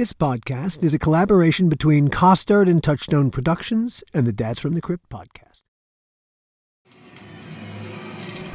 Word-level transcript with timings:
This 0.00 0.14
podcast 0.14 0.82
is 0.82 0.94
a 0.94 0.98
collaboration 0.98 1.68
between 1.68 2.08
Costard 2.08 2.68
and 2.68 2.82
Touchstone 2.82 3.30
Productions 3.30 4.02
and 4.14 4.26
the 4.26 4.32
Dads 4.32 4.58
from 4.58 4.72
the 4.72 4.80
Crypt 4.80 5.10
podcast. 5.10 5.60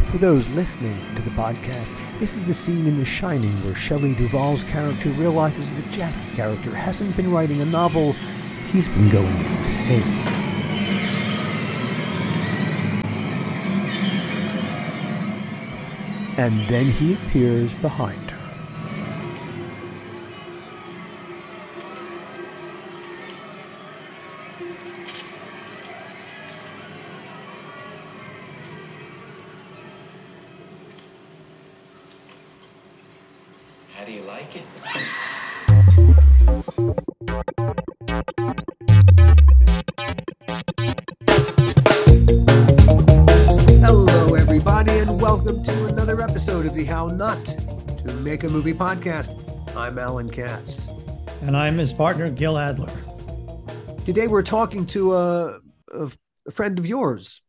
For 0.10 0.18
those 0.18 0.50
listening 0.56 0.98
to 1.16 1.22
the 1.22 1.30
podcast, 1.30 1.96
this 2.18 2.36
is 2.36 2.48
the 2.48 2.54
scene 2.56 2.88
in 2.88 2.98
The 2.98 3.06
Shining 3.06 3.54
where 3.64 3.76
Shelley 3.76 4.16
Duvall's 4.16 4.64
character 4.64 5.10
realizes 5.10 5.72
that 5.72 5.94
Jack's 5.94 6.32
character 6.32 6.74
hasn't 6.74 7.16
been 7.16 7.32
writing 7.32 7.62
a 7.62 7.66
novel, 7.66 8.14
he's 8.72 8.88
been 8.88 9.10
going 9.10 9.38
insane. 9.58 10.02
And 16.40 16.60
then 16.62 16.88
he 16.88 17.14
appears 17.14 17.76
behind 17.76 18.25
Make 48.36 48.44
a 48.44 48.50
Movie 48.50 48.74
podcast. 48.74 49.32
I'm 49.78 49.98
Alan 49.98 50.30
Katz. 50.30 50.90
And 51.44 51.56
I'm 51.56 51.78
his 51.78 51.94
partner, 51.94 52.30
Gil 52.30 52.58
Adler. 52.58 52.92
Today, 54.04 54.28
we're 54.28 54.44
talking 54.44 54.86
to 54.88 55.16
a, 55.16 55.60
a, 55.94 56.12
friend 56.52 56.78
of 56.78 56.86
yours. 56.86 57.42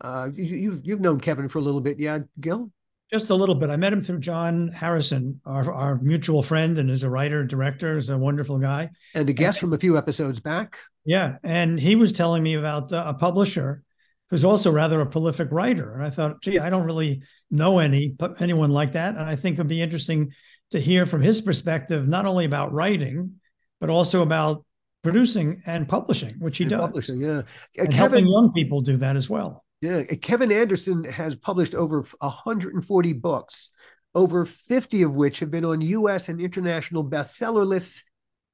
Uh, 0.00 0.28
you, 0.32 0.44
you've 0.44 0.80
you've 0.84 1.00
known 1.00 1.18
Kevin 1.18 1.48
for 1.48 1.58
a 1.58 1.60
little 1.60 1.80
bit, 1.80 1.98
yeah, 1.98 2.20
Gil. 2.40 2.70
Just 3.10 3.30
a 3.30 3.34
little 3.34 3.56
bit. 3.56 3.68
I 3.68 3.76
met 3.76 3.92
him 3.92 4.00
through 4.00 4.20
John 4.20 4.68
Harrison, 4.68 5.40
our, 5.44 5.72
our 5.72 5.96
mutual 5.96 6.44
friend, 6.44 6.78
and 6.78 6.88
is 6.88 7.02
a 7.02 7.10
writer, 7.10 7.42
director, 7.42 7.98
is 7.98 8.08
a 8.08 8.16
wonderful 8.16 8.60
guy. 8.60 8.90
and 9.16 9.28
a 9.28 9.32
guest 9.32 9.58
from 9.58 9.72
a 9.72 9.78
few 9.78 9.98
episodes 9.98 10.38
back. 10.38 10.78
Yeah. 11.04 11.38
And 11.42 11.80
he 11.80 11.96
was 11.96 12.12
telling 12.12 12.44
me 12.44 12.54
about 12.54 12.92
uh, 12.92 13.02
a 13.08 13.14
publisher 13.14 13.82
who's 14.30 14.44
also 14.44 14.70
rather 14.70 15.00
a 15.00 15.06
prolific 15.06 15.48
writer. 15.50 15.94
And 15.94 16.04
I 16.04 16.10
thought, 16.10 16.42
gee, 16.42 16.60
I 16.60 16.70
don't 16.70 16.84
really 16.84 17.22
know 17.50 17.78
any 17.78 18.14
anyone 18.40 18.70
like 18.70 18.92
that. 18.92 19.16
And 19.16 19.24
I 19.24 19.36
think 19.36 19.54
it'd 19.54 19.68
be 19.68 19.82
interesting 19.82 20.32
to 20.70 20.80
hear 20.80 21.06
from 21.06 21.22
his 21.22 21.40
perspective, 21.40 22.06
not 22.06 22.26
only 22.26 22.44
about 22.44 22.72
writing, 22.72 23.40
but 23.80 23.90
also 23.90 24.22
about 24.22 24.64
producing 25.02 25.62
and 25.66 25.88
publishing, 25.88 26.34
which 26.38 26.58
he 26.58 26.64
and 26.64 26.70
does. 26.70 26.80
publishing, 26.80 27.20
yeah. 27.22 27.42
And 27.76 27.90
Kevin, 27.90 27.92
helping 27.92 28.26
young 28.26 28.52
people 28.52 28.80
do 28.80 28.96
that 28.98 29.16
as 29.16 29.30
well. 29.30 29.64
yeah, 29.80 30.02
Kevin 30.02 30.52
Anderson 30.52 31.04
has 31.04 31.36
published 31.36 31.74
over 31.74 32.04
140 32.18 33.12
books, 33.14 33.70
over 34.14 34.44
50 34.44 35.02
of 35.02 35.14
which 35.14 35.40
have 35.40 35.50
been 35.50 35.64
on 35.64 35.80
U.S. 35.80 36.28
and 36.28 36.40
international 36.40 37.04
bestseller 37.08 37.66
lists. 37.66 38.04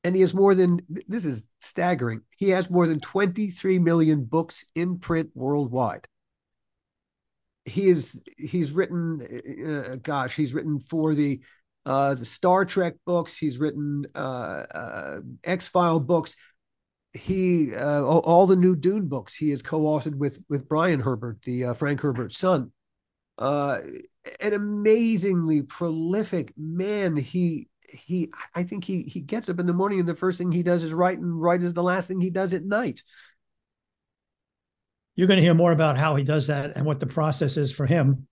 And 0.05 0.15
he 0.15 0.21
has 0.21 0.35
more 0.35 0.55
than 0.55 0.81
this 1.09 1.25
is 1.25 1.45
staggering. 1.61 2.21
He 2.37 2.51
has 2.51 2.69
more 2.69 2.87
than 2.87 3.01
23 3.01 3.79
million 3.79 4.25
books 4.25 4.67
in 4.75 4.99
print 4.99 5.31
worldwide. 5.35 6.07
He 7.65 7.89
is 7.89 8.23
he's 8.37 8.73
written, 8.73 9.21
uh, 9.67 9.97
gosh, 10.03 10.37
he's 10.37 10.53
written 10.53 10.81
for 10.81 11.15
the 11.15 11.41
uh, 11.87 12.15
the 12.15 12.25
Star 12.25 12.65
Trek 12.65 12.95
books. 13.05 13.37
He's 13.37 13.59
written 13.59 14.07
uh, 14.15 14.19
uh, 14.19 15.21
X 15.43 15.69
File 15.69 16.01
books. 16.01 16.37
He 17.13 17.75
uh, 17.75 18.03
all, 18.03 18.47
the 18.47 18.57
new 18.57 18.75
Dune 18.75 19.07
books 19.07 19.37
he 19.37 19.51
has 19.51 19.63
co-authored 19.63 20.17
with 20.17 20.39
with 20.49 20.69
Brian 20.69 21.01
Herbert, 21.01 21.39
the 21.45 21.67
uh, 21.67 21.75
Frank 21.75 22.01
Herbert's 22.01 22.39
son. 22.39 22.73
Uh, 23.39 23.81
an 24.41 24.53
amazingly 24.53 25.63
prolific 25.63 26.53
man. 26.57 27.17
He 27.17 27.69
he. 27.89 28.33
I 28.55 28.65
think 28.65 28.85
he 28.85 29.03
he 29.03 29.21
gets 29.21 29.49
up 29.49 29.61
in 29.61 29.67
the 29.67 29.73
morning 29.73 30.01
and 30.01 30.09
the 30.09 30.17
first 30.17 30.39
thing 30.39 30.51
he 30.51 30.63
does 30.63 30.83
is 30.83 30.93
write, 30.93 31.19
and 31.19 31.41
write 31.41 31.63
is 31.63 31.73
the 31.73 31.83
last 31.83 32.09
thing 32.09 32.21
he 32.21 32.31
does 32.31 32.53
at 32.53 32.65
night. 32.65 33.03
You're 35.17 35.27
going 35.29 35.39
to 35.39 35.43
hear 35.43 35.55
more 35.55 35.73
about 35.73 35.97
how 35.97 36.17
he 36.17 36.25
does 36.25 36.47
that 36.49 36.73
and 36.77 36.85
what 36.85 37.01
the 37.01 37.07
process 37.07 37.57
is 37.57 37.71
for 37.73 37.87
him. 37.87 38.27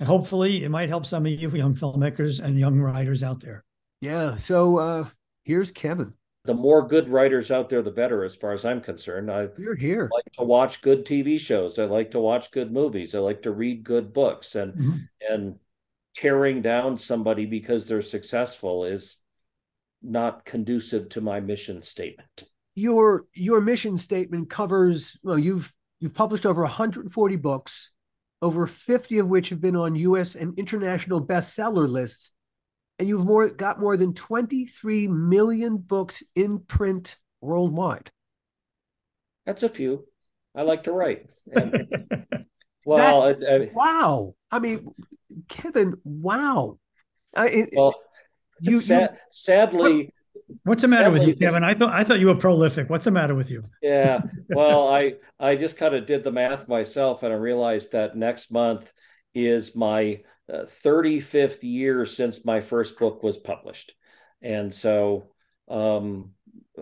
And 0.00 0.06
hopefully 0.08 0.64
it 0.64 0.68
might 0.68 0.88
help 0.88 1.06
some 1.06 1.26
of 1.26 1.32
you 1.32 1.50
young 1.50 1.74
filmmakers 1.74 2.40
and 2.40 2.58
young 2.58 2.80
writers 2.80 3.22
out 3.22 3.40
there. 3.40 3.64
Yeah. 4.00 4.36
So 4.36 4.78
uh, 4.78 5.08
here's 5.44 5.70
Kevin. 5.70 6.14
the 6.44 6.54
more 6.54 6.86
good 6.86 7.08
writers 7.08 7.50
out 7.52 7.68
there, 7.68 7.82
the 7.82 7.90
better, 7.90 8.24
as 8.24 8.34
far 8.34 8.52
as 8.52 8.64
I'm 8.64 8.80
concerned. 8.80 9.30
I 9.30 9.48
You're 9.58 9.76
here. 9.76 10.10
like 10.12 10.32
to 10.38 10.44
watch 10.44 10.82
good 10.82 11.04
TV 11.04 11.38
shows. 11.38 11.78
I 11.78 11.84
like 11.84 12.10
to 12.12 12.20
watch 12.20 12.50
good 12.50 12.72
movies. 12.72 13.14
I 13.14 13.20
like 13.20 13.42
to 13.42 13.52
read 13.52 13.84
good 13.84 14.12
books, 14.12 14.54
and 14.56 14.74
Mhm. 14.74 15.08
and 15.28 15.58
tearing 16.14 16.62
down 16.62 16.96
somebody 16.96 17.46
because 17.46 17.86
they're 17.88 18.02
successful 18.02 18.84
is 18.84 19.18
not 20.02 20.44
conducive 20.44 21.08
to 21.10 21.20
my 21.20 21.38
mission 21.40 21.80
statement. 21.82 22.44
your 22.74 23.26
your 23.34 23.60
mission 23.60 23.96
statement 23.98 24.48
covers 24.50 25.16
well 25.22 25.38
you've 25.38 25.70
you've 26.02 26.14
published 26.14 26.44
over 26.44 26.62
140 26.62 27.36
books 27.36 27.92
over 28.42 28.66
50 28.66 29.18
of 29.20 29.28
which 29.28 29.50
have 29.50 29.60
been 29.60 29.76
on 29.76 29.94
US 29.94 30.34
and 30.34 30.58
international 30.58 31.24
bestseller 31.24 31.88
lists 31.88 32.32
and 32.98 33.08
you've 33.08 33.24
more 33.24 33.48
got 33.48 33.80
more 33.80 33.96
than 33.96 34.12
23 34.12 35.06
million 35.08 35.76
books 35.78 36.22
in 36.34 36.58
print 36.58 37.16
worldwide 37.40 38.10
That's 39.46 39.62
a 39.62 39.68
few. 39.68 40.06
I 40.54 40.62
like 40.62 40.82
to 40.84 40.92
write. 40.92 41.26
And, 41.52 41.88
well, 42.84 43.22
I, 43.22 43.30
I, 43.30 43.70
wow 43.72 44.34
i 44.50 44.58
mean 44.58 44.92
kevin 45.48 45.94
wow 46.04 46.78
I, 47.34 47.68
well, 47.72 47.94
you, 48.60 48.72
you 48.72 49.08
sadly, 49.30 50.12
What's 50.64 50.82
the 50.82 50.88
matter 50.88 51.10
with 51.10 51.22
you, 51.22 51.34
Kevin? 51.36 51.64
I 51.64 51.74
thought 51.74 51.92
I 51.92 52.04
thought 52.04 52.20
you 52.20 52.28
were 52.28 52.34
prolific. 52.34 52.88
What's 52.90 53.04
the 53.04 53.10
matter 53.10 53.34
with 53.34 53.50
you? 53.50 53.64
Yeah. 53.82 54.22
Well, 54.48 54.88
I 54.88 55.14
I 55.40 55.56
just 55.56 55.76
kind 55.76 55.94
of 55.94 56.06
did 56.06 56.22
the 56.22 56.30
math 56.30 56.68
myself 56.68 57.22
and 57.22 57.32
I 57.32 57.36
realized 57.36 57.92
that 57.92 58.16
next 58.16 58.52
month 58.52 58.92
is 59.34 59.74
my 59.74 60.20
uh, 60.52 60.62
35th 60.62 61.64
year 61.64 62.06
since 62.06 62.44
my 62.44 62.60
first 62.60 62.98
book 62.98 63.22
was 63.22 63.36
published. 63.36 63.92
And 64.40 64.72
so 64.72 65.24
um 65.68 66.30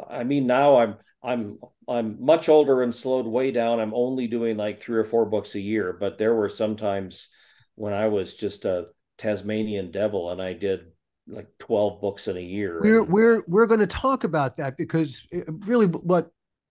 I 0.09 0.25
mean 0.25 0.47
now 0.47 0.77
I'm 0.77 0.97
I'm 1.23 1.59
I'm 1.89 2.25
much 2.25 2.49
older 2.49 2.83
and 2.83 2.95
slowed 2.95 3.27
way 3.27 3.51
down. 3.51 3.81
I'm 3.81 3.95
only 3.95 4.27
doing 4.27 4.57
like 4.57 4.79
3 4.79 4.99
or 4.99 5.05
4 5.05 5.27
books 5.27 5.55
a 5.55 5.61
year, 5.61 5.97
but 5.99 6.19
there 6.19 6.35
were 6.35 6.49
sometimes 6.49 7.29
when 7.75 7.93
I 7.93 8.09
was 8.09 8.37
just 8.37 8.65
a 8.65 8.89
Tasmanian 9.19 9.91
devil 9.91 10.31
and 10.31 10.41
I 10.41 10.53
did 10.55 10.90
like 11.31 11.49
12 11.59 12.01
books 12.01 12.29
in 12.29 12.37
a 12.37 12.41
year. 12.41 12.81
we're 12.83 13.03
we're 13.03 13.43
we're 13.47 13.67
going 13.67 13.81
to 13.81 13.87
talk 13.87 14.25
about 14.25 14.57
that 14.57 14.77
because 14.77 15.27
it- 15.31 15.45
really 15.49 15.87
what 15.87 16.31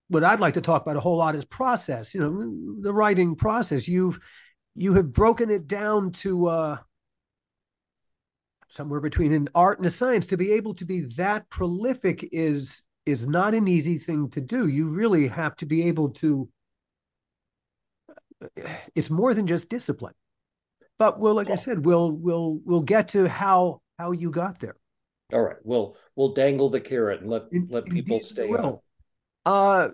what 0.09 0.23
I'd 0.23 0.39
like 0.39 0.55
to 0.55 0.61
talk 0.61 0.81
about 0.81 0.97
a 0.97 0.99
whole 0.99 1.17
lot 1.17 1.35
is 1.35 1.45
process. 1.45 2.13
You 2.13 2.21
know, 2.21 2.81
the 2.81 2.93
writing 2.93 3.35
process. 3.35 3.87
You've 3.87 4.19
you 4.75 4.93
have 4.95 5.13
broken 5.13 5.49
it 5.49 5.67
down 5.67 6.11
to 6.13 6.47
uh, 6.47 6.77
somewhere 8.67 8.99
between 9.01 9.33
an 9.33 9.49
art 9.53 9.77
and 9.77 9.87
a 9.87 9.91
science. 9.91 10.27
To 10.27 10.37
be 10.37 10.51
able 10.53 10.73
to 10.75 10.85
be 10.85 11.01
that 11.17 11.49
prolific 11.49 12.27
is 12.31 12.83
is 13.05 13.27
not 13.27 13.53
an 13.53 13.67
easy 13.67 13.97
thing 13.97 14.29
to 14.31 14.41
do. 14.41 14.67
You 14.67 14.89
really 14.89 15.27
have 15.27 15.55
to 15.57 15.65
be 15.65 15.87
able 15.87 16.09
to. 16.09 16.49
It's 18.95 19.09
more 19.09 19.33
than 19.33 19.47
just 19.47 19.69
discipline. 19.69 20.13
But 20.97 21.19
we'll, 21.19 21.35
like 21.35 21.49
I 21.49 21.55
said, 21.55 21.85
we'll 21.85 22.11
we'll 22.11 22.59
we'll 22.65 22.81
get 22.81 23.09
to 23.09 23.27
how 23.27 23.81
how 23.99 24.11
you 24.11 24.31
got 24.31 24.59
there. 24.59 24.75
All 25.31 25.41
right, 25.41 25.57
we'll 25.63 25.95
we'll 26.15 26.33
dangle 26.33 26.69
the 26.71 26.79
carrot 26.79 27.21
and 27.21 27.29
let 27.29 27.43
In- 27.51 27.67
let 27.69 27.85
people 27.85 28.21
stay 28.23 28.47
we 28.47 28.57
on. 28.57 28.63
will. 28.63 28.83
Uh, 29.45 29.89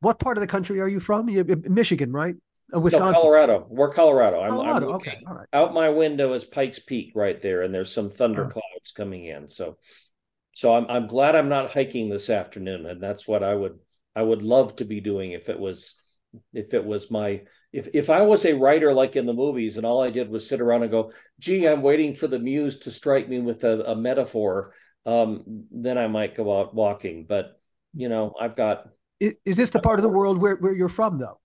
what 0.00 0.18
part 0.18 0.36
of 0.36 0.42
the 0.42 0.46
country 0.46 0.80
are 0.80 0.88
you 0.88 1.00
from? 1.00 1.28
You, 1.28 1.44
Michigan, 1.68 2.12
right? 2.12 2.34
Uh, 2.72 2.80
No, 2.80 3.12
Colorado. 3.12 3.66
We're 3.68 3.90
Colorado. 3.90 4.40
I'm, 4.40 4.52
I'm 4.52 4.56
Colorado. 4.58 4.92
Okay. 4.94 5.16
All 5.26 5.34
right. 5.34 5.48
out 5.52 5.72
my 5.74 5.88
window 5.88 6.32
is 6.34 6.44
Pikes 6.44 6.78
Peak 6.80 7.12
right 7.14 7.40
there, 7.40 7.62
and 7.62 7.74
there's 7.74 7.92
some 7.92 8.10
thunder 8.10 8.44
Oh. 8.44 8.48
clouds 8.48 8.92
coming 8.94 9.24
in. 9.24 9.48
So, 9.48 9.78
so 10.52 10.74
I'm 10.74 10.86
I'm 10.88 11.06
glad 11.06 11.34
I'm 11.34 11.48
not 11.48 11.72
hiking 11.72 12.10
this 12.10 12.28
afternoon, 12.28 12.84
and 12.86 13.02
that's 13.02 13.26
what 13.26 13.42
I 13.42 13.54
would 13.54 13.78
I 14.14 14.22
would 14.22 14.42
love 14.42 14.76
to 14.76 14.84
be 14.84 15.00
doing 15.00 15.32
if 15.32 15.48
it 15.48 15.58
was 15.58 15.96
if 16.52 16.74
it 16.74 16.84
was 16.84 17.10
my 17.10 17.42
if 17.72 17.88
if 17.94 18.10
I 18.10 18.22
was 18.22 18.44
a 18.44 18.54
writer 18.54 18.92
like 18.92 19.16
in 19.16 19.26
the 19.26 19.32
movies, 19.32 19.76
and 19.76 19.86
all 19.86 20.02
I 20.02 20.10
did 20.10 20.28
was 20.30 20.48
sit 20.48 20.60
around 20.60 20.82
and 20.82 20.90
go, 20.90 21.12
"Gee, 21.38 21.66
I'm 21.66 21.82
waiting 21.82 22.12
for 22.14 22.26
the 22.26 22.38
muse 22.38 22.78
to 22.80 22.90
strike 22.90 23.28
me 23.28 23.38
with 23.40 23.64
a, 23.64 23.92
a 23.92 23.96
metaphor," 23.96 24.74
um, 25.06 25.64
then 25.70 25.98
I 25.98 26.08
might 26.08 26.34
go 26.34 26.58
out 26.60 26.74
walking. 26.74 27.26
But 27.26 27.60
you 27.94 28.08
know, 28.08 28.34
I've 28.40 28.56
got 28.56 28.88
Is, 29.20 29.34
is 29.44 29.56
this 29.56 29.70
the 29.70 29.80
part 29.80 29.98
of 29.98 30.02
the 30.02 30.08
world 30.08 30.38
where, 30.38 30.56
where 30.56 30.74
you're 30.74 30.88
from, 30.88 31.18
though? 31.18 31.38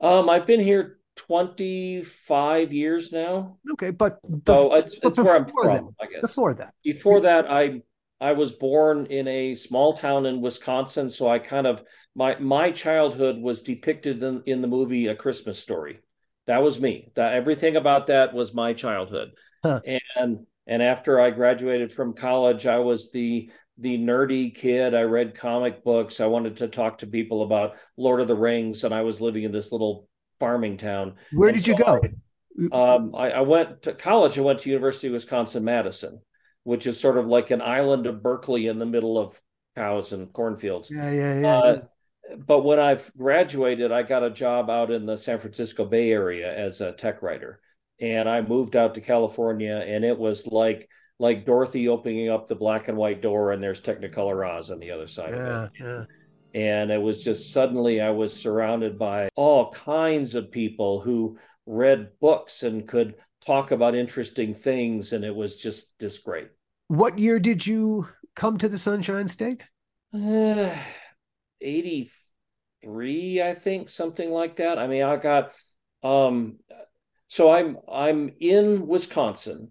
Um, 0.00 0.28
I've 0.28 0.46
been 0.46 0.60
here 0.60 0.98
25 1.16 2.72
years 2.72 3.12
now. 3.12 3.58
Okay, 3.72 3.90
but 3.90 4.18
So 4.46 4.70
bef- 4.70 4.78
it's, 4.78 4.98
but 4.98 5.10
it's 5.10 5.18
where 5.18 5.36
I'm 5.36 5.46
from, 5.46 5.94
I 6.00 6.06
guess. 6.06 6.22
before 6.22 6.54
that, 6.54 6.74
Before 6.82 7.20
that, 7.20 7.50
I 7.50 7.82
I 8.22 8.32
was 8.34 8.52
born 8.52 9.06
in 9.06 9.26
a 9.26 9.56
small 9.56 9.94
town 9.94 10.26
in 10.26 10.40
Wisconsin, 10.40 11.10
so 11.10 11.28
I 11.28 11.40
kind 11.40 11.66
of 11.66 11.82
my 12.14 12.38
my 12.38 12.70
childhood 12.70 13.36
was 13.36 13.62
depicted 13.62 14.22
in, 14.22 14.44
in 14.46 14.60
the 14.60 14.68
movie 14.68 15.08
A 15.08 15.16
Christmas 15.16 15.58
Story. 15.58 15.98
That 16.46 16.62
was 16.62 16.80
me. 16.80 17.10
That 17.16 17.34
everything 17.34 17.74
about 17.74 18.06
that 18.06 18.32
was 18.32 18.54
my 18.54 18.74
childhood. 18.74 19.32
Huh. 19.64 19.80
And 20.14 20.46
and 20.68 20.82
after 20.82 21.20
I 21.20 21.30
graduated 21.30 21.90
from 21.90 22.14
college, 22.14 22.64
I 22.64 22.78
was 22.78 23.10
the 23.10 23.50
the 23.78 23.98
nerdy 23.98 24.54
kid. 24.54 24.94
I 24.94 25.02
read 25.02 25.34
comic 25.34 25.82
books. 25.82 26.20
I 26.20 26.26
wanted 26.26 26.58
to 26.58 26.68
talk 26.68 26.98
to 26.98 27.08
people 27.08 27.42
about 27.42 27.74
Lord 27.96 28.20
of 28.20 28.28
the 28.28 28.36
Rings, 28.36 28.84
and 28.84 28.94
I 28.94 29.02
was 29.02 29.20
living 29.20 29.42
in 29.42 29.50
this 29.50 29.72
little 29.72 30.08
farming 30.38 30.76
town. 30.76 31.14
Where 31.32 31.48
and 31.48 31.56
did 31.56 31.64
so 31.64 31.72
you 31.72 31.76
go? 31.76 32.00
I, 32.72 32.94
um, 32.94 33.16
I, 33.16 33.30
I 33.30 33.40
went 33.40 33.82
to 33.82 33.94
college. 33.94 34.38
I 34.38 34.42
went 34.42 34.60
to 34.60 34.70
University 34.70 35.08
of 35.08 35.14
Wisconsin 35.14 35.64
Madison 35.64 36.20
which 36.64 36.86
is 36.86 36.98
sort 36.98 37.18
of 37.18 37.26
like 37.26 37.50
an 37.50 37.62
island 37.62 38.06
of 38.06 38.22
Berkeley 38.22 38.66
in 38.66 38.78
the 38.78 38.86
middle 38.86 39.18
of 39.18 39.40
cows 39.76 40.12
and 40.12 40.32
cornfields. 40.32 40.90
Yeah, 40.90 41.10
yeah, 41.10 41.40
yeah. 41.40 41.56
Uh, 41.58 41.80
but 42.46 42.60
when 42.60 42.78
I've 42.78 43.10
graduated, 43.16 43.92
I 43.92 44.02
got 44.02 44.22
a 44.22 44.30
job 44.30 44.70
out 44.70 44.90
in 44.90 45.06
the 45.06 45.18
San 45.18 45.38
Francisco 45.38 45.84
Bay 45.84 46.10
Area 46.10 46.56
as 46.56 46.80
a 46.80 46.92
tech 46.92 47.22
writer, 47.22 47.60
and 48.00 48.28
I 48.28 48.40
moved 48.40 48.76
out 48.76 48.94
to 48.94 49.00
California, 49.00 49.84
and 49.86 50.04
it 50.04 50.18
was 50.18 50.46
like 50.46 50.88
like 51.18 51.46
Dorothy 51.46 51.88
opening 51.88 52.30
up 52.30 52.48
the 52.48 52.56
black 52.56 52.88
and 52.88 52.96
white 52.96 53.22
door, 53.22 53.52
and 53.52 53.62
there's 53.62 53.80
Technicolor 53.80 54.48
Oz 54.48 54.70
on 54.70 54.80
the 54.80 54.90
other 54.90 55.06
side 55.06 55.34
yeah, 55.34 55.46
of 55.46 55.64
it. 55.64 55.70
Yeah. 55.80 56.04
And 56.54 56.90
it 56.90 57.00
was 57.00 57.24
just 57.24 57.52
suddenly 57.52 58.00
I 58.00 58.10
was 58.10 58.36
surrounded 58.36 58.98
by 58.98 59.28
all 59.36 59.70
kinds 59.70 60.34
of 60.34 60.50
people 60.50 61.00
who 61.00 61.38
read 61.64 62.10
books 62.20 62.62
and 62.62 62.86
could 62.86 63.14
talk 63.44 63.70
about 63.70 63.94
interesting 63.94 64.54
things, 64.54 65.12
and 65.12 65.24
it 65.24 65.34
was 65.34 65.56
just 65.56 65.98
just 65.98 66.24
great. 66.24 66.48
What 66.88 67.18
year 67.18 67.38
did 67.38 67.66
you 67.66 68.08
come 68.34 68.58
to 68.58 68.68
the 68.68 68.78
Sunshine 68.78 69.28
State? 69.28 69.66
Uh, 70.14 70.74
83, 71.60 73.42
I 73.42 73.54
think, 73.54 73.88
something 73.88 74.30
like 74.30 74.56
that. 74.56 74.78
I 74.78 74.86
mean, 74.86 75.02
I 75.02 75.16
got 75.16 75.52
um 76.02 76.58
so 77.28 77.50
I'm 77.50 77.78
I'm 77.90 78.32
in 78.40 78.86
Wisconsin 78.86 79.70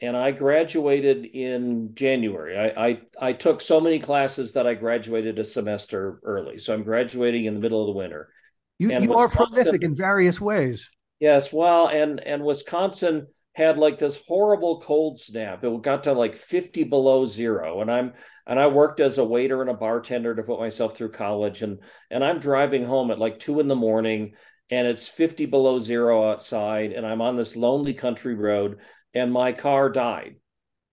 and 0.00 0.16
I 0.16 0.30
graduated 0.30 1.26
in 1.26 1.90
January. 1.94 2.56
I, 2.56 2.88
I, 2.88 3.00
I 3.20 3.32
took 3.32 3.60
so 3.60 3.80
many 3.80 3.98
classes 3.98 4.52
that 4.52 4.66
I 4.66 4.74
graduated 4.74 5.38
a 5.38 5.44
semester 5.44 6.20
early. 6.22 6.58
So 6.58 6.72
I'm 6.72 6.84
graduating 6.84 7.44
in 7.44 7.54
the 7.54 7.60
middle 7.60 7.82
of 7.82 7.88
the 7.88 7.98
winter. 7.98 8.32
You, 8.78 8.98
you 8.98 9.14
are 9.14 9.28
prolific 9.28 9.82
in 9.82 9.94
various 9.94 10.40
ways. 10.40 10.88
Yes, 11.20 11.52
well, 11.52 11.86
and 11.88 12.18
and 12.20 12.44
Wisconsin 12.44 13.26
had 13.54 13.78
like 13.78 13.98
this 13.98 14.22
horrible 14.26 14.80
cold 14.80 15.18
snap. 15.18 15.62
It 15.64 15.82
got 15.82 16.04
to 16.04 16.12
like 16.12 16.34
50 16.36 16.84
below 16.84 17.26
zero. 17.26 17.80
And 17.80 17.90
I'm 17.90 18.14
and 18.46 18.58
I 18.58 18.66
worked 18.68 19.00
as 19.00 19.18
a 19.18 19.24
waiter 19.24 19.60
and 19.60 19.70
a 19.70 19.74
bartender 19.74 20.34
to 20.34 20.42
put 20.42 20.58
myself 20.60 20.96
through 20.96 21.10
college. 21.12 21.62
And 21.62 21.80
and 22.10 22.24
I'm 22.24 22.38
driving 22.40 22.84
home 22.86 23.10
at 23.10 23.18
like 23.18 23.38
two 23.38 23.60
in 23.60 23.68
the 23.68 23.76
morning 23.76 24.34
and 24.70 24.86
it's 24.88 25.06
50 25.08 25.46
below 25.46 25.78
zero 25.78 26.30
outside. 26.30 26.92
And 26.92 27.06
I'm 27.06 27.20
on 27.20 27.36
this 27.36 27.56
lonely 27.56 27.92
country 27.94 28.34
road 28.34 28.78
and 29.14 29.32
my 29.32 29.52
car 29.52 29.90
died 29.90 30.36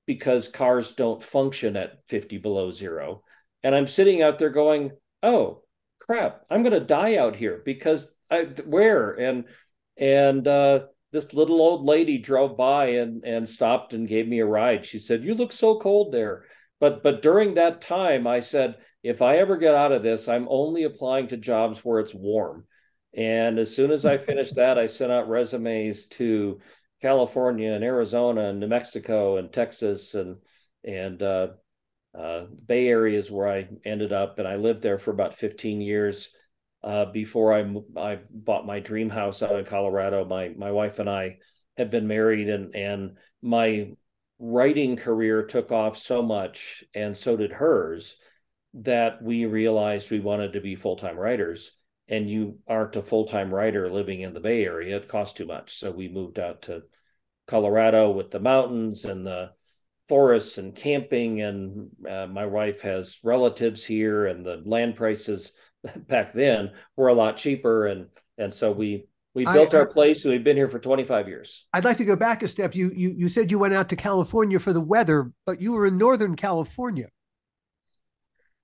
because 0.05 0.47
cars 0.47 0.93
don't 0.93 1.21
function 1.21 1.75
at 1.77 2.05
50 2.07 2.37
below 2.37 2.71
zero. 2.71 3.23
And 3.63 3.75
I'm 3.75 3.87
sitting 3.87 4.21
out 4.21 4.39
there 4.39 4.49
going, 4.49 4.91
oh 5.23 5.63
crap, 6.01 6.41
I'm 6.49 6.63
gonna 6.63 6.79
die 6.79 7.17
out 7.17 7.35
here 7.35 7.61
because 7.63 8.15
I 8.29 8.49
where? 8.65 9.11
And 9.11 9.45
and 9.99 10.47
uh, 10.47 10.81
this 11.11 11.33
little 11.33 11.61
old 11.61 11.83
lady 11.83 12.17
drove 12.17 12.57
by 12.57 12.87
and 12.87 13.23
and 13.23 13.47
stopped 13.47 13.93
and 13.93 14.07
gave 14.07 14.27
me 14.27 14.39
a 14.39 14.45
ride. 14.45 14.85
She 14.85 14.99
said, 14.99 15.23
"You 15.23 15.35
look 15.35 15.51
so 15.51 15.79
cold 15.79 16.11
there." 16.11 16.45
But 16.79 17.03
but 17.03 17.21
during 17.21 17.55
that 17.55 17.81
time, 17.81 18.27
I 18.27 18.39
said, 18.39 18.77
if 19.03 19.21
I 19.21 19.37
ever 19.37 19.57
get 19.57 19.73
out 19.73 19.91
of 19.91 20.03
this, 20.03 20.27
I'm 20.27 20.47
only 20.49 20.83
applying 20.83 21.27
to 21.29 21.37
jobs 21.37 21.83
where 21.83 21.99
it's 21.99 22.13
warm. 22.13 22.65
And 23.15 23.57
as 23.57 23.75
soon 23.75 23.91
as 23.91 24.05
I 24.05 24.17
finished 24.17 24.55
that, 24.57 24.77
I 24.77 24.85
sent 24.87 25.11
out 25.11 25.29
resumes 25.29 26.05
to 26.07 26.59
California 27.01 27.71
and 27.71 27.83
Arizona 27.83 28.49
and 28.49 28.59
New 28.59 28.67
Mexico 28.67 29.37
and 29.37 29.51
Texas 29.51 30.13
and 30.13 30.37
and 30.83 31.21
uh, 31.21 31.47
uh, 32.17 32.45
Bay 32.65 32.87
Areas 32.87 33.31
where 33.31 33.47
I 33.47 33.67
ended 33.85 34.13
up, 34.13 34.39
and 34.39 34.47
I 34.47 34.55
lived 34.55 34.81
there 34.81 34.97
for 34.99 35.11
about 35.11 35.33
15 35.33 35.81
years 35.81 36.29
uh, 36.87 37.05
before 37.11 37.53
I 37.53 37.69
I 37.97 38.19
bought 38.31 38.65
my 38.65 38.79
dream 38.79 39.09
house 39.09 39.43
out 39.43 39.59
in 39.59 39.65
Colorado. 39.65 40.23
My 40.23 40.53
my 40.57 40.71
wife 40.71 40.99
and 40.99 41.09
I 41.09 41.39
had 41.75 41.89
been 41.89 42.07
married, 42.07 42.47
and 42.47 42.73
and 42.73 43.17
my 43.41 43.91
writing 44.39 44.95
career 44.95 45.43
took 45.43 45.73
off 45.73 45.97
so 45.97 46.21
much, 46.21 46.85
and 46.95 47.15
so 47.15 47.35
did 47.35 47.51
hers, 47.51 48.15
that 48.73 49.21
we 49.21 49.45
realized 49.45 50.11
we 50.11 50.21
wanted 50.21 50.53
to 50.53 50.61
be 50.61 50.75
full 50.75 50.95
time 50.95 51.17
writers. 51.17 51.73
And 52.09 52.29
you 52.29 52.59
aren't 52.69 52.95
a 52.95 53.01
full 53.01 53.25
time 53.25 53.53
writer 53.53 53.91
living 53.91 54.21
in 54.21 54.33
the 54.33 54.39
Bay 54.39 54.63
Area; 54.63 54.95
it 54.95 55.09
costs 55.09 55.37
too 55.37 55.45
much. 55.45 55.73
So 55.73 55.91
we 55.91 56.07
moved 56.07 56.39
out 56.39 56.61
to 56.63 56.83
Colorado 57.47 58.11
with 58.11 58.31
the 58.31 58.39
mountains 58.39 59.03
and 59.03 59.27
the 59.27 59.51
forests 60.07 60.57
and 60.57 60.73
camping. 60.73 61.41
And 61.41 61.89
uh, 62.09 62.27
my 62.27 62.45
wife 62.45 62.79
has 62.83 63.19
relatives 63.25 63.83
here, 63.83 64.27
and 64.27 64.45
the 64.45 64.61
land 64.65 64.95
prices 64.95 65.51
back 66.07 66.33
then 66.33 66.71
were 66.95 67.07
a 67.07 67.13
lot 67.13 67.37
cheaper 67.37 67.87
and 67.87 68.07
and 68.37 68.53
so 68.53 68.71
we 68.71 69.07
we 69.33 69.45
built 69.45 69.73
I, 69.73 69.79
our 69.79 69.85
place 69.85 70.25
and 70.25 70.33
we've 70.33 70.43
been 70.43 70.57
here 70.57 70.69
for 70.69 70.79
25 70.79 71.27
years 71.27 71.67
i'd 71.73 71.85
like 71.85 71.97
to 71.97 72.05
go 72.05 72.15
back 72.15 72.43
a 72.43 72.47
step 72.47 72.75
you 72.75 72.91
you 72.95 73.13
you 73.17 73.29
said 73.29 73.51
you 73.51 73.59
went 73.59 73.73
out 73.73 73.89
to 73.89 73.95
california 73.95 74.59
for 74.59 74.73
the 74.73 74.81
weather 74.81 75.31
but 75.45 75.61
you 75.61 75.73
were 75.73 75.87
in 75.87 75.97
northern 75.97 76.35
california 76.35 77.07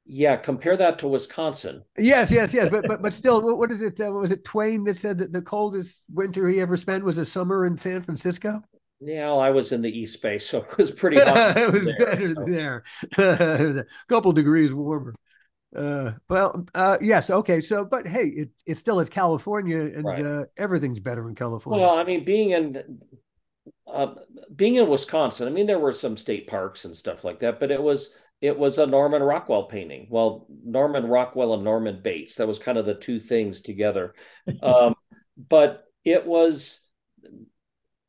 yeah 0.05 0.35
compare 0.35 0.75
that 0.75 0.99
to 0.99 1.07
wisconsin 1.07 1.83
yes 1.97 2.31
yes 2.31 2.53
yes 2.53 2.69
but 2.69 2.85
but 2.87 3.01
but 3.01 3.13
still 3.13 3.55
what 3.55 3.71
is 3.71 3.81
it 3.81 3.99
uh, 4.01 4.11
was 4.11 4.31
it 4.31 4.43
twain 4.43 4.83
that 4.83 4.95
said 4.95 5.17
that 5.17 5.31
the 5.31 5.41
coldest 5.41 6.03
winter 6.11 6.49
he 6.49 6.59
ever 6.59 6.75
spent 6.75 7.03
was 7.03 7.17
a 7.17 7.25
summer 7.25 7.65
in 7.65 7.77
san 7.77 8.01
francisco 8.01 8.61
yeah, 9.05 9.27
well, 9.27 9.41
I 9.41 9.49
was 9.49 9.71
in 9.71 9.81
the 9.81 9.89
East 9.89 10.21
Bay, 10.21 10.37
so 10.37 10.59
it 10.59 10.77
was 10.77 10.91
pretty 10.91 11.17
hot. 11.17 11.57
it 11.57 11.71
was 11.71 11.83
there, 11.83 11.95
better 11.97 12.27
so. 12.27 12.45
there. 12.45 12.83
a 13.17 13.85
couple 14.07 14.31
degrees 14.31 14.73
warmer. 14.73 15.13
Uh, 15.75 16.11
well, 16.29 16.65
uh, 16.75 16.97
yes, 17.01 17.29
okay. 17.29 17.61
So, 17.61 17.83
but 17.83 18.07
hey, 18.07 18.27
it 18.27 18.49
it 18.65 18.77
still 18.77 18.99
is 18.99 19.09
California, 19.09 19.79
and 19.79 20.03
right. 20.03 20.25
uh, 20.25 20.45
everything's 20.57 20.99
better 20.99 21.27
in 21.27 21.35
California. 21.35 21.81
Well, 21.81 21.97
I 21.97 22.03
mean, 22.03 22.23
being 22.23 22.51
in 22.51 22.99
uh, 23.87 24.15
being 24.55 24.75
in 24.75 24.87
Wisconsin, 24.87 25.47
I 25.47 25.51
mean, 25.51 25.67
there 25.67 25.79
were 25.79 25.93
some 25.93 26.17
state 26.17 26.47
parks 26.47 26.85
and 26.85 26.95
stuff 26.95 27.23
like 27.23 27.39
that, 27.39 27.59
but 27.59 27.71
it 27.71 27.81
was 27.81 28.13
it 28.41 28.57
was 28.57 28.77
a 28.77 28.85
Norman 28.85 29.23
Rockwell 29.23 29.63
painting. 29.63 30.07
Well, 30.09 30.47
Norman 30.65 31.07
Rockwell 31.07 31.53
and 31.53 31.63
Norman 31.63 32.01
Bates, 32.03 32.35
that 32.35 32.47
was 32.47 32.59
kind 32.59 32.77
of 32.77 32.85
the 32.85 32.95
two 32.95 33.19
things 33.19 33.61
together. 33.61 34.13
Um, 34.61 34.95
but 35.49 35.85
it 36.05 36.25
was 36.25 36.79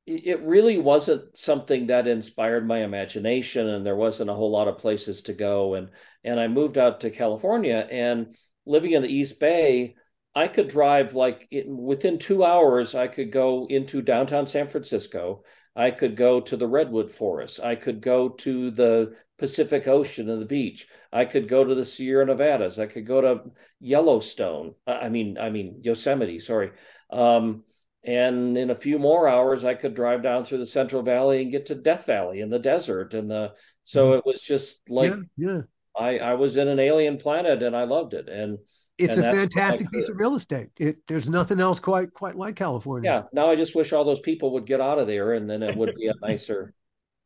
it 0.07 0.43
really 0.43 0.79
wasn't 0.79 1.37
something 1.37 1.87
that 1.87 2.07
inspired 2.07 2.67
my 2.67 2.79
imagination 2.85 3.69
and 3.69 3.87
there 3.87 3.97
wasn't 3.97 4.29
a 4.29 4.35
whole 4.35 4.51
lot 4.51 4.69
of 4.69 4.79
places 4.79 5.23
to 5.23 5.33
go. 5.33 5.75
And 5.75 5.91
and 6.23 6.39
I 6.39 6.49
moved 6.49 6.77
out 6.77 7.01
to 7.01 7.11
California 7.11 7.87
and 7.91 8.37
living 8.67 8.93
in 8.93 9.03
the 9.03 9.09
East 9.13 9.41
Bay 9.41 9.97
I 10.35 10.49
could 10.49 10.69
drive 10.69 11.15
like 11.15 11.47
in, 11.51 11.77
within 11.77 12.19
2 12.19 12.45
hours 12.45 12.95
I 12.95 13.07
could 13.09 13.31
go 13.33 13.67
into 13.71 14.03
downtown 14.03 14.47
San 14.47 14.69
Francisco. 14.69 15.45
I 15.77 15.91
could 15.91 16.17
go 16.17 16.41
to 16.41 16.57
the 16.57 16.69
redwood 16.69 17.11
forest. 17.11 17.61
I 17.61 17.75
could 17.75 18.01
go 18.01 18.29
to 18.29 18.71
the 18.71 19.17
Pacific 19.39 19.89
Ocean 19.89 20.29
and 20.29 20.41
the 20.41 20.47
beach. 20.47 20.87
I 21.13 21.25
could 21.25 21.49
go 21.49 21.65
to 21.65 21.75
the 21.75 21.85
Sierra 21.85 22.27
Nevadas. 22.27 22.79
I 22.79 22.87
could 22.87 23.07
go 23.07 23.21
to 23.21 23.51
Yellowstone. 23.81 24.75
I 24.87 25.09
mean 25.09 25.39
I 25.39 25.51
mean 25.51 25.81
Yosemite 25.83 26.41
sorry. 26.41 26.73
Um, 27.11 27.65
and 28.05 28.59
in 28.59 28.71
a 28.71 28.75
few 28.75 28.99
more 28.99 29.29
hours 29.29 29.65
i 29.65 29.75
could 29.75 29.95
drive 29.95 30.23
down 30.23 30.45
through 30.45 30.59
the 30.59 30.67
central 30.67 31.03
valley 31.03 31.43
and 31.43 31.51
get 31.51 31.67
to 31.67 31.75
death 31.75 32.07
valley 32.07 32.41
in 32.41 32.51
the 32.51 32.59
desert. 32.59 33.15
And 33.15 33.31
the 33.31 33.55
so 33.83 34.09
mm-hmm. 34.09 34.19
it 34.19 34.27
was 34.27 34.41
just 34.41 34.89
like 34.91 35.15
yeah, 35.37 35.53
yeah. 35.55 35.61
i 35.97 36.19
i 36.19 36.35
was 36.35 36.57
in 36.57 36.69
an 36.69 36.79
alien 36.79 37.17
planet 37.17 37.63
and 37.63 37.77
i 37.77 37.85
loved 37.85 38.15
it. 38.15 38.29
And 38.29 38.59
it's 38.97 39.17
and 39.17 39.27
a 39.27 39.33
fantastic 39.33 39.91
piece 39.91 40.09
of 40.09 40.17
real 40.17 40.37
estate. 40.37 40.69
It 40.79 40.99
there's 41.09 41.29
nothing 41.29 41.61
else 41.61 41.81
quite 41.81 42.13
quite 42.13 42.37
like 42.37 42.57
california. 42.57 43.11
Yeah 43.11 43.23
now 43.33 43.51
i 43.51 43.57
just 43.57 43.75
wish 43.75 43.93
all 43.93 44.05
those 44.05 44.21
people 44.21 44.53
would 44.53 44.67
get 44.67 44.81
out 44.81 44.99
of 44.99 45.07
there 45.07 45.33
and 45.33 45.49
then 45.49 45.63
it 45.63 45.77
would 45.77 45.95
be 45.95 46.09
a 46.09 46.15
nicer 46.23 46.75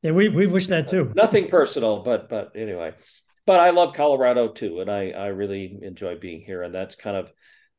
yeah 0.02 0.12
we 0.12 0.28
we 0.28 0.46
wish 0.46 0.68
that 0.68 0.88
too. 0.88 1.12
Nothing 1.14 1.48
personal 1.48 2.02
but 2.02 2.28
but 2.28 2.52
anyway. 2.54 2.92
But 3.46 3.60
i 3.60 3.70
love 3.70 3.94
colorado 3.94 4.48
too 4.48 4.80
and 4.80 4.90
i 4.90 5.10
i 5.10 5.26
really 5.28 5.78
enjoy 5.82 6.18
being 6.18 6.40
here. 6.40 6.62
And 6.62 6.74
that's 6.74 6.94
kind 6.94 7.16
of 7.16 7.32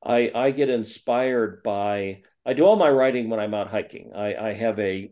i 0.03 0.31
i 0.35 0.51
get 0.51 0.69
inspired 0.69 1.63
by 1.63 2.23
I 2.45 2.53
do 2.53 2.65
all 2.65 2.75
my 2.75 2.89
writing 2.89 3.29
when 3.29 3.39
I'm 3.39 3.53
out 3.53 3.69
hiking. 3.69 4.11
I, 4.15 4.49
I 4.49 4.53
have 4.53 4.79
a 4.79 5.11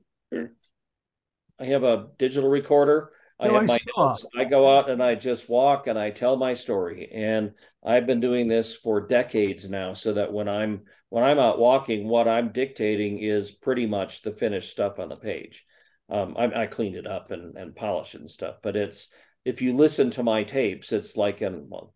I 1.60 1.66
have 1.66 1.84
a 1.84 2.08
digital 2.18 2.50
recorder. 2.50 3.12
I 3.40 3.48
have 3.48 3.56
I 3.56 3.66
my 3.66 3.78
saw. 3.78 4.10
notes. 4.10 4.26
I 4.36 4.46
go 4.46 4.78
out 4.78 4.90
and 4.90 5.02
I 5.02 5.16
just 5.16 5.50
walk 5.50 5.88
and 5.88 5.98
I 5.98 6.10
tell 6.10 6.36
my 6.38 6.54
story. 6.54 7.10
And 7.12 7.54
I've 7.86 8.08
been 8.08 8.20
doing 8.20 8.48
this 8.48 8.76
for 8.76 9.08
decades 9.08 9.70
now, 9.70 9.94
so 9.94 10.14
that 10.14 10.34
when 10.34 10.48
I'm 10.48 10.82
when 11.10 11.24
I'm 11.24 11.40
out 11.40 11.60
walking, 11.60 12.08
what 12.08 12.28
I'm 12.28 12.52
dictating 12.52 13.20
is 13.20 13.52
pretty 13.52 13.86
much 13.86 14.22
the 14.22 14.32
finished 14.32 14.72
stuff 14.72 15.00
on 15.00 15.10
the 15.10 15.16
page. 15.16 15.66
Um, 16.10 16.36
I, 16.38 16.64
I 16.64 16.66
cleaned 16.68 16.96
it 16.96 17.08
up 17.08 17.32
and 17.32 17.58
and 17.58 17.76
polish 17.76 18.16
it 18.16 18.22
and 18.22 18.30
stuff, 18.30 18.58
but 18.64 18.76
it's 18.76 19.12
if 19.46 19.62
you 19.62 19.74
listen 19.74 20.10
to 20.12 20.24
my 20.24 20.44
tapes, 20.44 20.92
it's 20.92 21.16
like 21.16 21.42
an 21.42 21.68
well, 21.70 21.94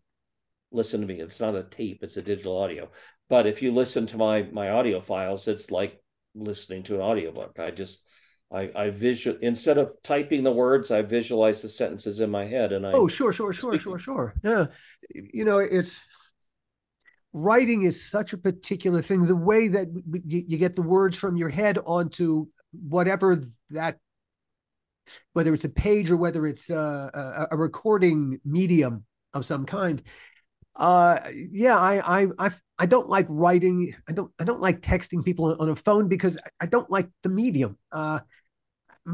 listen 0.72 1.00
to 1.00 1.06
me. 1.06 1.20
It's 1.20 1.40
not 1.40 1.54
a 1.54 1.64
tape; 1.64 2.00
it's 2.02 2.16
a 2.16 2.22
digital 2.22 2.58
audio. 2.58 2.90
But 3.28 3.46
if 3.46 3.62
you 3.62 3.72
listen 3.72 4.06
to 4.06 4.16
my 4.16 4.42
my 4.52 4.70
audio 4.70 5.00
files, 5.00 5.48
it's 5.48 5.70
like 5.70 6.02
listening 6.34 6.82
to 6.84 6.96
an 6.96 7.00
audiobook. 7.00 7.58
I 7.58 7.70
just 7.70 8.02
I, 8.52 8.70
I 8.74 8.90
visual 8.90 9.38
instead 9.40 9.78
of 9.78 9.94
typing 10.02 10.42
the 10.42 10.52
words, 10.52 10.90
I 10.90 11.02
visualize 11.02 11.62
the 11.62 11.68
sentences 11.68 12.20
in 12.20 12.30
my 12.30 12.44
head, 12.44 12.72
and 12.72 12.86
I 12.86 12.92
oh 12.92 13.08
sure 13.08 13.32
sure 13.32 13.52
sure 13.52 13.78
sure 13.78 13.98
sure 13.98 14.34
yeah, 14.44 14.66
you 15.14 15.44
know 15.44 15.58
it's 15.58 15.98
writing 17.32 17.82
is 17.82 18.10
such 18.10 18.32
a 18.32 18.38
particular 18.38 19.00
thing. 19.00 19.26
The 19.26 19.36
way 19.36 19.68
that 19.68 19.88
you, 20.26 20.44
you 20.46 20.58
get 20.58 20.76
the 20.76 20.82
words 20.82 21.16
from 21.16 21.36
your 21.36 21.48
head 21.48 21.78
onto 21.78 22.46
whatever 22.72 23.42
that 23.70 23.98
whether 25.32 25.52
it's 25.54 25.64
a 25.64 25.70
page 25.70 26.10
or 26.10 26.16
whether 26.16 26.46
it's 26.46 26.70
a, 26.70 27.48
a, 27.50 27.54
a 27.54 27.56
recording 27.56 28.38
medium 28.44 29.04
of 29.34 29.44
some 29.44 29.64
kind. 29.64 30.02
Uh, 30.74 31.18
yeah, 31.50 31.78
I, 31.78 32.22
I, 32.22 32.26
I, 32.38 32.50
I 32.78 32.86
don't 32.86 33.08
like 33.08 33.26
writing. 33.28 33.94
I 34.08 34.12
don't, 34.12 34.30
I 34.38 34.44
don't 34.44 34.60
like 34.60 34.80
texting 34.80 35.24
people 35.24 35.56
on 35.58 35.68
a 35.68 35.76
phone 35.76 36.08
because 36.08 36.38
I 36.60 36.66
don't 36.66 36.90
like 36.90 37.08
the 37.22 37.28
medium. 37.28 37.78
Uh, 37.90 38.20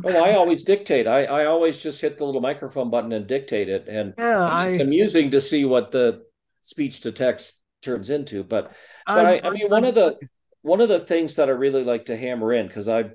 Oh, 0.04 0.22
I 0.22 0.34
always 0.34 0.64
dictate. 0.64 1.06
I, 1.06 1.24
I 1.24 1.44
always 1.46 1.78
just 1.78 2.00
hit 2.00 2.18
the 2.18 2.24
little 2.24 2.42
microphone 2.42 2.90
button 2.90 3.12
and 3.12 3.26
dictate 3.26 3.70
it. 3.70 3.88
And 3.88 4.12
yeah, 4.18 4.44
I, 4.44 4.68
it's 4.68 4.82
amusing 4.82 5.30
to 5.30 5.40
see 5.40 5.64
what 5.64 5.90
the 5.92 6.24
speech 6.60 7.00
to 7.02 7.12
text 7.12 7.62
turns 7.80 8.10
into. 8.10 8.44
But, 8.44 8.70
but 9.06 9.26
I, 9.26 9.40
I, 9.42 9.50
mean, 9.50 9.70
one 9.70 9.84
of 9.84 9.94
the 9.94 10.18
one 10.60 10.82
of 10.82 10.90
the 10.90 11.00
things 11.00 11.36
that 11.36 11.48
I 11.48 11.52
really 11.52 11.84
like 11.84 12.06
to 12.06 12.16
hammer 12.16 12.52
in 12.52 12.66
because 12.66 12.88
I 12.88 13.10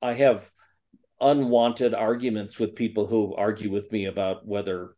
I 0.00 0.12
have 0.12 0.48
unwanted 1.20 1.94
arguments 1.94 2.60
with 2.60 2.76
people 2.76 3.06
who 3.06 3.34
argue 3.34 3.70
with 3.70 3.90
me 3.90 4.04
about 4.04 4.46
whether 4.46 4.94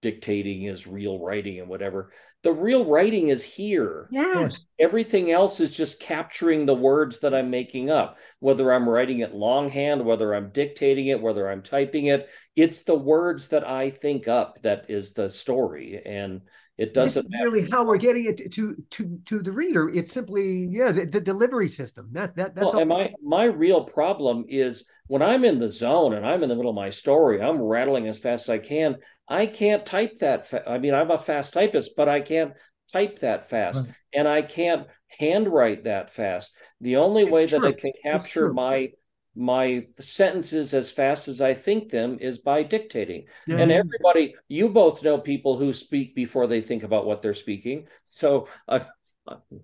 dictating 0.00 0.64
is 0.64 0.86
real 0.86 1.18
writing 1.18 1.60
and 1.60 1.68
whatever. 1.68 2.12
The 2.42 2.52
real 2.52 2.84
writing 2.84 3.28
is 3.28 3.42
here. 3.42 4.08
Yes. 4.12 4.60
Everything 4.78 5.32
else 5.32 5.58
is 5.58 5.76
just 5.76 6.00
capturing 6.00 6.66
the 6.66 6.74
words 6.74 7.18
that 7.20 7.34
I'm 7.34 7.50
making 7.50 7.90
up, 7.90 8.18
whether 8.38 8.72
I'm 8.72 8.88
writing 8.88 9.20
it 9.20 9.34
longhand, 9.34 10.04
whether 10.04 10.34
I'm 10.34 10.50
dictating 10.50 11.08
it, 11.08 11.20
whether 11.20 11.50
I'm 11.50 11.62
typing 11.62 12.06
it. 12.06 12.28
It's 12.54 12.82
the 12.82 12.94
words 12.94 13.48
that 13.48 13.66
I 13.66 13.90
think 13.90 14.28
up 14.28 14.62
that 14.62 14.88
is 14.88 15.14
the 15.14 15.28
story. 15.28 16.00
And 16.04 16.42
it 16.78 16.94
doesn't 16.94 17.26
really 17.42 17.68
how 17.68 17.84
we're 17.84 17.96
getting 17.96 18.26
it 18.26 18.52
to 18.52 18.76
to 18.90 19.18
to 19.26 19.42
the 19.42 19.50
reader. 19.50 19.88
It's 19.88 20.12
simply 20.12 20.68
yeah, 20.70 20.92
the, 20.92 21.06
the 21.06 21.20
delivery 21.20 21.66
system. 21.66 22.10
That 22.12 22.36
that 22.36 22.54
that's 22.54 22.72
well, 22.72 22.78
and 22.78 22.88
my 22.88 23.12
my 23.20 23.44
real 23.46 23.82
problem 23.82 24.44
is 24.48 24.84
when 25.08 25.22
I'm 25.22 25.44
in 25.44 25.58
the 25.58 25.68
zone 25.68 26.14
and 26.14 26.24
I'm 26.24 26.42
in 26.42 26.48
the 26.48 26.54
middle 26.54 26.70
of 26.70 26.76
my 26.76 26.90
story, 26.90 27.42
I'm 27.42 27.60
rattling 27.60 28.06
as 28.06 28.18
fast 28.18 28.48
as 28.48 28.54
I 28.54 28.58
can. 28.58 28.98
I 29.28 29.46
can't 29.46 29.84
type 29.84 30.16
that. 30.18 30.46
Fa- 30.46 30.68
I 30.70 30.78
mean, 30.78 30.94
I'm 30.94 31.10
a 31.10 31.18
fast 31.18 31.54
typist, 31.54 31.96
but 31.96 32.08
I 32.08 32.20
can't 32.20 32.52
type 32.92 33.18
that 33.18 33.48
fast, 33.48 33.84
right. 33.84 33.94
and 34.14 34.28
I 34.28 34.42
can't 34.42 34.86
handwrite 35.18 35.84
that 35.84 36.10
fast. 36.10 36.56
The 36.80 36.96
only 36.96 37.22
it's 37.22 37.32
way 37.32 37.46
true. 37.46 37.60
that 37.60 37.66
I 37.66 37.72
can 37.72 37.92
capture 38.02 38.52
my 38.52 38.92
my 39.34 39.86
sentences 39.94 40.74
as 40.74 40.90
fast 40.90 41.28
as 41.28 41.40
I 41.40 41.54
think 41.54 41.90
them 41.90 42.18
is 42.20 42.38
by 42.38 42.64
dictating. 42.64 43.26
Yeah. 43.46 43.58
And 43.58 43.70
everybody, 43.70 44.34
you 44.48 44.68
both 44.68 45.02
know 45.04 45.16
people 45.16 45.56
who 45.56 45.72
speak 45.72 46.16
before 46.16 46.48
they 46.48 46.60
think 46.60 46.82
about 46.82 47.06
what 47.06 47.22
they're 47.22 47.34
speaking. 47.34 47.86
So 48.06 48.48
i 48.66 48.84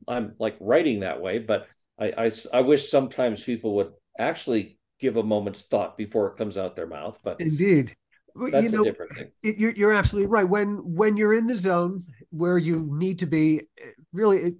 am 0.08 0.34
like 0.38 0.56
writing 0.60 1.00
that 1.00 1.20
way, 1.20 1.40
but 1.40 1.66
I, 1.98 2.12
I, 2.16 2.30
I 2.52 2.60
wish 2.60 2.88
sometimes 2.88 3.42
people 3.42 3.74
would 3.76 3.92
actually 4.16 4.78
give 5.04 5.16
a 5.18 5.23
moment's 5.23 5.64
thought 5.64 5.99
before 5.99 6.28
it 6.28 6.37
comes 6.37 6.56
out 6.56 6.75
their 6.75 6.87
mouth. 6.87 7.18
But 7.23 7.40
indeed, 7.40 7.94
that's 8.50 8.73
you 8.73 8.78
know, 8.78 8.82
a 8.82 8.84
different 8.84 9.12
thing. 9.16 9.30
It, 9.42 9.58
you're, 9.58 9.73
you're 9.73 9.92
absolutely 9.92 10.28
right. 10.28 10.49
When 10.49 10.78
when 10.94 11.16
you're 11.16 11.34
in 11.34 11.46
the 11.46 11.56
zone 11.56 12.04
where 12.30 12.58
you 12.58 12.88
need 12.90 13.18
to 13.18 13.26
be, 13.26 13.68
really, 14.12 14.38
it, 14.38 14.54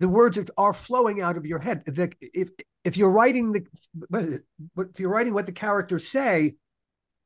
the 0.00 0.08
words 0.08 0.38
are 0.58 0.74
flowing 0.74 1.22
out 1.22 1.36
of 1.36 1.46
your 1.46 1.60
head. 1.60 1.84
The, 1.86 2.12
if 2.20 2.50
if 2.84 2.96
you're 2.96 3.10
writing 3.10 3.52
the, 3.52 4.42
if 4.78 5.00
you're 5.00 5.10
writing 5.10 5.32
what 5.32 5.46
the 5.46 5.52
characters 5.52 6.08
say, 6.08 6.56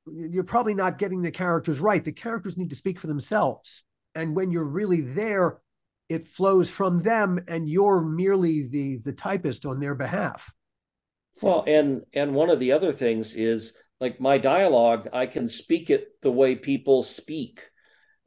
you're 0.06 0.44
probably 0.44 0.74
not 0.74 0.98
getting 0.98 1.22
the 1.22 1.30
characters 1.30 1.80
right. 1.80 2.04
The 2.04 2.12
characters 2.12 2.56
need 2.56 2.70
to 2.70 2.76
speak 2.76 2.98
for 2.98 3.06
themselves, 3.06 3.82
and 4.14 4.36
when 4.36 4.50
you're 4.50 4.64
really 4.64 5.00
there, 5.00 5.58
it 6.10 6.26
flows 6.26 6.68
from 6.68 7.02
them, 7.02 7.42
and 7.48 7.68
you're 7.68 8.02
merely 8.02 8.68
the 8.68 8.98
the 8.98 9.12
typist 9.12 9.64
on 9.64 9.80
their 9.80 9.94
behalf. 9.94 10.52
Well, 11.42 11.64
and 11.66 12.02
and 12.12 12.34
one 12.34 12.50
of 12.50 12.58
the 12.58 12.72
other 12.72 12.92
things 12.92 13.34
is 13.34 13.74
like 14.00 14.20
my 14.20 14.38
dialogue, 14.38 15.08
I 15.12 15.26
can 15.26 15.48
speak 15.48 15.90
it 15.90 16.20
the 16.22 16.30
way 16.30 16.54
people 16.54 17.02
speak. 17.02 17.66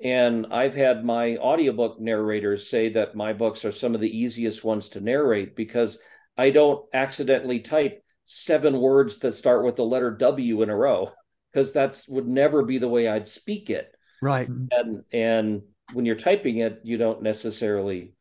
And 0.04 0.48
I've 0.52 0.76
had 0.76 1.06
my 1.06 1.38
audiobook 1.38 2.00
narrators 2.00 2.70
say 2.70 2.90
that 2.90 3.16
my 3.16 3.34
books 3.34 3.64
are 3.66 3.72
some 3.72 3.96
of 3.96 4.02
the 4.02 4.18
easiest 4.18 4.64
ones 4.64 4.90
to 4.90 5.02
narrate 5.02 5.56
because 5.56 6.00
I 6.38 6.50
don't 6.50 6.86
accidentally 6.94 7.60
type 7.60 8.04
seven 8.26 8.80
words 8.80 9.20
that 9.20 9.34
start 9.34 9.66
with 9.66 9.76
the 9.76 9.86
letter 9.86 10.12
W 10.12 10.62
in 10.62 10.70
a 10.70 10.76
row 10.76 11.12
because 11.52 11.72
that's 11.72 12.08
would 12.08 12.28
never 12.28 12.64
be 12.64 12.78
the 12.78 12.88
way 12.88 13.08
I'd 13.08 13.28
speak 13.28 13.70
it. 13.70 13.94
Right. 14.22 14.48
And 14.48 15.04
and 15.12 15.62
when 15.94 16.06
you're 16.06 16.16
typing 16.16 16.58
it, 16.58 16.82
you 16.84 16.98
don't 16.98 17.22
necessarily 17.22 18.14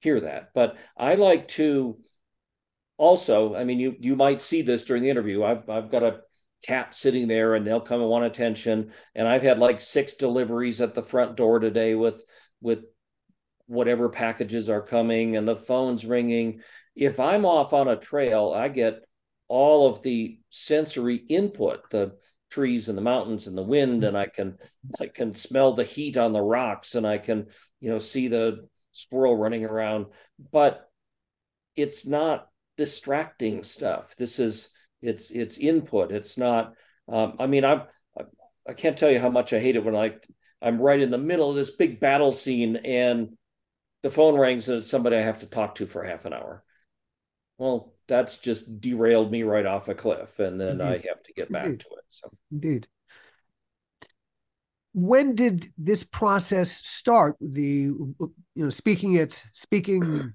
hear 0.00 0.20
that. 0.20 0.50
But 0.54 0.76
I 0.96 1.14
like 1.14 1.48
to 1.48 1.98
also, 2.96 3.54
I 3.54 3.64
mean, 3.64 3.78
you 3.80 3.96
you 3.98 4.16
might 4.16 4.40
see 4.40 4.62
this 4.62 4.84
during 4.84 5.02
the 5.02 5.10
interview. 5.10 5.42
I've 5.42 5.68
I've 5.68 5.90
got 5.90 6.02
a 6.02 6.20
cat 6.64 6.94
sitting 6.94 7.28
there, 7.28 7.54
and 7.54 7.66
they'll 7.66 7.80
come 7.80 8.00
and 8.00 8.10
want 8.10 8.24
attention. 8.24 8.92
And 9.14 9.26
I've 9.26 9.42
had 9.42 9.58
like 9.58 9.80
six 9.80 10.14
deliveries 10.14 10.80
at 10.80 10.94
the 10.94 11.02
front 11.02 11.36
door 11.36 11.58
today 11.58 11.94
with 11.94 12.22
with 12.60 12.84
whatever 13.66 14.08
packages 14.08 14.68
are 14.68 14.82
coming, 14.82 15.36
and 15.36 15.46
the 15.46 15.56
phone's 15.56 16.06
ringing. 16.06 16.60
If 16.94 17.18
I'm 17.18 17.44
off 17.46 17.72
on 17.72 17.88
a 17.88 17.96
trail, 17.96 18.52
I 18.54 18.68
get 18.68 19.02
all 19.48 19.88
of 19.88 20.02
the 20.02 20.38
sensory 20.50 21.16
input, 21.16 21.90
the 21.90 22.12
trees 22.50 22.88
and 22.88 22.98
the 22.98 23.02
mountains 23.02 23.46
and 23.46 23.56
the 23.56 23.62
wind, 23.62 24.04
and 24.04 24.16
I 24.16 24.26
can 24.26 24.58
I 25.00 25.06
can 25.06 25.34
smell 25.34 25.72
the 25.72 25.84
heat 25.84 26.16
on 26.16 26.32
the 26.32 26.42
rocks, 26.42 26.94
and 26.94 27.06
I 27.06 27.18
can 27.18 27.46
you 27.80 27.90
know 27.90 27.98
see 27.98 28.28
the 28.28 28.68
squirrel 28.92 29.36
running 29.36 29.64
around, 29.64 30.06
but 30.52 30.88
it's 31.74 32.06
not 32.06 32.48
distracting 32.76 33.62
stuff. 33.62 34.16
This 34.16 34.38
is 34.38 34.70
it's 35.00 35.30
it's 35.30 35.58
input. 35.58 36.12
It's 36.12 36.38
not. 36.38 36.74
Um, 37.08 37.36
I 37.38 37.46
mean, 37.46 37.64
I'm 37.64 37.82
I 38.68 38.74
can't 38.74 38.96
tell 38.96 39.10
you 39.10 39.18
how 39.18 39.30
much 39.30 39.52
I 39.52 39.60
hate 39.60 39.76
it 39.76 39.84
when 39.84 39.96
I 39.96 40.14
I'm 40.60 40.80
right 40.80 41.00
in 41.00 41.10
the 41.10 41.18
middle 41.18 41.50
of 41.50 41.56
this 41.56 41.70
big 41.70 42.00
battle 42.00 42.32
scene 42.32 42.76
and 42.76 43.36
the 44.02 44.10
phone 44.10 44.38
rings 44.38 44.68
and 44.68 44.78
it's 44.78 44.90
somebody 44.90 45.16
I 45.16 45.22
have 45.22 45.40
to 45.40 45.46
talk 45.46 45.76
to 45.76 45.86
for 45.86 46.04
half 46.04 46.24
an 46.24 46.32
hour. 46.32 46.64
Well, 47.58 47.94
that's 48.08 48.38
just 48.38 48.80
derailed 48.80 49.30
me 49.30 49.42
right 49.42 49.66
off 49.66 49.88
a 49.88 49.94
cliff, 49.94 50.38
and 50.38 50.60
then 50.60 50.80
Indeed. 50.80 50.84
I 50.84 50.92
have 51.08 51.22
to 51.24 51.32
get 51.34 51.52
back 51.52 51.66
Indeed. 51.66 51.80
to 51.80 51.86
it. 51.96 52.04
So 52.08 52.30
Indeed. 52.50 52.88
When 54.94 55.34
did 55.34 55.72
this 55.78 56.04
process 56.04 56.72
start? 56.86 57.36
The 57.40 57.90
you 57.90 58.34
know 58.54 58.70
speaking 58.70 59.14
it 59.14 59.44
speaking 59.52 60.34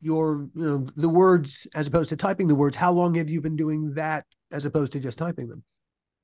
your 0.00 0.48
you 0.54 0.64
know 0.64 0.86
the 0.96 1.08
words 1.08 1.66
as 1.74 1.86
opposed 1.86 2.08
to 2.10 2.16
typing 2.16 2.46
the 2.46 2.54
words 2.54 2.76
how 2.76 2.92
long 2.92 3.14
have 3.14 3.28
you 3.28 3.40
been 3.40 3.56
doing 3.56 3.94
that 3.94 4.24
as 4.52 4.64
opposed 4.64 4.92
to 4.92 5.00
just 5.00 5.18
typing 5.18 5.48
them? 5.48 5.62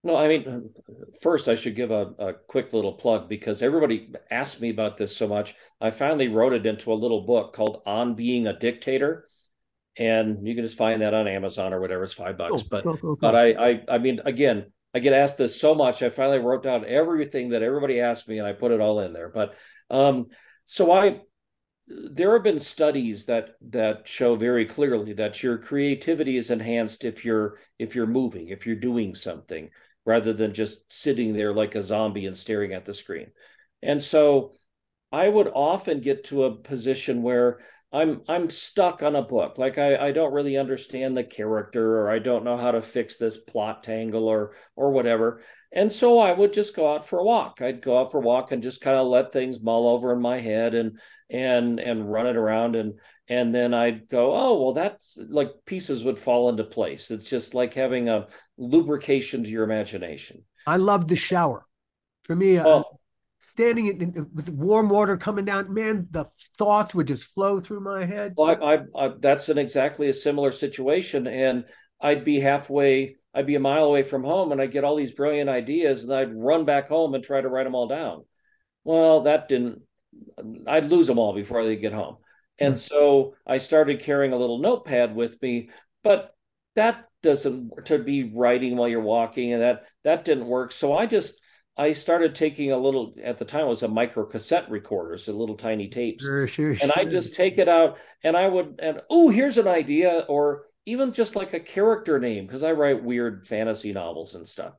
No 0.03 0.17
i 0.17 0.29
mean 0.29 0.71
first 1.21 1.49
i 1.49 1.55
should 1.55 1.75
give 1.75 1.91
a, 1.91 2.13
a 2.19 2.35
quick 2.47 2.73
little 2.73 2.93
plug 2.93 3.29
because 3.29 3.63
everybody 3.63 4.13
asked 4.31 4.61
me 4.61 4.71
about 4.71 4.97
this 4.97 5.17
so 5.17 5.27
much. 5.27 5.55
I 5.81 5.91
finally 5.91 6.29
wrote 6.29 6.53
it 6.53 6.67
into 6.67 6.93
a 6.93 6.95
little 6.95 7.23
book 7.23 7.55
called 7.55 7.83
on 7.87 8.15
being 8.15 8.47
a 8.47 8.59
dictator. 8.59 9.27
And 9.97 10.47
you 10.47 10.57
can 10.57 10.65
just 10.65 10.77
find 10.77 11.03
that 11.03 11.15
on 11.15 11.29
amazon 11.29 11.73
or 11.73 11.81
whatever. 11.81 12.03
It's 12.03 12.13
five 12.13 12.37
bucks. 12.37 12.65
Oh, 12.65 12.69
but 12.71 13.21
but 13.21 13.35
I, 13.35 13.53
I 13.53 13.83
i 13.89 13.99
mean 13.99 14.21
again 14.25 14.73
i 14.93 14.99
get 14.99 15.13
asked 15.13 15.39
this 15.39 15.61
so 15.61 15.75
much. 15.75 16.03
I 16.03 16.11
finally 16.11 16.39
wrote 16.39 16.63
down 16.63 16.85
everything 16.85 17.51
that 17.51 17.63
everybody 17.63 18.01
asked 18.01 18.29
me 18.29 18.39
and 18.39 18.47
i 18.47 18.53
put 18.53 18.73
it 18.73 18.81
all 18.81 19.01
in 19.01 19.13
there. 19.13 19.31
But 19.31 19.55
um 19.91 20.27
so 20.65 20.93
i 20.93 21.21
there 21.87 22.33
have 22.33 22.43
been 22.43 22.59
studies 22.59 23.27
that 23.27 23.57
that 23.61 24.09
show 24.09 24.37
very 24.37 24.65
clearly 24.65 25.13
that 25.13 25.43
your 25.43 25.59
creativity 25.59 26.37
is 26.37 26.51
enhanced 26.51 27.05
if 27.05 27.25
you're 27.25 27.59
if 27.79 27.95
you're 27.95 28.07
moving 28.07 28.49
if 28.49 28.67
you're 28.67 28.77
doing 28.77 29.15
something 29.15 29.69
rather 30.07 30.33
than 30.33 30.53
just 30.53 30.91
sitting 30.93 31.33
there 31.33 31.53
like 31.53 31.75
a 31.75 31.83
zombie 31.83 32.27
and 32.27 32.37
staring 32.37 32.73
at 32.73 32.85
the 32.85 32.95
screen. 32.95 33.29
And 33.83 34.03
so 34.03 34.53
i 35.13 35.29
would 35.29 35.49
often 35.55 36.01
get 36.01 36.25
to 36.25 36.45
a 36.45 36.57
position 36.57 37.23
where 37.23 37.61
i'm 37.93 38.23
i'm 38.29 38.49
stuck 38.49 39.03
on 39.03 39.15
a 39.15 39.23
book. 39.23 39.59
Like 39.59 39.77
i 39.77 40.09
i 40.09 40.13
don't 40.13 40.33
really 40.33 40.57
understand 40.57 41.17
the 41.17 41.25
character 41.25 41.99
or 42.01 42.11
i 42.11 42.19
don't 42.19 42.45
know 42.45 42.57
how 42.57 42.71
to 42.71 42.81
fix 42.81 43.19
this 43.19 43.37
plot 43.37 43.83
tangle 43.83 44.27
or 44.27 44.55
or 44.75 44.91
whatever 44.91 45.43
and 45.75 45.93
so 45.93 46.19
I 46.19 46.33
would 46.33 46.53
just 46.53 46.75
go 46.75 46.95
out 46.95 47.07
for 47.07 47.19
a 47.19 47.25
walk. 47.25 47.61
I'd 47.61 47.83
go 47.83 47.99
out 47.99 48.11
for 48.11 48.19
a 48.19 48.25
walk 48.25 48.53
and 48.53 48.63
just 48.63 48.81
kind 48.81 48.97
of 48.97 49.09
let 49.09 49.33
things 49.33 49.63
mull 49.63 49.89
over 49.89 50.13
in 50.13 50.21
my 50.23 50.41
head 50.41 50.75
and 50.75 50.99
and 51.29 51.81
and 51.81 52.11
run 52.11 52.27
it 52.27 52.37
around 52.37 52.77
and 52.77 52.95
and 53.29 53.55
then 53.55 53.75
I'd 53.75 54.09
go, 54.09 54.35
oh 54.35 54.63
well, 54.63 54.73
that's 54.73 55.19
like 55.29 55.51
pieces 55.67 56.05
would 56.05 56.19
fall 56.19 56.49
into 56.49 56.65
place. 56.65 57.11
It's 57.11 57.29
just 57.29 57.55
like 57.55 57.75
having 57.75 58.09
a 58.09 58.29
lubrication 58.57 59.45
to 59.45 59.51
your 59.51 59.65
imagination. 59.65 60.45
I 60.67 60.77
love 60.77 61.09
the 61.09 61.17
shower. 61.17 61.67
For 62.23 62.37
me, 62.37 62.57
well, 62.57 62.79
uh, 62.79 62.97
standing 63.41 63.87
in, 63.87 64.01
in, 64.01 64.31
with 64.35 64.49
warm 64.49 64.89
water 64.89 65.17
coming 65.17 65.45
down, 65.45 65.73
man, 65.75 66.07
the 66.11 66.25
thoughts 66.57 66.95
would 66.95 67.09
just 67.09 67.25
flow 67.25 67.61
through 67.61 67.81
my 67.81 68.05
head. 68.05 68.35
Well, 68.37 68.57
I, 68.63 68.75
I, 68.75 69.07
I, 69.07 69.13
that's 69.21 69.49
an 69.49 69.59
exactly 69.59 70.09
a 70.09 70.15
similar 70.15 70.51
situation, 70.51 71.27
and 71.27 71.65
I'd 72.01 72.25
be 72.25 72.41
halfway, 72.41 73.17
I'd 73.35 73.47
be 73.47 73.57
a 73.57 73.61
mile 73.61 73.85
away 73.85 74.03
from 74.03 74.25
home, 74.25 74.53
and 74.53 74.61
I'd 74.61 74.71
get 74.71 74.85
all 74.85 74.97
these 74.97 75.13
brilliant 75.13 75.51
ideas, 75.51 76.05
and 76.05 76.13
I'd 76.13 76.35
run 76.35 76.65
back 76.65 76.89
home 76.89 77.15
and 77.15 77.25
try 77.25 77.41
to 77.41 77.49
write 77.49 77.65
them 77.65 77.75
all 77.75 77.89
down. 77.89 78.25
Well, 78.85 79.23
that 79.23 79.49
didn't. 79.49 79.83
I'd 80.67 80.85
lose 80.85 81.07
them 81.07 81.19
all 81.19 81.35
before 81.35 81.65
they 81.65 81.77
get 81.77 81.93
home, 81.93 82.19
and 82.59 82.75
hmm. 82.75 82.79
so 82.79 83.35
I 83.47 83.59
started 83.59 84.01
carrying 84.01 84.33
a 84.33 84.37
little 84.37 84.59
notepad 84.59 85.15
with 85.15 85.41
me, 85.43 85.71
but 86.05 86.35
that 86.77 87.09
doesn't 87.23 87.87
to 87.87 87.99
be 87.99 88.33
writing 88.33 88.77
while 88.77 88.89
you're 88.89 89.01
walking, 89.01 89.53
and 89.53 89.63
that 89.63 89.85
that 90.05 90.25
didn't 90.25 90.47
work. 90.47 90.71
So 90.71 90.97
I 90.97 91.07
just 91.07 91.41
I 91.77 91.93
started 91.93 92.35
taking 92.35 92.71
a 92.71 92.79
little 92.79 93.15
at 93.23 93.39
the 93.39 93.45
time 93.45 93.67
it 93.67 93.69
was 93.69 93.83
a 93.83 93.89
micro 93.89 94.25
cassette 94.27 94.71
recorder, 94.71 95.19
so 95.19 95.33
little 95.33 95.57
tiny 95.57 95.89
tapes. 95.89 96.23
Sure, 96.23 96.47
sure, 96.47 96.71
and 96.71 96.79
sure. 96.79 96.93
I 96.97 97.05
just 97.05 97.35
take 97.35 97.59
it 97.59 97.69
out 97.69 97.99
and 98.23 98.37
I 98.37 98.47
would 98.47 98.79
and 98.81 99.01
oh, 99.11 99.29
here's 99.31 99.59
an 99.59 99.67
idea, 99.67 100.25
or 100.29 100.67
even 100.87 101.13
just 101.13 101.37
like 101.37 101.55
a 101.55 101.61
character 101.61 102.19
name, 102.19 102.47
because 102.47 102.63
I 102.63 102.73
write 102.73 103.05
weird 103.05 103.47
fantasy 103.47 103.93
novels 103.93 104.35
and 104.35 104.47
stuff. 104.47 104.75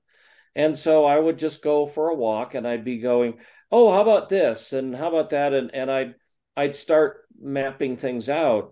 And 0.56 0.76
so 0.76 1.06
I 1.06 1.20
would 1.20 1.38
just 1.38 1.64
go 1.64 1.86
for 1.86 2.10
a 2.10 2.16
walk 2.16 2.54
and 2.56 2.68
I'd 2.68 2.86
be 2.86 3.00
going, 3.00 3.40
oh, 3.72 3.92
how 3.92 4.02
about 4.02 4.30
this? 4.30 4.74
And 4.74 4.96
how 4.96 5.10
about 5.10 5.32
that? 5.32 5.54
And 5.54 5.74
and 5.74 5.92
I'd 5.92 6.16
I'd 6.56 6.76
start 6.76 7.26
mapping 7.40 7.98
things 7.98 8.30
out. 8.30 8.72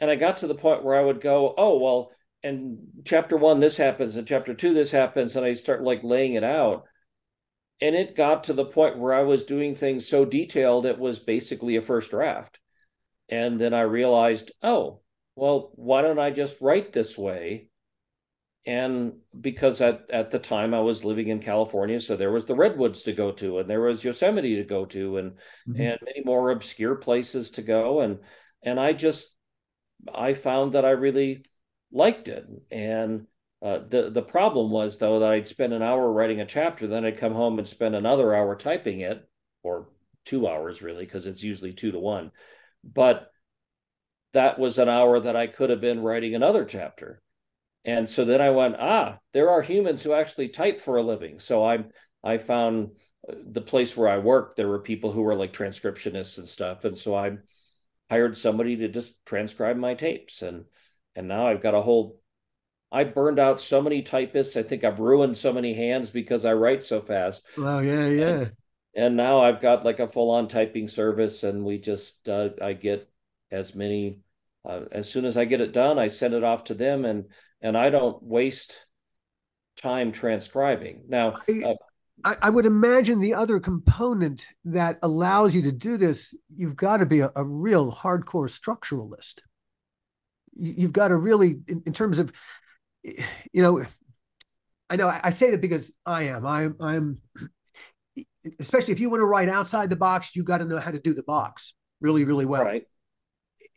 And 0.00 0.10
I 0.10 0.16
got 0.16 0.38
to 0.38 0.46
the 0.46 0.54
point 0.54 0.84
where 0.84 0.96
I 0.96 1.02
would 1.02 1.20
go, 1.20 1.54
oh, 1.56 1.78
well, 1.78 2.10
and 2.42 2.78
chapter 3.04 3.36
one, 3.36 3.60
this 3.60 3.76
happens, 3.76 4.16
and 4.16 4.26
chapter 4.26 4.52
two, 4.52 4.74
this 4.74 4.90
happens, 4.90 5.36
and 5.36 5.46
I 5.46 5.52
start 5.54 5.82
like 5.82 6.02
laying 6.02 6.34
it 6.34 6.44
out 6.44 6.86
and 7.82 7.96
it 7.96 8.14
got 8.14 8.44
to 8.44 8.52
the 8.52 8.64
point 8.64 8.96
where 8.96 9.12
I 9.12 9.22
was 9.22 9.44
doing 9.44 9.74
things 9.74 10.08
so 10.08 10.24
detailed 10.24 10.86
it 10.86 11.00
was 11.00 11.18
basically 11.18 11.74
a 11.74 11.82
first 11.82 12.12
draft. 12.12 12.60
And 13.28 13.58
then 13.58 13.74
I 13.74 13.80
realized, 13.80 14.52
oh, 14.62 15.00
well, 15.34 15.72
why 15.74 16.02
don't 16.02 16.18
I 16.18 16.30
just 16.30 16.60
write 16.60 16.92
this 16.92 17.16
way? 17.16 17.68
And 18.64 19.14
because 19.38 19.80
at, 19.80 20.08
at 20.10 20.30
the 20.30 20.38
time 20.38 20.72
I 20.72 20.80
was 20.80 21.04
living 21.04 21.28
in 21.28 21.40
California, 21.40 22.00
so 22.00 22.14
there 22.14 22.30
was 22.30 22.46
the 22.46 22.54
redwoods 22.54 23.02
to 23.02 23.12
go 23.12 23.32
to, 23.32 23.58
and 23.58 23.68
there 23.68 23.80
was 23.80 24.04
Yosemite 24.04 24.56
to 24.56 24.64
go 24.64 24.84
to, 24.86 25.16
and 25.16 25.32
mm-hmm. 25.68 25.80
and 25.80 25.98
many 26.04 26.22
more 26.24 26.50
obscure 26.50 26.94
places 26.94 27.50
to 27.52 27.62
go. 27.62 28.00
And 28.00 28.20
and 28.62 28.78
I 28.78 28.92
just 28.92 29.34
I 30.14 30.34
found 30.34 30.72
that 30.72 30.84
I 30.84 30.90
really 30.90 31.44
liked 31.90 32.28
it. 32.28 32.46
And 32.70 33.26
uh, 33.60 33.80
the 33.88 34.10
the 34.10 34.22
problem 34.22 34.70
was 34.70 34.98
though 34.98 35.18
that 35.18 35.32
I'd 35.32 35.48
spend 35.48 35.72
an 35.72 35.82
hour 35.82 36.12
writing 36.12 36.40
a 36.40 36.46
chapter, 36.46 36.86
then 36.86 37.04
I'd 37.04 37.18
come 37.18 37.34
home 37.34 37.58
and 37.58 37.66
spend 37.66 37.96
another 37.96 38.32
hour 38.32 38.54
typing 38.54 39.00
it, 39.00 39.28
or 39.64 39.88
two 40.24 40.46
hours 40.46 40.82
really, 40.82 41.04
because 41.04 41.26
it's 41.26 41.42
usually 41.42 41.72
two 41.72 41.90
to 41.90 41.98
one. 41.98 42.30
But 42.84 43.31
that 44.32 44.58
was 44.58 44.78
an 44.78 44.88
hour 44.88 45.20
that 45.20 45.36
I 45.36 45.46
could 45.46 45.70
have 45.70 45.80
been 45.80 46.00
writing 46.00 46.34
another 46.34 46.64
chapter. 46.64 47.20
And 47.84 48.08
so 48.08 48.24
then 48.24 48.40
I 48.40 48.50
went, 48.50 48.76
ah, 48.78 49.18
there 49.32 49.50
are 49.50 49.62
humans 49.62 50.02
who 50.02 50.12
actually 50.12 50.48
type 50.48 50.80
for 50.80 50.96
a 50.96 51.02
living. 51.02 51.38
So 51.38 51.64
I 51.64 51.84
I 52.24 52.38
found 52.38 52.92
the 53.28 53.60
place 53.60 53.96
where 53.96 54.08
I 54.08 54.18
worked, 54.18 54.56
there 54.56 54.68
were 54.68 54.80
people 54.80 55.12
who 55.12 55.22
were 55.22 55.34
like 55.34 55.52
transcriptionists 55.52 56.38
and 56.38 56.48
stuff. 56.48 56.84
And 56.84 56.96
so 56.96 57.14
I 57.14 57.38
hired 58.10 58.36
somebody 58.36 58.76
to 58.76 58.88
just 58.88 59.24
transcribe 59.26 59.76
my 59.76 59.94
tapes. 59.94 60.42
And 60.42 60.64
and 61.16 61.28
now 61.28 61.46
I've 61.46 61.60
got 61.60 61.74
a 61.74 61.82
whole 61.82 62.20
I 62.92 63.04
burned 63.04 63.38
out 63.38 63.60
so 63.60 63.80
many 63.80 64.02
typists. 64.02 64.56
I 64.56 64.62
think 64.62 64.84
I've 64.84 65.00
ruined 65.00 65.36
so 65.36 65.52
many 65.52 65.72
hands 65.72 66.10
because 66.10 66.44
I 66.44 66.52
write 66.52 66.84
so 66.84 67.00
fast. 67.00 67.46
Oh 67.56 67.80
yeah, 67.80 68.06
yeah. 68.06 68.28
And, 68.28 68.52
and 68.94 69.16
now 69.16 69.40
I've 69.40 69.60
got 69.60 69.84
like 69.84 69.98
a 69.98 70.06
full-on 70.06 70.46
typing 70.46 70.88
service, 70.88 71.42
and 71.42 71.64
we 71.64 71.78
just 71.78 72.28
uh, 72.28 72.50
I 72.60 72.74
get 72.74 73.08
as 73.52 73.74
many. 73.74 74.18
Uh, 74.64 74.82
as 74.92 75.10
soon 75.10 75.24
as 75.24 75.36
I 75.36 75.44
get 75.44 75.60
it 75.60 75.72
done, 75.72 75.98
I 75.98 76.08
send 76.08 76.34
it 76.34 76.44
off 76.44 76.64
to 76.64 76.74
them, 76.74 77.04
and 77.04 77.26
and 77.60 77.76
I 77.76 77.90
don't 77.90 78.22
waste 78.22 78.86
time 79.80 80.12
transcribing. 80.12 81.04
Now, 81.08 81.38
I, 81.48 81.62
uh, 81.64 81.74
I, 82.24 82.36
I 82.42 82.50
would 82.50 82.66
imagine 82.66 83.20
the 83.20 83.34
other 83.34 83.60
component 83.60 84.46
that 84.64 84.98
allows 85.02 85.54
you 85.54 85.62
to 85.62 85.72
do 85.72 85.96
this, 85.96 86.34
you've 86.56 86.76
got 86.76 86.98
to 86.98 87.06
be 87.06 87.20
a, 87.20 87.32
a 87.34 87.44
real 87.44 87.92
hardcore 87.92 88.48
structuralist 88.48 89.40
you've 90.58 90.92
got 90.92 91.08
to 91.08 91.16
really 91.16 91.60
in, 91.66 91.82
in, 91.86 91.92
terms 91.92 92.18
of 92.18 92.32
you 93.04 93.62
know, 93.62 93.84
I 94.88 94.96
know 94.96 95.08
I 95.22 95.30
say 95.30 95.50
that 95.50 95.60
because 95.60 95.92
I 96.04 96.24
am. 96.24 96.46
I'm. 96.46 96.76
I'm. 96.80 97.18
Especially 98.58 98.92
if 98.92 99.00
you 99.00 99.08
want 99.08 99.20
to 99.20 99.24
write 99.24 99.48
outside 99.48 99.88
the 99.88 99.96
box, 99.96 100.34
you've 100.34 100.46
got 100.46 100.58
to 100.58 100.64
know 100.64 100.78
how 100.78 100.90
to 100.90 100.98
do 100.98 101.14
the 101.14 101.22
box 101.22 101.74
really, 102.00 102.24
really 102.24 102.44
well. 102.44 102.64
Right. 102.64 102.84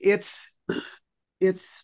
It's. 0.05 0.49
It's 1.41 1.83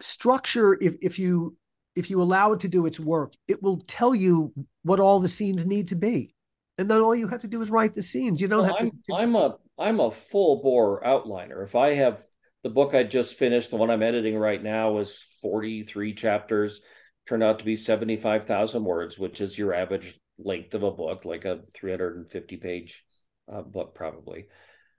structure. 0.00 0.76
If 0.80 0.96
if 1.00 1.18
you 1.18 1.56
if 1.94 2.10
you 2.10 2.20
allow 2.20 2.52
it 2.52 2.60
to 2.60 2.68
do 2.68 2.86
its 2.86 3.00
work, 3.00 3.34
it 3.48 3.62
will 3.62 3.78
tell 3.86 4.14
you 4.14 4.52
what 4.82 5.00
all 5.00 5.20
the 5.20 5.28
scenes 5.28 5.64
need 5.64 5.88
to 5.88 5.94
be, 5.96 6.34
and 6.78 6.90
then 6.90 7.00
all 7.00 7.14
you 7.14 7.28
have 7.28 7.40
to 7.40 7.48
do 7.48 7.60
is 7.62 7.70
write 7.70 7.94
the 7.94 8.02
scenes. 8.02 8.40
You 8.40 8.48
don't 8.48 8.64
well, 8.64 8.76
have 8.76 8.86
I'm, 8.86 8.90
to. 8.90 9.14
I'm 9.14 9.36
a 9.36 9.56
I'm 9.78 10.00
a 10.00 10.10
full 10.10 10.62
bore 10.62 11.02
outliner. 11.02 11.62
If 11.62 11.74
I 11.74 11.94
have 11.94 12.22
the 12.62 12.70
book 12.70 12.94
I 12.94 13.04
just 13.04 13.34
finished, 13.34 13.70
the 13.70 13.76
one 13.76 13.90
I'm 13.90 14.02
editing 14.02 14.36
right 14.36 14.62
now, 14.62 14.98
is 14.98 15.18
43 15.40 16.14
chapters, 16.14 16.80
turned 17.28 17.42
out 17.42 17.60
to 17.60 17.64
be 17.64 17.76
75,000 17.76 18.82
words, 18.82 19.18
which 19.18 19.40
is 19.40 19.56
your 19.56 19.72
average 19.72 20.18
length 20.38 20.74
of 20.74 20.82
a 20.82 20.90
book, 20.90 21.24
like 21.24 21.44
a 21.44 21.60
350 21.74 22.56
page 22.56 23.04
uh, 23.52 23.62
book, 23.62 23.94
probably. 23.94 24.46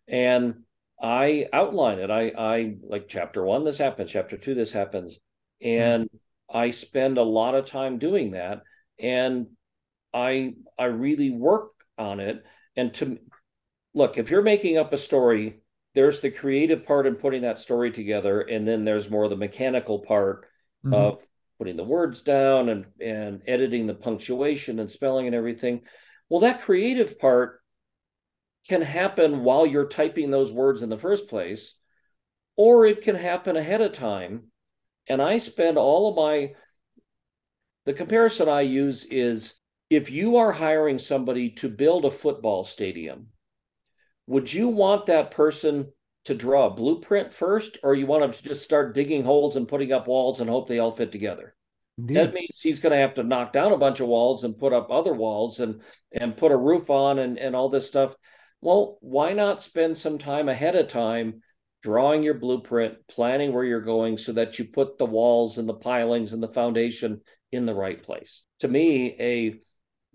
And 0.07 0.63
I 1.01 1.47
outline 1.53 1.99
it. 1.99 2.09
I, 2.09 2.31
I 2.37 2.75
like 2.81 3.07
chapter 3.07 3.43
one, 3.43 3.63
this 3.63 3.77
happens, 3.77 4.11
chapter 4.11 4.37
two, 4.37 4.55
this 4.55 4.71
happens. 4.71 5.19
And 5.61 6.05
mm-hmm. 6.05 6.57
I 6.57 6.69
spend 6.71 7.17
a 7.17 7.23
lot 7.23 7.55
of 7.55 7.65
time 7.65 7.97
doing 7.97 8.31
that. 8.31 8.63
And 8.99 9.47
I, 10.13 10.55
I 10.77 10.85
really 10.85 11.29
work 11.29 11.71
on 11.97 12.19
it. 12.19 12.43
And 12.75 12.93
to 12.95 13.19
look, 13.93 14.17
if 14.17 14.31
you're 14.31 14.41
making 14.41 14.77
up 14.77 14.93
a 14.93 14.97
story 14.97 15.61
there's 15.97 16.19
the 16.19 16.29
creative 16.29 16.85
part 16.85 17.07
in 17.07 17.15
putting 17.15 17.41
that 17.41 17.57
story 17.57 17.89
together, 17.89 18.41
and 18.41 18.67
then 18.67 18.85
there's 18.85 19.09
more 19.09 19.23
of 19.23 19.31
the 19.31 19.35
mechanical 19.35 19.97
part 19.97 20.45
mm-hmm. 20.85 20.93
of 20.93 21.25
putting 21.57 21.75
the 21.75 21.83
words 21.83 22.21
down 22.21 22.69
and 22.69 22.85
and 23.01 23.41
editing 23.47 23.87
the 23.87 23.95
punctuation 23.95 24.77
and 24.77 24.91
spelling 24.91 25.25
and 25.25 25.35
everything. 25.35 25.81
Well, 26.29 26.41
that 26.41 26.61
creative 26.61 27.17
part 27.17 27.63
can 28.67 28.81
happen 28.81 29.43
while 29.43 29.65
you're 29.65 29.87
typing 29.87 30.31
those 30.31 30.51
words 30.51 30.83
in 30.83 30.89
the 30.89 30.97
first 30.97 31.27
place, 31.27 31.79
or 32.55 32.85
it 32.85 33.01
can 33.01 33.15
happen 33.15 33.55
ahead 33.55 33.81
of 33.81 33.93
time. 33.93 34.51
And 35.07 35.21
I 35.21 35.37
spend 35.37 35.77
all 35.77 36.09
of 36.09 36.15
my 36.15 36.53
the 37.85 37.93
comparison 37.93 38.49
I 38.49 38.61
use 38.61 39.05
is 39.05 39.53
if 39.89 40.11
you 40.11 40.37
are 40.37 40.51
hiring 40.51 40.97
somebody 40.97 41.51
to 41.51 41.69
build 41.69 42.03
a 42.03 42.11
football 42.11 42.65
stadium, 42.65 43.27
would 44.27 44.53
you 44.53 44.67
want 44.67 45.05
that 45.05 45.31
person 45.31 45.93
to 46.25 46.35
draw 46.35 46.67
a 46.67 46.71
blueprint 46.71 47.31
first, 47.31 47.77
or 47.83 47.95
you 47.95 48.05
want 48.05 48.25
him 48.25 48.33
to 48.33 48.43
just 48.43 48.63
start 48.63 48.93
digging 48.93 49.23
holes 49.23 49.55
and 49.55 49.69
putting 49.69 49.93
up 49.93 50.07
walls 50.07 50.41
and 50.41 50.49
hope 50.49 50.67
they 50.67 50.79
all 50.79 50.91
fit 50.91 51.13
together? 51.13 51.55
Indeed. 51.97 52.17
That 52.17 52.33
means 52.33 52.59
he's 52.61 52.81
going 52.81 52.91
to 52.91 52.99
have 52.99 53.13
to 53.13 53.23
knock 53.23 53.53
down 53.53 53.71
a 53.71 53.77
bunch 53.77 54.01
of 54.01 54.07
walls 54.07 54.43
and 54.43 54.57
put 54.57 54.73
up 54.73 54.91
other 54.91 55.13
walls 55.13 55.61
and 55.61 55.81
and 56.11 56.35
put 56.35 56.51
a 56.51 56.57
roof 56.57 56.89
on 56.89 57.19
and 57.19 57.39
and 57.39 57.55
all 57.55 57.69
this 57.69 57.87
stuff. 57.87 58.15
Well, 58.61 58.97
why 59.01 59.33
not 59.33 59.61
spend 59.61 59.95
some 59.97 60.17
time 60.17 60.49
ahead 60.49 60.75
of 60.75 60.87
time 60.87 61.41
drawing 61.83 62.23
your 62.23 62.33
blueprint, 62.33 62.95
planning 63.07 63.53
where 63.53 63.63
you're 63.63 63.81
going 63.81 64.17
so 64.17 64.33
that 64.33 64.57
you 64.57 64.65
put 64.65 64.97
the 64.97 65.05
walls 65.05 65.57
and 65.57 65.69
the 65.69 65.75
pilings 65.75 66.33
and 66.33 66.41
the 66.41 66.47
foundation 66.47 67.21
in 67.51 67.65
the 67.65 67.75
right 67.75 68.01
place? 68.01 68.43
To 68.59 68.67
me, 68.67 69.15
a 69.19 69.59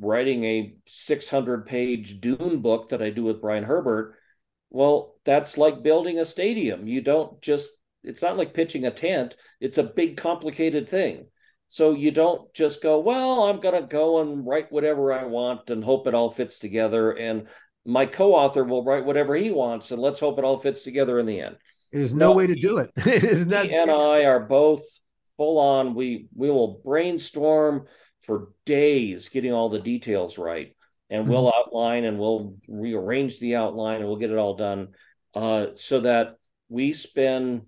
writing 0.01 0.45
a 0.45 0.75
600 0.87 1.67
page 1.67 2.21
Dune 2.21 2.61
book 2.61 2.89
that 2.89 3.03
I 3.03 3.11
do 3.11 3.25
with 3.25 3.41
Brian 3.41 3.65
Herbert, 3.65 4.17
well, 4.71 5.15
that's 5.25 5.57
like 5.59 5.83
building 5.83 6.19
a 6.19 6.25
stadium. 6.25 6.89
You 6.89 7.03
don't 7.03 7.41
just, 7.41 7.71
it's 8.03 8.23
not 8.23 8.37
like 8.37 8.55
pitching 8.55 8.87
a 8.87 8.91
tent, 8.91 9.37
it's 9.61 9.79
a 9.79 9.85
big, 9.85 10.17
complicated 10.17 10.89
thing. 10.89 11.27
So 11.69 11.93
you 11.93 12.11
don't 12.11 12.53
just 12.53 12.83
go, 12.83 12.99
well, 12.99 13.45
I'm 13.45 13.61
going 13.61 13.81
to 13.81 13.87
go 13.87 14.21
and 14.21 14.47
write 14.47 14.71
whatever 14.71 15.11
I 15.13 15.25
want 15.25 15.71
and 15.71 15.83
hope 15.83 16.07
it 16.07 16.15
all 16.15 16.31
fits 16.31 16.59
together. 16.59 17.13
And 17.13 17.49
my 17.85 18.07
co 18.07 18.35
author 18.35 18.65
will 18.65 18.85
write 18.85 19.05
whatever 19.05 19.35
he 19.35 19.51
wants 19.51 19.91
and 19.91 20.01
let's 20.01 20.21
hope 20.21 20.39
it 20.39 20.45
all 20.45 20.59
fits 20.59 20.83
together 20.83 21.19
in 21.19 21.27
the 21.27 21.41
end. 21.41 21.57
There's 21.93 22.13
no, 22.13 22.31
no 22.31 22.33
way 22.33 22.47
to 22.47 22.55
do 22.55 22.79
it. 22.79 22.91
Isn't 23.07 23.49
that- 23.49 23.67
he 23.67 23.75
and 23.75 23.91
I 23.91 24.25
are 24.25 24.41
both 24.41 24.83
full 25.37 25.59
on. 25.59 25.95
We 25.95 26.29
we 26.35 26.51
will 26.51 26.81
brainstorm 26.85 27.87
for 28.23 28.49
days 28.65 29.29
getting 29.29 29.53
all 29.53 29.69
the 29.69 29.81
details 29.81 30.39
right. 30.39 30.75
And 31.11 31.25
mm-hmm. 31.25 31.33
we'll 31.33 31.53
outline 31.55 32.05
and 32.05 32.19
we'll 32.19 32.57
rearrange 32.69 33.39
the 33.39 33.57
outline 33.57 33.97
and 33.97 34.07
we'll 34.07 34.17
get 34.17 34.31
it 34.31 34.39
all 34.39 34.57
done 34.57 34.89
uh, 35.35 35.67
so 35.75 36.01
that 36.01 36.37
we 36.69 36.93
spend, 36.93 37.63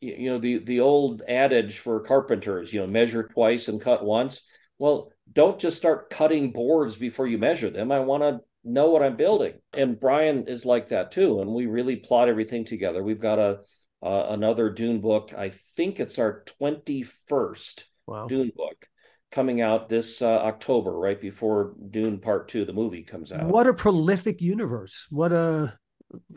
you 0.00 0.30
know, 0.30 0.38
the, 0.38 0.58
the 0.58 0.80
old 0.80 1.22
adage 1.28 1.78
for 1.78 2.00
carpenters, 2.00 2.72
you 2.72 2.80
know, 2.80 2.86
measure 2.86 3.24
twice 3.24 3.68
and 3.68 3.80
cut 3.80 4.04
once. 4.04 4.42
Well, 4.78 5.12
don't 5.30 5.58
just 5.58 5.76
start 5.76 6.10
cutting 6.10 6.52
boards 6.52 6.96
before 6.96 7.26
you 7.26 7.36
measure 7.36 7.70
them. 7.70 7.92
I 7.92 8.00
want 8.00 8.22
to 8.22 8.40
know 8.64 8.90
what 8.90 9.02
I'm 9.02 9.16
building. 9.16 9.54
And 9.72 9.98
Brian 9.98 10.48
is 10.48 10.64
like 10.64 10.88
that 10.88 11.10
too. 11.10 11.40
And 11.40 11.50
we 11.50 11.66
really 11.66 11.96
plot 11.96 12.28
everything 12.28 12.64
together. 12.64 13.02
We've 13.02 13.20
got 13.20 13.38
a 13.38 13.60
uh, 14.02 14.26
another 14.30 14.70
Dune 14.70 15.00
book. 15.00 15.32
I 15.36 15.50
think 15.76 15.98
it's 15.98 16.18
our 16.18 16.44
21st 16.60 17.84
wow. 18.06 18.26
Dune 18.26 18.52
book 18.54 18.86
coming 19.30 19.60
out 19.60 19.88
this 19.88 20.20
uh, 20.22 20.26
October, 20.26 20.92
right 20.92 21.20
before 21.20 21.74
Dune 21.90 22.20
Part 22.20 22.48
Two, 22.48 22.64
the 22.64 22.72
movie 22.72 23.02
comes 23.02 23.32
out. 23.32 23.46
What 23.46 23.66
a 23.66 23.74
prolific 23.74 24.40
universe! 24.40 25.06
What 25.10 25.32
a 25.32 25.78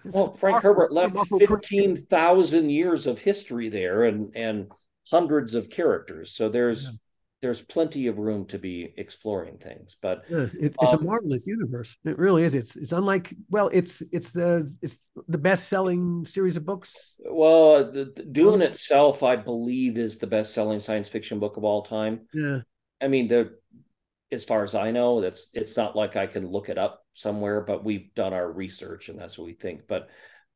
well, 0.06 0.34
Frank 0.36 0.64
Herbert 0.64 0.94
left 0.94 1.16
fifteen 1.40 1.96
thousand 1.96 2.70
years 2.70 3.06
of 3.06 3.20
history 3.20 3.70
there, 3.70 4.06
and 4.06 4.36
and 4.36 4.72
hundreds 5.12 5.54
of 5.54 5.70
characters. 5.70 6.32
So 6.32 6.50
there's 6.50 6.86
yeah 6.86 6.92
there's 7.42 7.62
plenty 7.62 8.08
of 8.08 8.18
room 8.18 8.46
to 8.46 8.58
be 8.58 8.94
exploring 8.98 9.58
things 9.58 9.96
but 10.02 10.24
yeah, 10.30 10.48
it, 10.60 10.76
it's 10.82 10.94
um, 10.94 11.00
a 11.00 11.04
marvelous 11.04 11.46
universe. 11.46 11.96
It 12.04 12.18
really 12.18 12.44
is. 12.44 12.56
It's 12.56 12.76
it's 12.76 12.92
unlike 12.92 13.34
well 13.50 13.70
it's 13.74 14.02
it's 14.12 14.30
the 14.30 14.74
it's 14.82 15.00
the 15.28 15.38
best 15.38 15.68
selling 15.68 16.26
series 16.26 16.58
of 16.58 16.66
books. 16.66 17.16
Well 17.20 17.92
the, 17.92 18.12
the 18.16 18.24
dune 18.24 18.62
itself 18.62 19.24
i 19.24 19.36
believe 19.36 19.98
is 19.98 20.18
the 20.18 20.28
best 20.28 20.54
selling 20.54 20.80
science 20.80 21.08
fiction 21.08 21.40
book 21.40 21.58
of 21.58 21.64
all 21.64 21.82
time. 21.82 22.28
Yeah. 22.34 22.60
I 23.02 23.08
mean 23.08 23.28
the 23.28 23.58
as 24.32 24.44
far 24.44 24.64
as 24.64 24.76
i 24.76 24.92
know 24.92 25.22
that's 25.22 25.50
it's 25.54 25.78
not 25.78 25.96
like 25.96 26.16
i 26.18 26.28
can 26.28 26.46
look 26.52 26.68
it 26.68 26.78
up 26.78 27.06
somewhere 27.14 27.62
but 27.62 27.86
we've 27.86 28.14
done 28.14 28.34
our 28.34 28.52
research 28.52 29.08
and 29.08 29.18
that's 29.18 29.38
what 29.38 29.46
we 29.46 29.54
think 29.54 29.88
but 29.88 30.10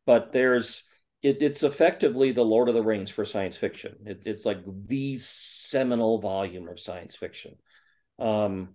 but 0.06 0.32
there's 0.32 0.84
it, 1.22 1.38
it's 1.42 1.64
effectively 1.64 2.32
the 2.32 2.44
Lord 2.44 2.70
of 2.70 2.76
the 2.76 2.84
Rings 2.84 3.10
for 3.10 3.26
science 3.26 3.56
fiction. 3.56 3.96
It, 4.06 4.24
it's 4.26 4.46
like 4.46 4.60
the 4.66 5.18
seminal 5.18 6.20
volume 6.20 6.68
of 6.68 6.80
science 6.80 7.16
fiction. 7.16 7.56
Um, 8.18 8.70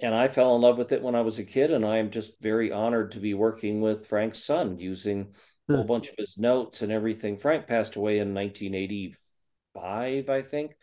and 0.00 0.12
I 0.14 0.28
fell 0.28 0.56
in 0.56 0.62
love 0.62 0.76
with 0.76 0.92
it 0.92 1.02
when 1.02 1.14
I 1.14 1.20
was 1.20 1.38
a 1.38 1.44
kid, 1.44 1.70
and 1.70 1.86
I 1.86 1.98
am 1.98 2.10
just 2.10 2.42
very 2.42 2.72
honored 2.72 3.12
to 3.12 3.20
be 3.20 3.34
working 3.34 3.80
with 3.80 4.06
Frank's 4.06 4.42
son 4.42 4.80
using 4.80 5.34
a 5.68 5.76
whole 5.76 5.84
bunch 5.84 6.08
of 6.08 6.16
his 6.18 6.36
notes 6.36 6.82
and 6.82 6.90
everything. 6.90 7.36
Frank 7.38 7.68
passed 7.68 7.94
away 7.96 8.18
in 8.18 8.34
1985, 8.34 10.28
I 10.28 10.42
think. 10.42 10.76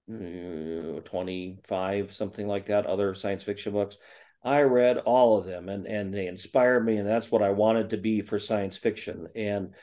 mm, 0.09 1.03
twenty 1.05 1.59
five 1.63 2.11
something 2.13 2.47
like 2.47 2.67
that 2.67 2.85
other 2.85 3.13
science 3.13 3.43
fiction 3.43 3.73
books. 3.73 3.97
I 4.43 4.61
read 4.61 4.97
all 4.99 5.37
of 5.37 5.45
them, 5.45 5.69
and 5.69 5.85
and 5.87 6.13
they 6.13 6.27
inspired 6.27 6.85
me, 6.85 6.97
and 6.97 7.07
that's 7.07 7.31
what 7.31 7.41
I 7.43 7.51
wanted 7.51 7.91
to 7.91 7.97
be 7.97 8.21
for 8.21 8.39
science 8.39 8.77
fiction. 8.77 9.27
And 9.35 9.73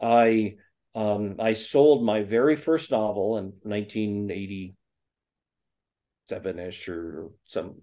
I 0.00 0.56
um, 0.94 1.36
I 1.38 1.54
sold 1.54 2.04
my 2.04 2.22
very 2.22 2.56
first 2.56 2.90
novel 2.90 3.38
in 3.38 3.52
1980 3.62 4.76
seven 6.26 6.58
ish 6.58 6.88
or 6.88 7.30
some. 7.44 7.76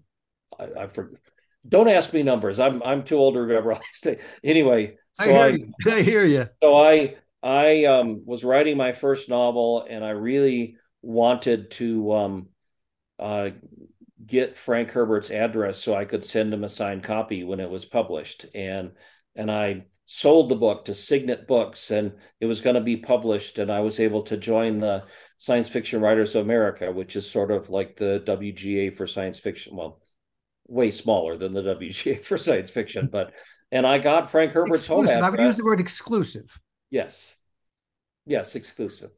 I, 0.58 0.82
I 0.82 0.86
forget. 0.86 1.20
Don't 1.68 1.88
ask 1.88 2.12
me 2.12 2.22
numbers. 2.22 2.58
I'm 2.58 2.82
I'm 2.82 3.04
too 3.04 3.16
old 3.16 3.34
to 3.34 3.40
remember 3.40 3.72
all 3.72 3.78
these 3.78 4.00
things. 4.00 4.22
Anyway, 4.42 4.96
so 5.12 5.24
I 5.24 5.28
hear, 5.28 5.42
I, 5.42 5.48
you. 5.48 5.72
I 5.86 6.02
hear 6.02 6.24
you. 6.24 6.48
So 6.62 6.76
I 6.76 7.16
I 7.42 7.84
um, 7.84 8.22
was 8.24 8.44
writing 8.44 8.76
my 8.76 8.92
first 8.92 9.28
novel, 9.28 9.86
and 9.88 10.04
I 10.04 10.10
really 10.10 10.76
wanted 11.02 11.70
to 11.72 12.12
um, 12.12 12.48
uh, 13.18 13.50
get 14.24 14.56
Frank 14.56 14.90
Herbert's 14.90 15.30
address 15.30 15.78
so 15.78 15.94
I 15.94 16.04
could 16.04 16.24
send 16.24 16.54
him 16.54 16.64
a 16.64 16.68
signed 16.68 17.02
copy 17.02 17.44
when 17.44 17.60
it 17.60 17.70
was 17.70 17.84
published. 17.84 18.46
And 18.54 18.92
and 19.34 19.50
I 19.50 19.84
sold 20.04 20.48
the 20.48 20.56
book 20.56 20.84
to 20.84 20.94
Signet 20.94 21.46
Books, 21.46 21.90
and 21.90 22.12
it 22.40 22.46
was 22.46 22.60
going 22.60 22.74
to 22.74 22.80
be 22.80 22.96
published. 22.96 23.58
And 23.58 23.70
I 23.70 23.80
was 23.80 24.00
able 24.00 24.22
to 24.24 24.36
join 24.36 24.78
the 24.78 25.04
Science 25.38 25.68
Fiction 25.68 26.00
Writers 26.00 26.34
of 26.34 26.44
America, 26.44 26.90
which 26.90 27.16
is 27.16 27.30
sort 27.30 27.50
of 27.50 27.70
like 27.70 27.96
the 27.96 28.22
WGA 28.26 28.92
for 28.92 29.06
science 29.06 29.38
fiction. 29.38 29.76
Well, 29.76 30.00
way 30.66 30.90
smaller 30.90 31.36
than 31.36 31.52
the 31.52 31.62
WGA 31.80 32.24
for 32.24 32.36
science 32.36 32.70
fiction, 32.70 33.08
but 33.10 33.32
and 33.70 33.86
I 33.86 33.98
got 33.98 34.30
Frank 34.30 34.52
Herbert's 34.52 34.82
exclusive. 34.82 35.14
home 35.14 35.24
address. 35.24 35.24
I 35.24 35.30
would 35.30 35.40
use 35.40 35.56
the 35.56 35.64
word 35.64 35.80
exclusive. 35.80 36.58
Yes, 36.90 37.36
yes, 38.26 38.54
exclusive. 38.54 39.10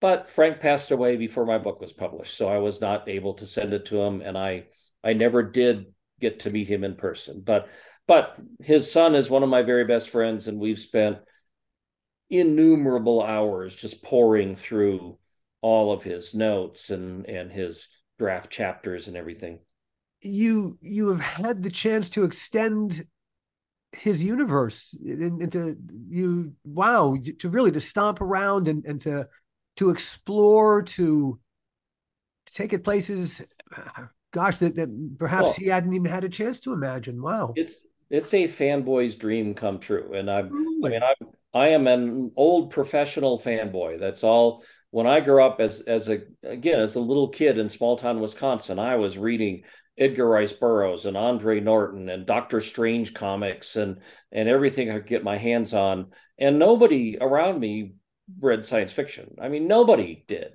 But 0.00 0.28
Frank 0.28 0.58
passed 0.58 0.90
away 0.90 1.16
before 1.16 1.46
my 1.46 1.58
book 1.58 1.80
was 1.80 1.92
published, 1.92 2.36
so 2.36 2.48
I 2.48 2.58
was 2.58 2.80
not 2.80 3.08
able 3.08 3.34
to 3.34 3.46
send 3.46 3.72
it 3.72 3.86
to 3.86 4.02
him, 4.02 4.20
and 4.20 4.36
I 4.36 4.66
I 5.04 5.12
never 5.12 5.42
did 5.42 5.86
get 6.20 6.40
to 6.40 6.50
meet 6.50 6.68
him 6.68 6.84
in 6.84 6.94
person. 6.96 7.42
But 7.44 7.68
but 8.06 8.36
his 8.60 8.90
son 8.90 9.14
is 9.14 9.30
one 9.30 9.42
of 9.42 9.48
my 9.48 9.62
very 9.62 9.84
best 9.84 10.10
friends, 10.10 10.48
and 10.48 10.58
we've 10.58 10.78
spent 10.78 11.18
innumerable 12.30 13.22
hours 13.22 13.76
just 13.76 14.02
pouring 14.02 14.54
through 14.54 15.18
all 15.60 15.92
of 15.92 16.02
his 16.02 16.34
notes 16.34 16.90
and 16.90 17.26
and 17.26 17.52
his 17.52 17.88
draft 18.18 18.50
chapters 18.50 19.08
and 19.08 19.16
everything. 19.16 19.60
You 20.20 20.78
you 20.80 21.08
have 21.08 21.20
had 21.20 21.62
the 21.62 21.70
chance 21.70 22.10
to 22.10 22.24
extend 22.24 23.04
his 23.92 24.22
universe 24.22 24.94
into 25.04 25.76
you 26.08 26.54
wow 26.64 27.16
to 27.38 27.48
really 27.50 27.70
to 27.70 27.80
stomp 27.80 28.20
around 28.20 28.66
and 28.66 28.84
and 28.86 29.00
to 29.02 29.28
to 29.76 29.90
explore 29.90 30.82
to, 30.82 31.38
to 32.46 32.54
take 32.54 32.72
it 32.72 32.84
places 32.84 33.42
gosh 34.32 34.58
that, 34.58 34.76
that 34.76 35.16
perhaps 35.18 35.44
well, 35.44 35.54
he 35.58 35.66
hadn't 35.66 35.92
even 35.92 36.10
had 36.10 36.24
a 36.24 36.28
chance 36.28 36.60
to 36.60 36.72
imagine 36.72 37.20
wow 37.20 37.52
it's 37.54 37.76
it's 38.12 38.34
a 38.34 38.44
fanboy's 38.44 39.16
dream 39.16 39.54
come 39.54 39.80
true. 39.80 40.12
And 40.12 40.30
I'm, 40.30 40.52
I 40.84 40.88
mean, 40.88 41.02
I'm, 41.02 41.28
I 41.54 41.68
am 41.68 41.86
an 41.86 42.30
old 42.36 42.70
professional 42.70 43.38
fanboy. 43.38 43.98
That's 43.98 44.22
all. 44.22 44.62
When 44.90 45.06
I 45.06 45.20
grew 45.20 45.42
up 45.42 45.60
as 45.60 45.80
as 45.80 46.10
a 46.10 46.20
again 46.42 46.78
as 46.78 46.94
a 46.94 47.00
little 47.00 47.28
kid 47.28 47.58
in 47.58 47.70
small 47.70 47.96
town 47.96 48.20
Wisconsin, 48.20 48.78
I 48.78 48.96
was 48.96 49.16
reading 49.16 49.62
Edgar 49.96 50.28
Rice 50.28 50.52
Burroughs 50.52 51.06
and 51.06 51.16
Andre 51.16 51.60
Norton 51.60 52.10
and 52.10 52.26
Doctor 52.26 52.60
Strange 52.60 53.14
comics 53.14 53.76
and 53.76 54.02
and 54.30 54.46
everything 54.46 54.90
I 54.90 54.98
could 54.98 55.06
get 55.06 55.24
my 55.24 55.38
hands 55.38 55.72
on. 55.72 56.12
And 56.38 56.58
nobody 56.58 57.16
around 57.18 57.58
me 57.58 57.94
read 58.38 58.66
science 58.66 58.92
fiction. 58.92 59.36
I 59.40 59.48
mean, 59.48 59.66
nobody 59.66 60.24
did. 60.28 60.52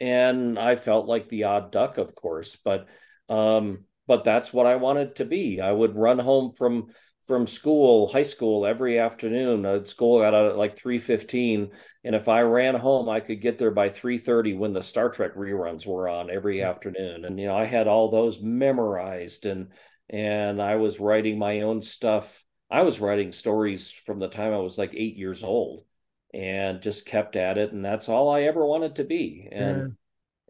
And 0.00 0.56
I 0.56 0.76
felt 0.76 1.06
like 1.06 1.28
the 1.28 1.44
odd 1.44 1.72
duck, 1.72 1.98
of 1.98 2.14
course, 2.14 2.56
but 2.56 2.86
um, 3.28 3.84
but 4.12 4.24
that's 4.24 4.52
what 4.52 4.66
I 4.66 4.76
wanted 4.76 5.16
to 5.16 5.24
be. 5.24 5.58
I 5.58 5.72
would 5.72 5.96
run 5.96 6.18
home 6.18 6.52
from 6.52 6.88
from 7.24 7.46
school, 7.46 8.08
high 8.08 8.24
school, 8.24 8.66
every 8.66 8.98
afternoon. 8.98 9.64
Uh, 9.64 9.84
school 9.84 10.20
got 10.20 10.34
out 10.34 10.50
at 10.50 10.58
like 10.58 10.76
three 10.76 10.98
fifteen, 10.98 11.70
and 12.04 12.14
if 12.14 12.28
I 12.28 12.42
ran 12.42 12.74
home, 12.74 13.08
I 13.08 13.20
could 13.20 13.40
get 13.40 13.56
there 13.56 13.70
by 13.70 13.88
three 13.88 14.18
thirty 14.18 14.52
when 14.52 14.74
the 14.74 14.82
Star 14.82 15.08
Trek 15.08 15.34
reruns 15.34 15.86
were 15.86 16.10
on 16.10 16.28
every 16.28 16.62
afternoon. 16.62 17.24
And 17.24 17.40
you 17.40 17.46
know, 17.46 17.56
I 17.56 17.64
had 17.64 17.88
all 17.88 18.10
those 18.10 18.42
memorized, 18.42 19.46
and 19.46 19.72
and 20.10 20.60
I 20.60 20.76
was 20.76 21.00
writing 21.00 21.38
my 21.38 21.62
own 21.62 21.80
stuff. 21.80 22.44
I 22.70 22.82
was 22.82 23.00
writing 23.00 23.32
stories 23.32 23.92
from 23.92 24.18
the 24.18 24.28
time 24.28 24.52
I 24.52 24.58
was 24.58 24.76
like 24.76 24.92
eight 24.92 25.16
years 25.16 25.42
old, 25.42 25.86
and 26.34 26.82
just 26.82 27.06
kept 27.06 27.34
at 27.34 27.56
it. 27.56 27.72
And 27.72 27.82
that's 27.82 28.10
all 28.10 28.28
I 28.28 28.42
ever 28.42 28.66
wanted 28.66 28.96
to 28.96 29.04
be. 29.04 29.48
And 29.50 29.96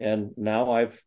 yeah. 0.00 0.08
and 0.08 0.32
now 0.36 0.72
I've 0.72 1.00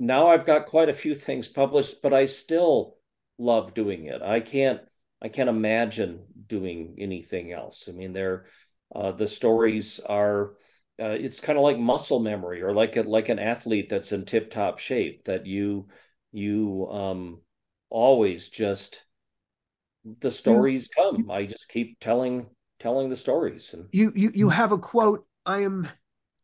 now 0.00 0.28
I've 0.28 0.46
got 0.46 0.66
quite 0.66 0.88
a 0.88 0.94
few 0.94 1.14
things 1.14 1.46
published, 1.46 2.00
but 2.02 2.14
I 2.14 2.24
still 2.24 2.96
love 3.38 3.74
doing 3.74 4.06
it. 4.06 4.22
I 4.22 4.40
can't 4.40 4.80
I 5.22 5.28
can't 5.28 5.50
imagine 5.50 6.24
doing 6.46 6.96
anything 6.98 7.52
else. 7.52 7.88
I 7.88 7.92
mean, 7.92 8.14
they're 8.14 8.46
uh, 8.94 9.12
the 9.12 9.28
stories 9.28 10.00
are 10.00 10.54
uh, 11.00 11.16
it's 11.20 11.38
kind 11.40 11.58
of 11.58 11.62
like 11.62 11.78
muscle 11.78 12.18
memory 12.18 12.62
or 12.62 12.72
like 12.74 12.96
a, 12.96 13.02
like 13.02 13.28
an 13.28 13.38
athlete 13.38 13.88
that's 13.90 14.12
in 14.12 14.24
tip 14.24 14.50
top 14.50 14.78
shape 14.78 15.24
that 15.26 15.46
you 15.46 15.88
you 16.32 16.88
um 16.90 17.42
always 17.90 18.48
just 18.48 19.04
the 20.20 20.30
stories 20.30 20.88
come. 20.88 21.30
I 21.30 21.44
just 21.44 21.68
keep 21.68 22.00
telling 22.00 22.46
telling 22.78 23.10
the 23.10 23.16
stories 23.16 23.74
and 23.74 23.86
you 23.92 24.12
you 24.16 24.32
you 24.34 24.48
have 24.48 24.72
a 24.72 24.78
quote 24.78 25.26
I 25.44 25.60
am 25.60 25.88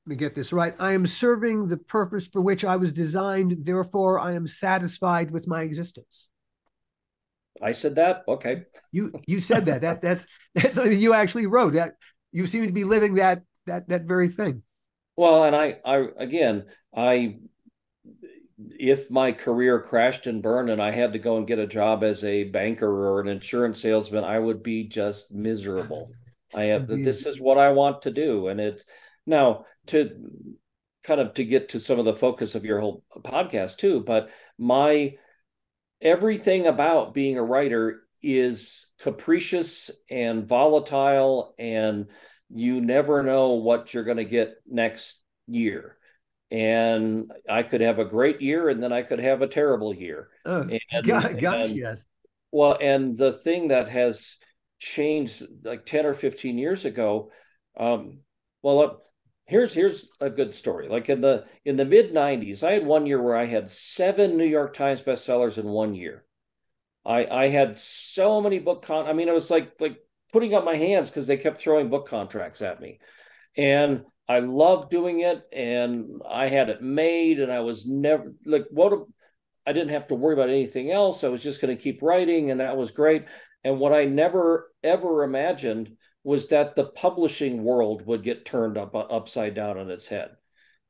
me 0.07 0.16
get 0.16 0.35
this 0.35 0.53
right. 0.53 0.75
I 0.79 0.92
am 0.92 1.07
serving 1.07 1.69
the 1.69 1.77
purpose 1.77 2.27
for 2.27 2.40
which 2.40 2.64
I 2.64 2.77
was 2.77 2.92
designed. 2.92 3.64
Therefore, 3.64 4.19
I 4.19 4.33
am 4.33 4.47
satisfied 4.47 5.31
with 5.31 5.47
my 5.47 5.62
existence. 5.62 6.29
I 7.62 7.73
said 7.73 7.95
that. 7.97 8.23
Okay. 8.29 8.64
You 8.92 9.12
you 9.27 9.40
said 9.40 9.66
that. 9.66 9.81
That 9.81 10.03
that's 10.03 10.27
that's 10.55 10.75
something 10.75 10.99
you 10.99 11.14
actually 11.14 11.47
wrote. 11.47 11.75
That 11.75 11.95
you 12.33 12.47
seem 12.47 12.66
to 12.66 12.73
be 12.73 12.85
living 12.85 13.14
that 13.14 13.42
that 13.66 13.88
that 13.88 14.05
very 14.05 14.29
thing. 14.29 14.62
Well, 15.16 15.45
and 15.45 15.57
I 15.57 15.79
I 15.85 16.07
again 16.19 16.66
I 16.95 17.38
if 18.79 19.11
my 19.11 19.33
career 19.33 19.81
crashed 19.81 20.27
and 20.27 20.42
burned 20.42 20.71
and 20.71 20.81
I 20.81 20.90
had 20.90 21.12
to 21.12 21.19
go 21.19 21.37
and 21.37 21.47
get 21.47 21.59
a 21.59 21.66
job 21.66 22.03
as 22.03 22.25
a 22.25 22.45
banker 22.45 22.88
or 22.88 23.21
an 23.21 23.29
insurance 23.29 23.81
salesman, 23.81 24.25
I 24.25 24.38
would 24.38 24.62
be 24.62 24.85
just 24.85 25.33
miserable. 25.33 26.11
I 26.55 26.64
have 26.64 26.87
this 26.87 27.27
is 27.27 27.40
what 27.40 27.59
I 27.59 27.71
want 27.71 28.03
to 28.03 28.11
do. 28.11 28.49
And 28.49 28.61
it's 28.61 28.85
now 29.27 29.64
to 29.88 30.11
kind 31.07 31.20
of 31.20 31.35
to 31.35 31.44
get 31.44 31.70
to 31.70 31.81
some 31.81 31.99
of 31.99 32.05
the 32.05 32.14
focus 32.14 32.55
of 32.55 32.64
your 32.64 32.81
whole 32.81 33.05
podcast 33.18 33.77
too, 33.77 34.01
but 34.01 34.29
my 34.59 35.14
everything 36.01 36.66
about 36.66 37.14
being 37.14 37.38
a 37.38 37.42
writer 37.42 38.03
is 38.22 38.88
capricious 39.01 39.90
and 40.11 40.49
volatile 40.49 41.55
and 41.59 42.07
you 42.51 42.81
never 42.81 43.22
know 43.22 43.51
what 43.53 43.94
you're 43.94 44.05
going 44.05 44.16
to 44.16 44.25
get 44.25 44.55
next 44.66 45.22
year. 45.46 45.96
And 46.51 47.33
i 47.49 47.62
could 47.62 47.81
have 47.81 47.99
a 47.99 48.05
great 48.05 48.40
year 48.40 48.68
and 48.68 48.81
then 48.81 48.92
i 48.92 49.03
could 49.03 49.18
have 49.18 49.42
a 49.42 49.49
terrible 49.49 49.94
year. 49.94 50.29
Oh, 50.44 50.62
and, 50.62 50.81
God, 51.05 51.38
gosh 51.40 51.68
and, 51.68 51.77
yes. 51.77 52.05
Well 52.53 52.79
and 52.81 53.16
the 53.16 53.33
thing 53.33 53.68
that 53.68 53.88
has 53.88 54.37
changed 54.79 55.42
like 55.64 55.87
10 55.87 56.07
or 56.07 56.14
15 56.14 56.59
years 56.59 56.85
ago 56.85 57.31
um, 57.79 58.20
well 58.62 59.03
here's 59.47 59.73
here's 59.73 60.09
a 60.21 60.29
good 60.29 60.55
story. 60.55 60.89
Like 60.89 61.09
in 61.09 61.21
the 61.21 61.45
in 61.65 61.77
the 61.77 61.85
mid 61.85 62.13
90s 62.13 62.63
i 62.63 62.73
had 62.73 62.85
one 62.87 63.07
year 63.07 63.23
where 63.23 63.37
i 63.37 63.47
had 63.47 63.71
seven 63.71 64.37
new 64.37 64.45
york 64.47 64.75
times 64.75 65.03
bestsellers 65.03 65.59
in 65.59 65.67
one 65.67 65.95
year. 65.95 66.25
I 67.05 67.27
i 67.27 67.49
had 67.49 67.79
so 67.79 68.41
many 68.41 68.59
book 68.59 68.83
con 68.83 69.07
i 69.07 69.13
mean 69.13 69.29
it 69.29 69.35
was 69.35 69.51
like 69.51 69.73
like 69.81 69.99
putting 70.33 70.55
up 70.55 70.65
my 70.65 70.77
hands 70.77 71.09
because 71.09 71.27
they 71.27 71.37
kept 71.37 71.59
throwing 71.59 71.89
book 71.89 72.09
contracts 72.09 72.63
at 72.63 72.81
me. 72.81 72.99
And 73.57 74.05
i 74.29 74.41
loved 74.41 74.91
doing 74.91 75.21
it 75.21 75.45
and 75.53 76.21
i 76.29 76.49
had 76.49 76.69
it 76.69 76.83
made 76.83 77.39
and 77.39 77.53
i 77.53 77.61
was 77.61 77.87
never 77.87 78.35
like 78.45 78.67
what 78.71 79.05
i 79.65 79.73
didn't 79.73 79.91
have 79.91 80.09
to 80.09 80.17
worry 80.17 80.35
about 80.35 80.51
anything 80.51 80.91
else. 80.91 81.23
I 81.25 81.29
was 81.29 81.43
just 81.43 81.61
going 81.61 81.75
to 81.77 81.83
keep 81.83 82.03
writing 82.03 82.51
and 82.51 82.61
that 82.61 82.77
was 82.77 82.91
great. 82.91 83.25
And 83.63 83.79
what 83.79 83.93
i 83.93 84.05
never 84.05 84.73
ever 84.83 85.23
imagined 85.23 85.97
was 86.27 86.49
that 86.49 86.75
the 86.75 86.87
publishing 86.87 87.62
world 87.62 88.05
would 88.05 88.25
get 88.25 88.45
turned 88.45 88.77
up 88.77 88.97
upside 88.97 89.55
down 89.55 89.79
on 89.79 89.89
its 89.89 90.09
head. 90.09 90.31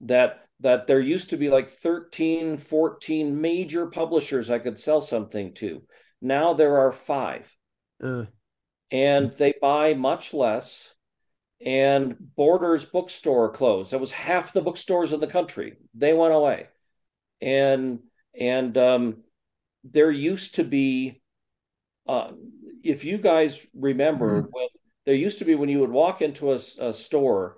That 0.00 0.46
that 0.60 0.86
there 0.86 0.98
used 0.98 1.28
to 1.28 1.36
be 1.36 1.50
like 1.50 1.68
13 1.68 2.56
14 2.56 3.38
major 3.38 3.86
publishers 3.88 4.48
i 4.48 4.58
could 4.58 4.78
sell 4.78 5.02
something 5.02 5.52
to. 5.52 5.82
Now 6.22 6.54
there 6.54 6.78
are 6.78 6.90
five. 6.90 7.54
Uh. 8.02 8.24
and 8.90 9.32
they 9.32 9.54
buy 9.60 9.94
much 9.94 10.32
less 10.34 10.94
and 11.64 12.16
borders 12.18 12.84
bookstore 12.84 13.50
closed. 13.50 13.92
That 13.92 14.00
was 14.00 14.10
half 14.10 14.54
the 14.54 14.62
bookstores 14.62 15.12
in 15.12 15.20
the 15.20 15.26
country. 15.26 15.76
They 15.94 16.14
went 16.14 16.32
away. 16.32 16.68
And 17.42 18.00
and 18.38 18.76
um, 18.78 19.16
there 19.84 20.10
used 20.10 20.54
to 20.54 20.64
be 20.64 21.20
uh, 22.08 22.30
if 22.82 23.04
you 23.04 23.18
guys 23.18 23.66
remember 23.74 24.40
mm-hmm. 24.40 24.48
when 24.50 24.68
there 25.06 25.14
used 25.14 25.38
to 25.38 25.44
be 25.44 25.54
when 25.54 25.68
you 25.68 25.80
would 25.80 25.90
walk 25.90 26.20
into 26.20 26.52
a, 26.52 26.58
a 26.80 26.92
store, 26.92 27.56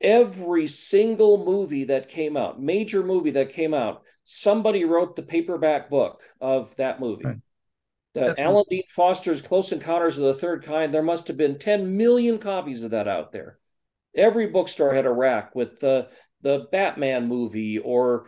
every 0.00 0.68
single 0.68 1.44
movie 1.44 1.84
that 1.84 2.08
came 2.08 2.36
out, 2.36 2.62
major 2.62 3.02
movie 3.02 3.32
that 3.32 3.48
came 3.48 3.74
out, 3.74 4.02
somebody 4.22 4.84
wrote 4.84 5.16
the 5.16 5.22
paperback 5.22 5.90
book 5.90 6.22
of 6.40 6.76
that 6.76 7.00
movie. 7.00 7.24
Right. 7.24 7.38
The 8.14 8.40
Alan 8.40 8.64
Dean 8.68 8.82
Foster's 8.88 9.42
Close 9.42 9.72
Encounters 9.72 10.18
of 10.18 10.24
the 10.24 10.34
Third 10.34 10.64
Kind, 10.64 10.92
there 10.92 11.02
must 11.02 11.28
have 11.28 11.36
been 11.36 11.58
10 11.58 11.96
million 11.96 12.38
copies 12.38 12.82
of 12.82 12.90
that 12.90 13.08
out 13.08 13.32
there. 13.32 13.58
Every 14.14 14.46
bookstore 14.46 14.94
had 14.94 15.06
a 15.06 15.12
rack 15.12 15.54
with 15.54 15.80
the 15.80 16.08
the 16.40 16.66
Batman 16.70 17.26
movie 17.26 17.78
or 17.78 18.26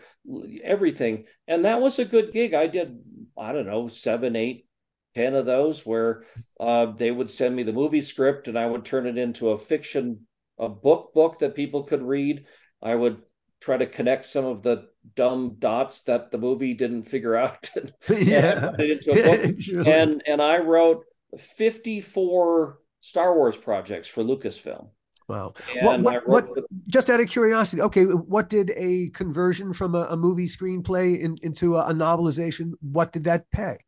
everything. 0.62 1.26
And 1.46 1.64
that 1.64 1.80
was 1.80 1.98
a 1.98 2.04
good 2.04 2.32
gig. 2.32 2.54
I 2.54 2.66
did, 2.66 2.98
I 3.38 3.52
don't 3.52 3.66
know, 3.66 3.86
seven, 3.86 4.34
eight 4.34 4.66
10 5.14 5.34
of 5.34 5.46
those 5.46 5.84
where 5.84 6.24
uh, 6.58 6.86
they 6.86 7.10
would 7.10 7.30
send 7.30 7.56
me 7.56 7.62
the 7.62 7.72
movie 7.72 8.00
script 8.00 8.48
and 8.48 8.58
I 8.58 8.66
would 8.66 8.84
turn 8.84 9.06
it 9.06 9.18
into 9.18 9.50
a 9.50 9.58
fiction, 9.58 10.26
a 10.58 10.68
book 10.68 11.12
book 11.14 11.38
that 11.40 11.54
people 11.54 11.84
could 11.84 12.02
read. 12.02 12.46
I 12.82 12.94
would 12.94 13.22
try 13.60 13.76
to 13.76 13.86
connect 13.86 14.24
some 14.24 14.44
of 14.44 14.62
the 14.62 14.88
dumb 15.16 15.56
dots 15.58 16.02
that 16.02 16.30
the 16.30 16.38
movie 16.38 16.74
didn't 16.74 17.04
figure 17.04 17.36
out. 17.36 17.70
yeah. 18.08 18.70
and, 18.78 19.68
and, 19.86 20.22
and 20.26 20.42
I 20.42 20.58
wrote 20.58 21.04
54 21.38 22.78
Star 23.00 23.34
Wars 23.34 23.56
projects 23.56 24.08
for 24.08 24.22
Lucasfilm. 24.22 24.88
Wow. 25.28 25.54
What, 25.82 26.00
what, 26.00 26.28
what, 26.28 26.48
just 26.88 27.08
out 27.08 27.20
of 27.20 27.28
curiosity, 27.28 27.80
okay, 27.82 28.02
what 28.02 28.48
did 28.48 28.72
a 28.76 29.10
conversion 29.10 29.72
from 29.72 29.94
a, 29.94 30.08
a 30.10 30.16
movie 30.16 30.48
screenplay 30.48 31.20
in, 31.20 31.36
into 31.42 31.76
a, 31.76 31.86
a 31.86 31.92
novelization, 31.92 32.72
what 32.80 33.12
did 33.12 33.24
that 33.24 33.48
pay? 33.52 33.78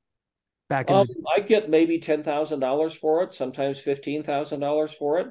Back 0.73 0.89
in 0.89 0.97
um, 0.97 1.07
the- 1.07 1.25
I 1.37 1.41
get 1.41 1.69
maybe 1.69 1.99
ten 1.99 2.23
thousand 2.23 2.61
dollars 2.61 2.95
for 2.95 3.23
it, 3.23 3.35
sometimes 3.35 3.79
fifteen 3.79 4.23
thousand 4.23 4.61
dollars 4.61 4.93
for 4.93 5.19
it. 5.19 5.29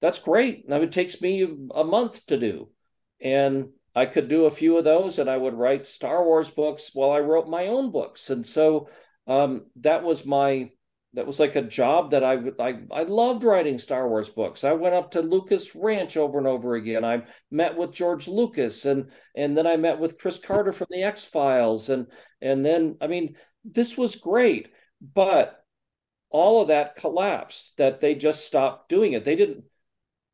That's 0.00 0.18
great. 0.20 0.68
Now 0.68 0.80
it 0.80 0.92
takes 0.92 1.20
me 1.20 1.46
a 1.74 1.84
month 1.84 2.24
to 2.26 2.36
do, 2.36 2.70
and 3.20 3.70
I 3.94 4.06
could 4.06 4.28
do 4.28 4.44
a 4.44 4.50
few 4.50 4.76
of 4.76 4.84
those, 4.84 5.18
and 5.18 5.28
I 5.28 5.36
would 5.36 5.54
write 5.54 5.86
Star 5.86 6.24
Wars 6.24 6.50
books 6.50 6.90
while 6.92 7.10
I 7.10 7.20
wrote 7.20 7.48
my 7.48 7.66
own 7.66 7.90
books, 7.90 8.30
and 8.30 8.46
so 8.46 8.88
um, 9.26 9.66
that 9.80 10.04
was 10.04 10.24
my 10.24 10.70
that 11.14 11.26
was 11.26 11.40
like 11.40 11.56
a 11.56 11.62
job 11.62 12.10
that 12.10 12.22
I 12.22 12.34
I 12.60 12.74
I 12.92 13.02
loved 13.02 13.42
writing 13.42 13.78
Star 13.78 14.08
Wars 14.08 14.28
books. 14.28 14.62
I 14.64 14.74
went 14.74 14.94
up 14.94 15.12
to 15.12 15.22
Lucas 15.22 15.74
Ranch 15.74 16.16
over 16.16 16.38
and 16.38 16.46
over 16.46 16.74
again. 16.74 17.04
I 17.04 17.22
met 17.50 17.76
with 17.76 17.90
George 17.92 18.28
Lucas 18.28 18.84
and 18.84 19.10
and 19.34 19.56
then 19.56 19.66
I 19.66 19.76
met 19.76 19.98
with 19.98 20.18
Chris 20.18 20.38
Carter 20.38 20.72
from 20.72 20.88
the 20.90 21.02
X 21.02 21.24
Files 21.24 21.88
and 21.88 22.06
and 22.40 22.64
then 22.64 22.98
I 23.00 23.06
mean 23.06 23.34
this 23.72 23.98
was 23.98 24.16
great. 24.16 24.68
But 25.00 25.62
all 26.30 26.62
of 26.62 26.68
that 26.68 26.96
collapsed, 26.96 27.76
that 27.76 28.00
they 28.00 28.14
just 28.14 28.46
stopped 28.46 28.88
doing 28.88 29.12
it. 29.12 29.24
They 29.24 29.36
didn't, 29.36 29.64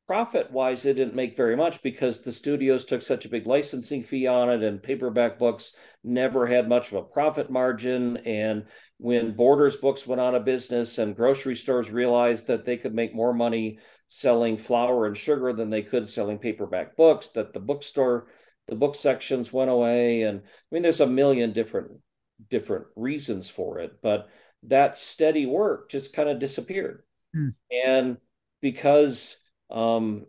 profit 0.07 0.51
wise, 0.51 0.83
they 0.83 0.93
didn't 0.93 1.15
make 1.15 1.37
very 1.37 1.57
much 1.57 1.83
because 1.83 2.21
the 2.21 2.33
studios 2.33 2.85
took 2.85 3.03
such 3.03 3.25
a 3.25 3.29
big 3.29 3.47
licensing 3.47 4.03
fee 4.03 4.27
on 4.27 4.51
it, 4.51 4.63
and 4.63 4.83
paperback 4.83 5.39
books 5.39 5.75
never 6.05 6.47
had 6.47 6.69
much 6.69 6.89
of 6.89 6.99
a 6.99 7.03
profit 7.03 7.51
margin. 7.51 8.17
And 8.19 8.67
when 8.99 9.35
Borders 9.35 9.77
books 9.77 10.07
went 10.07 10.21
out 10.21 10.35
of 10.35 10.45
business 10.45 10.99
and 10.99 11.17
grocery 11.17 11.55
stores 11.55 11.91
realized 11.91 12.47
that 12.49 12.65
they 12.65 12.77
could 12.77 12.95
make 12.95 13.15
more 13.15 13.33
money 13.33 13.79
selling 14.09 14.59
flour 14.59 15.07
and 15.07 15.17
sugar 15.17 15.53
than 15.53 15.71
they 15.71 15.83
could 15.83 16.09
selling 16.09 16.39
paperback 16.39 16.97
books, 16.97 17.29
that 17.31 17.53
the 17.53 17.61
bookstore, 17.61 18.29
the 18.67 18.77
book 18.77 18.95
sections 18.95 19.53
went 19.53 19.71
away. 19.71 20.23
And 20.23 20.41
I 20.41 20.45
mean, 20.71 20.83
there's 20.83 21.01
a 21.01 21.07
million 21.07 21.53
different 21.53 21.93
different 22.51 22.87
reasons 22.97 23.49
for 23.49 23.79
it, 23.79 24.01
but 24.03 24.29
that 24.65 24.97
steady 24.97 25.47
work 25.47 25.91
just 25.91 26.15
kind 26.15 26.29
of 26.29 26.39
disappeared. 26.39 27.03
Hmm. 27.35 27.49
And 27.71 28.17
because 28.61 29.37
um, 29.71 30.27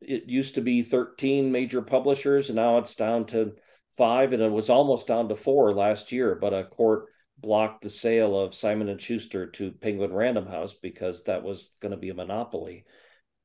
it 0.00 0.24
used 0.24 0.54
to 0.54 0.60
be 0.60 0.82
13 0.82 1.52
major 1.52 1.82
publishers, 1.82 2.48
and 2.48 2.56
now 2.56 2.78
it's 2.78 2.94
down 2.94 3.26
to 3.26 3.54
five, 3.96 4.32
and 4.32 4.42
it 4.42 4.50
was 4.50 4.70
almost 4.70 5.06
down 5.06 5.28
to 5.28 5.36
four 5.36 5.74
last 5.74 6.12
year, 6.12 6.34
but 6.34 6.54
a 6.54 6.64
court 6.64 7.06
blocked 7.38 7.82
the 7.82 7.90
sale 7.90 8.38
of 8.38 8.54
Simon 8.54 8.88
and 8.88 9.00
Schuster 9.00 9.46
to 9.46 9.72
Penguin 9.72 10.12
Random 10.12 10.46
House 10.46 10.74
because 10.74 11.24
that 11.24 11.42
was 11.42 11.70
going 11.80 11.92
to 11.92 11.96
be 11.96 12.10
a 12.10 12.14
monopoly. 12.14 12.84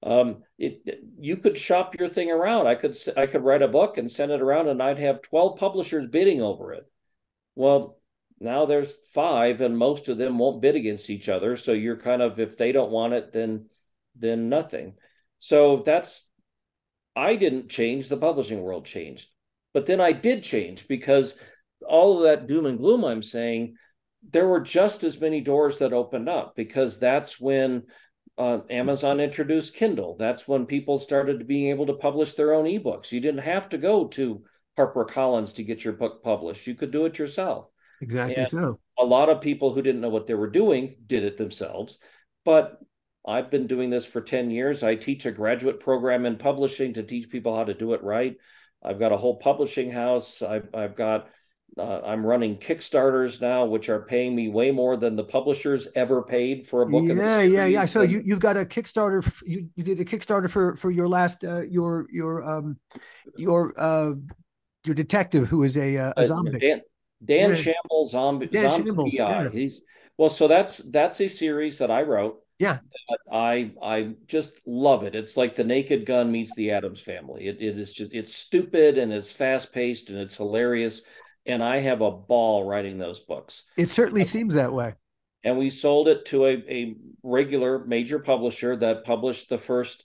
Um, 0.03 0.43
it, 0.57 0.81
it, 0.85 0.99
you 1.19 1.37
could 1.37 1.57
shop 1.57 1.95
your 1.97 2.09
thing 2.09 2.29
around. 2.29 2.67
I 2.67 2.75
could 2.75 2.95
I 3.17 3.25
could 3.25 3.43
write 3.43 3.61
a 3.61 3.67
book 3.67 3.97
and 3.97 4.09
send 4.09 4.31
it 4.31 4.41
around, 4.41 4.67
and 4.67 4.81
I'd 4.81 4.99
have 4.99 5.21
12 5.21 5.57
publishers 5.57 6.07
bidding 6.07 6.41
over 6.41 6.73
it. 6.73 6.85
Well, 7.55 7.99
now 8.39 8.65
there's 8.65 8.95
five 9.13 9.61
and 9.61 9.77
most 9.77 10.09
of 10.09 10.17
them 10.17 10.37
won't 10.37 10.61
bid 10.61 10.75
against 10.75 11.09
each 11.09 11.29
other. 11.29 11.55
So 11.55 11.71
you're 11.71 11.97
kind 11.97 12.21
of 12.21 12.39
if 12.39 12.57
they 12.57 12.71
don't 12.71 12.91
want 12.91 13.13
it 13.13 13.31
then 13.31 13.69
then 14.15 14.49
nothing. 14.49 14.95
So 15.37 15.83
that's 15.85 16.29
i 17.15 17.35
didn't 17.35 17.69
change. 17.69 18.09
The 18.09 18.17
publishing 18.17 18.61
world 18.61 18.85
changed. 18.85 19.29
But 19.73 19.85
then 19.85 20.01
i 20.01 20.11
did 20.11 20.43
change 20.43 20.87
because 20.87 21.35
all 21.87 22.17
of 22.17 22.23
that 22.23 22.47
doom 22.47 22.65
and 22.65 22.79
gloom 22.79 23.03
i'm 23.05 23.21
saying 23.21 23.75
there 24.31 24.47
were 24.47 24.61
just 24.61 25.03
as 25.03 25.21
many 25.21 25.39
doors 25.39 25.77
that 25.79 25.93
opened 25.93 26.27
up 26.27 26.55
because 26.55 26.97
that's 26.97 27.39
when 27.39 27.83
uh, 28.37 28.59
amazon 28.69 29.19
introduced 29.19 29.75
kindle. 29.75 30.15
That's 30.17 30.47
when 30.47 30.65
people 30.65 30.99
started 30.99 31.39
to 31.39 31.45
being 31.45 31.69
able 31.69 31.85
to 31.87 31.93
publish 31.93 32.33
their 32.33 32.53
own 32.53 32.65
ebooks. 32.65 33.11
You 33.11 33.19
didn't 33.21 33.41
have 33.41 33.69
to 33.69 33.77
go 33.77 34.07
to 34.09 34.43
harpercollins 34.77 35.55
to 35.55 35.63
get 35.63 35.83
your 35.83 35.93
book 35.93 36.23
published 36.23 36.67
you 36.67 36.75
could 36.75 36.91
do 36.91 37.05
it 37.05 37.17
yourself 37.17 37.67
Exactly 38.01 38.35
and 38.35 38.47
so. 38.47 38.79
A 38.99 39.05
lot 39.05 39.29
of 39.29 39.41
people 39.41 39.73
who 39.73 39.81
didn't 39.81 40.01
know 40.01 40.09
what 40.09 40.27
they 40.27 40.33
were 40.33 40.49
doing 40.49 40.95
did 41.05 41.23
it 41.23 41.37
themselves. 41.37 41.99
But 42.43 42.79
I've 43.27 43.49
been 43.49 43.67
doing 43.67 43.89
this 43.89 44.05
for 44.05 44.21
10 44.21 44.51
years. 44.51 44.83
I 44.83 44.95
teach 44.95 45.25
a 45.25 45.31
graduate 45.31 45.79
program 45.79 46.25
in 46.25 46.37
publishing 46.37 46.93
to 46.93 47.03
teach 47.03 47.29
people 47.29 47.55
how 47.55 47.63
to 47.63 47.73
do 47.73 47.93
it 47.93 48.03
right. 48.03 48.35
I've 48.83 48.99
got 48.99 49.11
a 49.11 49.17
whole 49.17 49.37
publishing 49.37 49.89
house. 49.89 50.41
I've, 50.43 50.69
I've 50.73 50.95
got, 50.95 51.27
uh, 51.77 52.01
I'm 52.05 52.23
running 52.23 52.57
Kickstarters 52.57 53.41
now, 53.41 53.65
which 53.65 53.89
are 53.89 54.05
paying 54.05 54.35
me 54.35 54.47
way 54.47 54.69
more 54.69 54.95
than 54.95 55.15
the 55.15 55.23
publishers 55.23 55.87
ever 55.95 56.21
paid 56.21 56.67
for 56.67 56.83
a 56.83 56.85
book. 56.85 57.05
Yeah, 57.05 57.41
yeah, 57.41 57.65
yeah. 57.65 57.85
So 57.85 58.03
you, 58.03 58.21
you've 58.23 58.39
got 58.39 58.57
a 58.57 58.65
Kickstarter. 58.65 59.27
You, 59.43 59.69
you 59.75 59.83
did 59.83 59.99
a 59.99 60.05
Kickstarter 60.05 60.49
for, 60.49 60.75
for 60.75 60.91
your 60.91 61.07
last, 61.07 61.43
uh, 61.43 61.61
your, 61.61 62.05
your, 62.11 62.47
um, 62.47 62.77
your, 63.35 63.73
uh, 63.75 64.13
your 64.85 64.95
detective 64.95 65.47
who 65.47 65.63
is 65.63 65.77
a, 65.77 65.97
uh, 65.97 66.13
a 66.17 66.25
zombie. 66.25 66.59
Dan, 66.59 66.81
Dan 67.23 67.49
yeah. 67.49 67.55
Shamble 67.55 68.05
zombie 68.05 68.47
Dan 68.47 68.69
zombie 68.69 68.85
Shambles, 68.85 69.15
PI. 69.15 69.43
Yeah. 69.43 69.49
He's 69.51 69.81
well, 70.17 70.29
so 70.29 70.47
that's 70.47 70.77
that's 70.77 71.19
a 71.21 71.27
series 71.27 71.77
that 71.79 71.91
I 71.91 72.03
wrote. 72.03 72.37
Yeah. 72.59 72.79
I 73.31 73.71
I 73.81 74.15
just 74.27 74.59
love 74.65 75.03
it. 75.03 75.15
It's 75.15 75.35
like 75.35 75.55
the 75.55 75.63
Naked 75.63 76.05
Gun 76.05 76.31
meets 76.31 76.55
the 76.55 76.71
Addams 76.71 77.01
Family. 77.01 77.47
It, 77.47 77.57
it 77.59 77.77
is 77.77 77.93
just 77.93 78.13
it's 78.13 78.33
stupid 78.33 78.97
and 78.97 79.11
it's 79.11 79.31
fast 79.31 79.73
paced 79.73 80.09
and 80.09 80.19
it's 80.19 80.37
hilarious. 80.37 81.01
And 81.45 81.63
I 81.63 81.79
have 81.79 82.01
a 82.01 82.11
ball 82.11 82.63
writing 82.63 82.97
those 82.97 83.19
books. 83.19 83.63
It 83.77 83.91
certainly 83.91 84.23
seems 84.23 84.55
that 84.55 84.73
way. 84.73 84.95
And 85.43 85.59
we 85.59 85.69
sold 85.69 86.07
it 86.07 86.25
to 86.27 86.45
a, 86.45 86.53
a 86.67 86.95
regular 87.21 87.85
major 87.85 88.17
publisher 88.17 88.75
that 88.77 89.03
published 89.03 89.49
the 89.49 89.59
first 89.59 90.03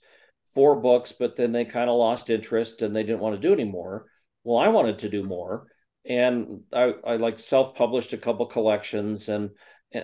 four 0.53 0.75
books, 0.75 1.11
but 1.11 1.35
then 1.35 1.51
they 1.51 1.65
kind 1.65 1.89
of 1.89 1.95
lost 1.95 2.29
interest 2.29 2.83
and 2.83 2.95
they 2.95 3.03
didn't 3.03 3.21
want 3.21 3.35
to 3.35 3.47
do 3.47 3.53
anymore. 3.53 4.05
Well, 4.43 4.57
I 4.57 4.69
wanted 4.69 4.99
to 4.99 5.09
do 5.09 5.23
more. 5.23 5.67
And 6.05 6.61
I, 6.73 6.95
I 7.05 7.15
like 7.17 7.37
self-published 7.37 8.13
a 8.13 8.17
couple 8.17 8.45
collections 8.47 9.29
and 9.29 9.51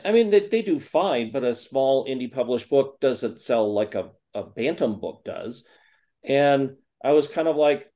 I 0.04 0.12
mean, 0.12 0.32
they, 0.32 0.48
they 0.48 0.62
do 0.62 0.80
fine, 0.80 1.32
but 1.32 1.44
a 1.44 1.54
small 1.54 2.06
indie 2.06 2.32
published 2.32 2.70
book 2.70 3.00
doesn't 3.00 3.40
sell 3.40 3.74
like 3.74 3.96
a, 3.96 4.10
a 4.34 4.44
Bantam 4.44 5.00
book 5.00 5.24
does. 5.24 5.66
And 6.24 6.76
I 7.04 7.12
was 7.12 7.28
kind 7.28 7.48
of 7.48 7.56
like, 7.56 7.90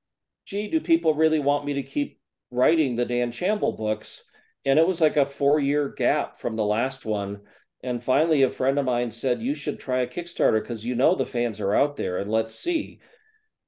gee, 0.46 0.70
do 0.70 0.80
people 0.80 1.16
really 1.16 1.40
want 1.40 1.66
me 1.66 1.74
to 1.74 1.84
keep 1.84 2.20
writing 2.50 2.96
the 2.96 3.06
Dan 3.06 3.32
Shamble 3.32 3.74
books? 3.74 4.24
And 4.64 4.80
it 4.80 4.88
was 4.88 5.02
like 5.02 5.18
a 5.18 5.26
four 5.26 5.60
year 5.60 5.90
gap 5.90 6.40
from 6.40 6.56
the 6.56 6.64
last 6.64 7.06
one. 7.06 7.42
And 7.84 8.02
finally, 8.02 8.44
a 8.44 8.50
friend 8.50 8.80
of 8.80 8.86
mine 8.86 9.12
said, 9.12 9.42
You 9.42 9.56
should 9.56 9.80
try 9.80 10.00
a 10.02 10.08
Kickstarter 10.08 10.62
because 10.62 10.86
you 10.86 10.96
know 10.96 11.16
the 11.16 11.26
fans 11.26 11.60
are 11.60 11.76
out 11.76 11.98
there 11.98 12.20
and 12.20 12.32
let's 12.32 12.56
see. 12.56 13.00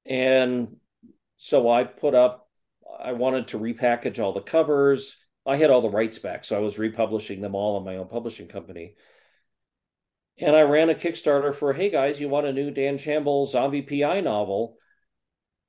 And 0.06 0.78
so 1.36 1.70
I 1.70 1.84
put 1.84 2.14
up, 2.14 2.43
I 3.02 3.14
wanted 3.14 3.48
to 3.50 3.60
repackage 3.60 4.20
all 4.20 4.34
the 4.34 4.42
covers 4.42 5.18
I 5.46 5.58
had 5.58 5.70
all 5.70 5.82
the 5.82 5.90
rights 5.90 6.20
back, 6.20 6.46
so 6.46 6.56
I 6.56 6.60
was 6.60 6.80
republishing 6.80 7.42
them 7.42 7.56
all 7.56 7.76
on 7.76 7.84
my 7.84 7.98
own 7.98 8.08
publishing 8.08 8.48
company. 8.48 8.96
And 10.40 10.56
I 10.56 10.62
ran 10.62 10.90
a 10.90 10.96
Kickstarter 10.96 11.54
for, 11.54 11.74
hey 11.74 11.90
guys, 11.90 12.20
you 12.20 12.30
want 12.30 12.48
a 12.48 12.54
new 12.54 12.72
Dan 12.72 12.98
Shamble 12.98 13.46
zombie 13.46 13.82
PI 13.82 14.22
novel? 14.22 14.78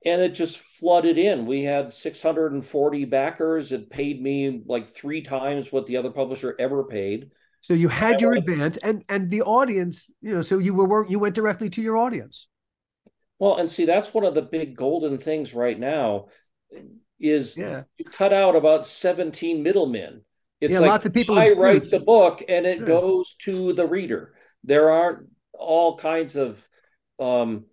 And 0.05 0.21
it 0.21 0.33
just 0.33 0.59
flooded 0.59 1.17
in. 1.17 1.45
We 1.45 1.63
had 1.63 1.91
640 1.91 3.05
backers. 3.05 3.71
It 3.71 3.89
paid 3.89 4.21
me 4.21 4.61
like 4.65 4.89
three 4.89 5.21
times 5.21 5.71
what 5.71 5.87
the 5.87 5.97
other 5.97 6.11
publisher 6.11 6.55
ever 6.57 6.83
paid. 6.83 7.31
So 7.61 7.73
you 7.73 7.89
had 7.89 8.21
your 8.21 8.35
advance, 8.35 8.77
and 8.77 9.03
and 9.09 9.31
the 9.31 9.41
audience, 9.41 10.05
you 10.21 10.35
know, 10.35 10.43
so 10.43 10.59
you 10.59 10.75
were 10.75 11.07
you 11.07 11.17
went 11.17 11.33
directly 11.33 11.67
to 11.71 11.81
your 11.81 11.97
audience. 11.97 12.47
Well, 13.39 13.57
and 13.57 13.69
see, 13.69 13.85
that's 13.85 14.13
one 14.13 14.23
of 14.23 14.35
the 14.35 14.43
big 14.43 14.77
golden 14.77 15.17
things 15.17 15.55
right 15.55 15.77
now 15.77 16.27
is 17.19 17.57
yeah. 17.57 17.83
you 17.97 18.05
cut 18.05 18.33
out 18.33 18.55
about 18.55 18.85
17 18.85 19.63
middlemen. 19.63 20.21
It's 20.61 20.73
yeah, 20.73 20.79
like 20.79 20.89
lots 20.89 21.05
of 21.05 21.13
people. 21.13 21.37
I 21.37 21.49
write 21.57 21.89
the 21.89 21.99
book 21.99 22.43
and 22.47 22.65
it 22.65 22.79
yeah. 22.79 22.85
goes 22.85 23.35
to 23.41 23.73
the 23.73 23.85
reader. 23.85 24.33
There 24.63 24.89
aren't 24.89 25.27
all 25.53 25.97
kinds 25.97 26.35
of 26.35 26.65
um, 27.19 27.65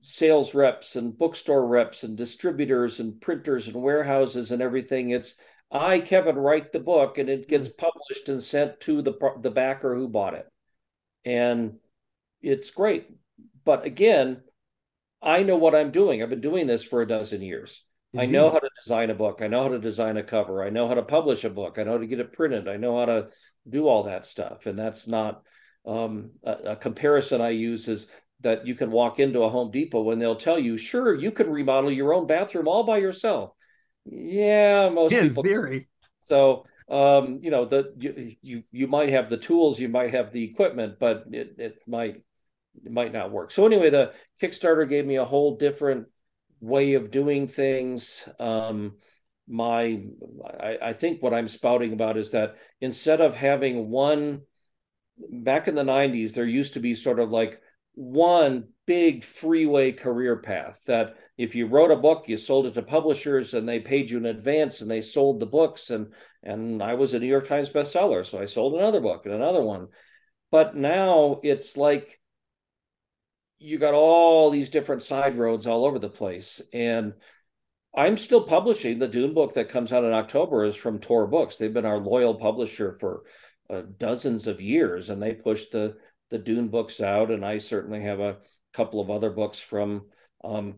sales 0.00 0.54
reps 0.54 0.96
and 0.96 1.16
bookstore 1.16 1.66
reps 1.66 2.02
and 2.02 2.16
distributors 2.16 3.00
and 3.00 3.20
printers 3.20 3.68
and 3.68 3.76
warehouses 3.76 4.50
and 4.50 4.62
everything. 4.62 5.10
It's 5.10 5.36
I, 5.70 6.00
Kevin, 6.00 6.36
write 6.36 6.72
the 6.72 6.78
book 6.78 7.18
and 7.18 7.28
it 7.28 7.48
gets 7.48 7.68
published 7.68 8.28
and 8.28 8.42
sent 8.42 8.80
to 8.80 9.02
the 9.02 9.14
the 9.40 9.50
backer 9.50 9.94
who 9.94 10.08
bought 10.08 10.34
it, 10.34 10.46
and 11.24 11.78
it's 12.42 12.70
great. 12.70 13.08
But 13.64 13.84
again, 13.84 14.42
I 15.22 15.42
know 15.42 15.56
what 15.56 15.74
I'm 15.74 15.90
doing. 15.90 16.22
I've 16.22 16.30
been 16.30 16.40
doing 16.40 16.66
this 16.66 16.84
for 16.84 17.02
a 17.02 17.08
dozen 17.08 17.42
years. 17.42 17.82
Indeed. 18.14 18.28
I 18.28 18.30
know 18.30 18.48
how 18.48 18.60
to 18.60 18.70
design 18.80 19.10
a 19.10 19.14
book. 19.14 19.40
I 19.42 19.48
know 19.48 19.62
how 19.62 19.70
to 19.70 19.78
design 19.80 20.16
a 20.16 20.22
cover. 20.22 20.62
I 20.62 20.70
know 20.70 20.86
how 20.86 20.94
to 20.94 21.02
publish 21.02 21.42
a 21.42 21.50
book. 21.50 21.78
I 21.78 21.82
know 21.82 21.92
how 21.92 21.98
to 21.98 22.06
get 22.06 22.20
it 22.20 22.32
printed. 22.32 22.68
I 22.68 22.76
know 22.76 22.96
how 22.96 23.06
to 23.06 23.28
do 23.68 23.88
all 23.88 24.04
that 24.04 24.24
stuff. 24.24 24.66
And 24.66 24.78
that's 24.78 25.08
not 25.08 25.42
um, 25.84 26.30
a, 26.44 26.52
a, 26.52 26.76
comparison 26.76 27.40
I 27.40 27.50
use 27.50 27.88
is 27.88 28.06
that 28.40 28.68
you 28.68 28.76
can 28.76 28.92
walk 28.92 29.18
into 29.18 29.42
a 29.42 29.48
Home 29.48 29.72
Depot 29.72 30.10
and 30.10 30.22
they'll 30.22 30.36
tell 30.36 30.60
you, 30.60 30.78
sure, 30.78 31.12
you 31.12 31.32
can 31.32 31.50
remodel 31.50 31.90
your 31.90 32.14
own 32.14 32.28
bathroom 32.28 32.68
all 32.68 32.84
by 32.84 32.98
yourself. 32.98 33.50
Yeah, 34.04 34.90
most 34.90 35.12
In 35.12 35.28
people. 35.28 35.42
Theory. 35.42 35.88
So, 36.20 36.66
um, 36.88 37.40
you 37.42 37.50
know, 37.50 37.64
the 37.64 37.92
you, 37.98 38.36
you 38.42 38.62
you 38.70 38.86
might 38.86 39.08
have 39.08 39.28
the 39.28 39.38
tools, 39.38 39.80
you 39.80 39.88
might 39.88 40.14
have 40.14 40.30
the 40.30 40.44
equipment, 40.44 40.98
but 41.00 41.24
it, 41.32 41.56
it 41.58 41.78
might 41.88 42.22
it 42.84 42.92
might 42.92 43.12
not 43.12 43.32
work. 43.32 43.50
So 43.50 43.66
anyway, 43.66 43.90
the 43.90 44.12
Kickstarter 44.40 44.88
gave 44.88 45.04
me 45.06 45.16
a 45.16 45.24
whole 45.24 45.56
different 45.56 46.06
way 46.60 46.94
of 46.94 47.10
doing 47.10 47.46
things. 47.46 48.28
Um, 48.38 48.96
my, 49.46 50.02
I, 50.58 50.78
I 50.82 50.92
think 50.92 51.22
what 51.22 51.34
I'm 51.34 51.48
spouting 51.48 51.92
about 51.92 52.16
is 52.16 52.30
that 52.32 52.56
instead 52.80 53.20
of 53.20 53.34
having 53.34 53.90
one, 53.90 54.42
back 55.30 55.68
in 55.68 55.74
the 55.74 55.82
90s, 55.82 56.34
there 56.34 56.46
used 56.46 56.74
to 56.74 56.80
be 56.80 56.94
sort 56.94 57.20
of 57.20 57.30
like 57.30 57.60
one 57.94 58.68
big 58.86 59.22
freeway 59.22 59.92
career 59.92 60.36
path 60.36 60.80
that 60.86 61.14
if 61.38 61.54
you 61.54 61.66
wrote 61.66 61.90
a 61.90 61.96
book 61.96 62.28
you 62.28 62.36
sold 62.36 62.66
it 62.66 62.74
to 62.74 62.82
publishers 62.82 63.54
and 63.54 63.68
they 63.68 63.80
paid 63.80 64.10
you 64.10 64.18
in 64.18 64.26
advance 64.26 64.80
and 64.80 64.90
they 64.90 65.00
sold 65.00 65.40
the 65.40 65.46
books 65.46 65.90
and 65.90 66.12
and 66.42 66.82
I 66.82 66.94
was 66.94 67.14
a 67.14 67.18
New 67.18 67.26
York 67.26 67.48
Times 67.48 67.70
bestseller 67.70 68.26
so 68.26 68.40
I 68.40 68.44
sold 68.46 68.74
another 68.74 69.00
book 69.00 69.24
and 69.26 69.34
another 69.34 69.62
one 69.62 69.88
but 70.50 70.76
now 70.76 71.40
it's 71.42 71.76
like 71.76 72.20
you 73.64 73.78
got 73.78 73.94
all 73.94 74.50
these 74.50 74.68
different 74.68 75.02
side 75.02 75.38
roads 75.38 75.66
all 75.66 75.86
over 75.86 75.98
the 75.98 76.08
place. 76.08 76.60
And 76.74 77.14
I'm 77.96 78.18
still 78.18 78.44
publishing 78.44 78.98
the 78.98 79.08
Dune 79.08 79.32
book 79.32 79.54
that 79.54 79.70
comes 79.70 79.90
out 79.90 80.04
in 80.04 80.12
October 80.12 80.64
is 80.64 80.76
from 80.76 80.98
Tor 80.98 81.26
Books. 81.26 81.56
They've 81.56 81.72
been 81.72 81.86
our 81.86 81.98
loyal 81.98 82.34
publisher 82.34 82.92
for 83.00 83.22
uh, 83.70 83.82
dozens 83.98 84.46
of 84.46 84.60
years, 84.60 85.08
and 85.08 85.22
they 85.22 85.32
push 85.32 85.66
the 85.66 85.96
the 86.28 86.38
Dune 86.38 86.68
books 86.68 87.00
out. 87.00 87.30
And 87.30 87.42
I 87.42 87.56
certainly 87.56 88.02
have 88.02 88.20
a 88.20 88.36
couple 88.74 89.00
of 89.00 89.10
other 89.10 89.30
books 89.30 89.60
from. 89.60 90.06
Um, 90.42 90.76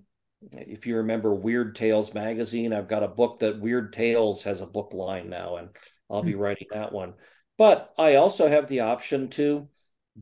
if 0.52 0.86
you 0.86 0.98
remember 0.98 1.34
Weird 1.34 1.74
Tales 1.74 2.14
magazine, 2.14 2.72
I've 2.72 2.88
got 2.88 3.02
a 3.02 3.08
book 3.08 3.40
that 3.40 3.58
Weird 3.58 3.92
Tales 3.92 4.44
has 4.44 4.60
a 4.60 4.66
book 4.66 4.92
line 4.92 5.28
now, 5.28 5.56
and 5.56 5.70
I'll 6.08 6.22
be 6.22 6.34
hmm. 6.34 6.38
writing 6.38 6.68
that 6.70 6.92
one. 6.92 7.14
But 7.58 7.92
I 7.98 8.14
also 8.16 8.48
have 8.48 8.68
the 8.68 8.80
option 8.80 9.28
to 9.30 9.66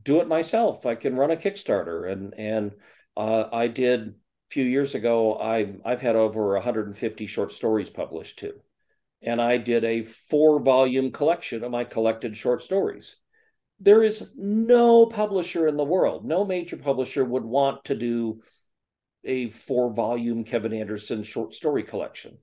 do 0.01 0.19
it 0.21 0.27
myself. 0.27 0.85
I 0.85 0.95
can 0.95 1.15
run 1.15 1.31
a 1.31 1.35
Kickstarter, 1.35 2.11
and 2.11 2.33
and 2.37 2.71
uh, 3.15 3.45
I 3.51 3.67
did 3.67 4.01
a 4.09 4.13
few 4.49 4.63
years 4.63 4.95
ago. 4.95 5.37
I've 5.37 5.79
I've 5.85 6.01
had 6.01 6.15
over 6.15 6.53
150 6.53 7.25
short 7.25 7.51
stories 7.51 7.89
published 7.89 8.39
too, 8.39 8.53
and 9.21 9.41
I 9.41 9.57
did 9.57 9.83
a 9.83 10.03
four 10.03 10.59
volume 10.59 11.11
collection 11.11 11.63
of 11.63 11.71
my 11.71 11.83
collected 11.83 12.35
short 12.35 12.61
stories. 12.61 13.15
There 13.79 14.03
is 14.03 14.31
no 14.35 15.05
publisher 15.05 15.67
in 15.67 15.75
the 15.75 15.83
world, 15.83 16.25
no 16.25 16.45
major 16.45 16.77
publisher 16.77 17.25
would 17.25 17.43
want 17.43 17.85
to 17.85 17.95
do 17.95 18.41
a 19.23 19.49
four 19.49 19.93
volume 19.93 20.43
Kevin 20.43 20.73
Anderson 20.73 21.23
short 21.23 21.53
story 21.53 21.83
collection. 21.83 22.37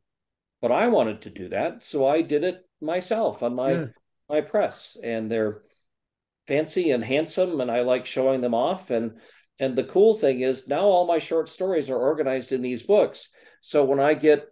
But 0.60 0.72
I 0.72 0.88
wanted 0.88 1.22
to 1.22 1.30
do 1.30 1.48
that, 1.48 1.82
so 1.82 2.06
I 2.06 2.22
did 2.22 2.44
it 2.44 2.64
myself 2.80 3.42
on 3.42 3.54
my 3.54 3.72
yeah. 3.72 3.86
my 4.28 4.40
press, 4.40 4.96
and 5.02 5.30
they're 5.30 5.62
fancy 6.46 6.90
and 6.90 7.04
handsome 7.04 7.60
and 7.60 7.70
I 7.70 7.82
like 7.82 8.06
showing 8.06 8.40
them 8.40 8.54
off 8.54 8.90
and 8.90 9.18
and 9.58 9.76
the 9.76 9.84
cool 9.84 10.14
thing 10.14 10.40
is 10.40 10.66
now 10.66 10.82
all 10.82 11.06
my 11.06 11.18
short 11.18 11.48
stories 11.48 11.88
are 11.88 11.98
organized 11.98 12.50
in 12.52 12.62
these 12.62 12.82
books. 12.82 13.28
So 13.60 13.84
when 13.84 14.00
I 14.00 14.14
get 14.14 14.48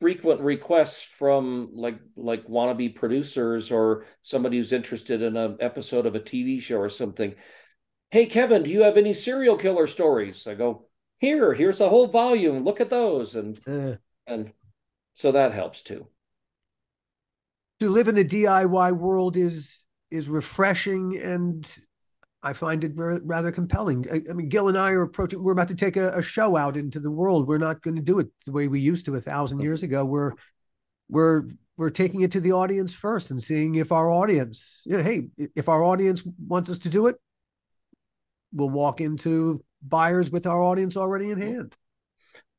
frequent 0.00 0.40
requests 0.40 1.02
from 1.02 1.70
like 1.72 2.00
like 2.16 2.46
wannabe 2.48 2.96
producers 2.96 3.70
or 3.70 4.06
somebody 4.22 4.56
who's 4.56 4.72
interested 4.72 5.22
in 5.22 5.36
an 5.36 5.58
episode 5.60 6.06
of 6.06 6.14
a 6.14 6.20
TV 6.20 6.60
show 6.60 6.78
or 6.78 6.88
something, 6.88 7.34
hey 8.10 8.26
Kevin, 8.26 8.62
do 8.62 8.70
you 8.70 8.82
have 8.82 8.96
any 8.96 9.14
serial 9.14 9.56
killer 9.56 9.86
stories? 9.86 10.46
I 10.46 10.54
go, 10.54 10.86
here, 11.18 11.52
here's 11.54 11.80
a 11.80 11.88
whole 11.88 12.08
volume. 12.08 12.64
Look 12.64 12.80
at 12.80 12.90
those. 12.90 13.36
And 13.36 13.60
uh, 13.68 13.96
and 14.26 14.52
so 15.12 15.32
that 15.32 15.52
helps 15.52 15.82
too. 15.82 16.08
To 17.78 17.88
live 17.88 18.08
in 18.08 18.18
a 18.18 18.24
DIY 18.24 18.96
world 18.96 19.36
is 19.36 19.84
is 20.10 20.28
refreshing 20.28 21.16
and 21.16 21.78
I 22.42 22.54
find 22.54 22.84
it 22.84 22.92
rather 22.94 23.52
compelling. 23.52 24.06
I, 24.10 24.22
I, 24.30 24.32
mean, 24.32 24.48
Gil 24.48 24.68
and 24.68 24.78
I 24.78 24.92
are 24.92 25.02
approaching. 25.02 25.42
We're 25.42 25.52
about 25.52 25.68
to 25.68 25.74
take 25.74 25.96
a, 25.96 26.10
a 26.12 26.22
show 26.22 26.56
out 26.56 26.76
into 26.76 26.98
the 26.98 27.10
world. 27.10 27.46
We're 27.46 27.58
not 27.58 27.82
going 27.82 27.96
to 27.96 28.02
do 28.02 28.18
it 28.18 28.28
the 28.46 28.52
way 28.52 28.66
we 28.66 28.80
used 28.80 29.04
to 29.06 29.14
a 29.14 29.20
thousand 29.20 29.60
years 29.60 29.82
ago. 29.82 30.04
We're 30.04 30.32
we're 31.10 31.44
we're 31.76 31.90
taking 31.90 32.22
it 32.22 32.32
to 32.32 32.40
the 32.40 32.52
audience 32.52 32.92
first 32.92 33.30
and 33.30 33.42
seeing 33.42 33.74
if 33.74 33.92
our 33.92 34.10
audience, 34.10 34.82
you 34.86 34.96
know, 34.96 35.02
hey, 35.02 35.28
if 35.54 35.68
our 35.68 35.82
audience 35.82 36.22
wants 36.46 36.70
us 36.70 36.78
to 36.80 36.88
do 36.88 37.06
it, 37.08 37.16
we'll 38.52 38.70
walk 38.70 39.00
into 39.00 39.62
buyers 39.82 40.30
with 40.30 40.46
our 40.46 40.62
audience 40.62 40.96
already 40.96 41.30
in 41.30 41.40
hand. 41.40 41.76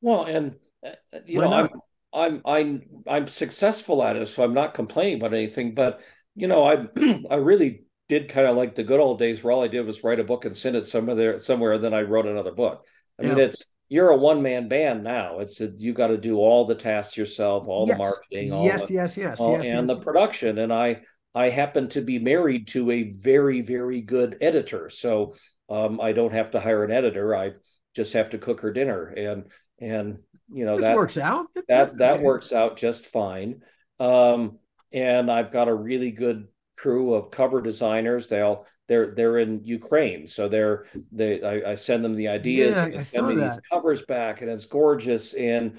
Well, 0.00 0.24
and 0.24 0.56
uh, 0.84 0.90
you 1.26 1.38
Why 1.38 1.44
know, 1.44 1.52
I'm, 1.52 1.70
I'm 2.12 2.42
I'm 2.44 2.82
I'm 3.08 3.26
successful 3.26 4.02
at 4.02 4.16
it, 4.16 4.26
so 4.26 4.44
I'm 4.44 4.54
not 4.54 4.74
complaining 4.74 5.18
about 5.18 5.34
anything, 5.34 5.74
but 5.74 6.00
you 6.34 6.48
know, 6.48 6.64
I 6.64 6.86
I 7.30 7.36
really 7.36 7.84
did 8.08 8.28
kind 8.28 8.46
of 8.46 8.56
like 8.56 8.74
the 8.74 8.84
good 8.84 9.00
old 9.00 9.18
days 9.18 9.42
where 9.42 9.52
all 9.52 9.62
I 9.62 9.68
did 9.68 9.86
was 9.86 10.04
write 10.04 10.20
a 10.20 10.24
book 10.24 10.44
and 10.44 10.56
send 10.56 10.76
it 10.76 10.86
somewhere 10.86 11.16
there 11.16 11.38
somewhere, 11.38 11.72
and 11.72 11.84
then 11.84 11.94
I 11.94 12.02
wrote 12.02 12.26
another 12.26 12.52
book. 12.52 12.84
I 13.20 13.24
yeah. 13.24 13.34
mean, 13.34 13.44
it's 13.44 13.64
you're 13.88 14.10
a 14.10 14.16
one 14.16 14.42
man 14.42 14.68
band 14.68 15.04
now. 15.04 15.40
It's 15.40 15.60
a, 15.60 15.68
you 15.76 15.92
got 15.92 16.08
to 16.08 16.16
do 16.16 16.38
all 16.38 16.64
the 16.64 16.74
tasks 16.74 17.16
yourself, 17.16 17.68
all 17.68 17.86
yes. 17.86 17.96
the 17.96 18.02
marketing, 18.02 18.52
all 18.52 18.64
yes, 18.64 18.86
the, 18.86 18.94
yes, 18.94 19.16
yes, 19.16 19.38
all, 19.38 19.52
yes, 19.52 19.66
and 19.66 19.88
yes. 19.88 19.96
the 19.96 20.02
production. 20.02 20.58
And 20.58 20.72
I 20.72 21.02
I 21.34 21.48
happen 21.48 21.88
to 21.90 22.00
be 22.02 22.18
married 22.18 22.68
to 22.68 22.90
a 22.90 23.10
very, 23.10 23.60
very 23.60 24.00
good 24.00 24.36
editor. 24.40 24.90
So 24.90 25.34
um, 25.68 26.00
I 26.00 26.12
don't 26.12 26.32
have 26.32 26.50
to 26.52 26.60
hire 26.60 26.84
an 26.84 26.90
editor. 26.90 27.34
I 27.34 27.52
just 27.94 28.12
have 28.12 28.30
to 28.30 28.38
cook 28.38 28.60
her 28.60 28.72
dinner. 28.72 29.06
And, 29.06 29.44
and, 29.80 30.18
you 30.52 30.64
know, 30.66 30.76
this 30.76 30.84
that 30.84 30.96
works 30.96 31.16
out. 31.16 31.46
That, 31.68 31.96
that 31.98 32.20
works 32.20 32.52
out 32.52 32.76
just 32.76 33.06
fine. 33.06 33.62
Um, 33.98 34.58
and 34.92 35.30
I've 35.30 35.50
got 35.52 35.68
a 35.68 35.74
really 35.74 36.10
good 36.10 36.48
crew 36.78 37.14
of 37.14 37.30
cover 37.30 37.60
designers. 37.60 38.28
They 38.28 38.40
all, 38.40 38.66
they're, 38.88 39.14
they're 39.14 39.38
in 39.38 39.64
Ukraine. 39.64 40.26
So 40.26 40.48
they're, 40.48 40.86
they, 41.12 41.42
I, 41.42 41.72
I 41.72 41.74
send 41.74 42.04
them 42.04 42.14
the 42.14 42.28
ideas 42.28 42.76
Yeah, 42.76 42.84
and 42.84 42.94
they 42.94 42.98
I 42.98 43.02
send 43.02 43.28
me 43.28 43.36
that. 43.36 43.54
these 43.54 43.60
covers 43.70 44.02
back 44.02 44.40
and 44.42 44.50
it's 44.50 44.64
gorgeous. 44.64 45.34
And, 45.34 45.78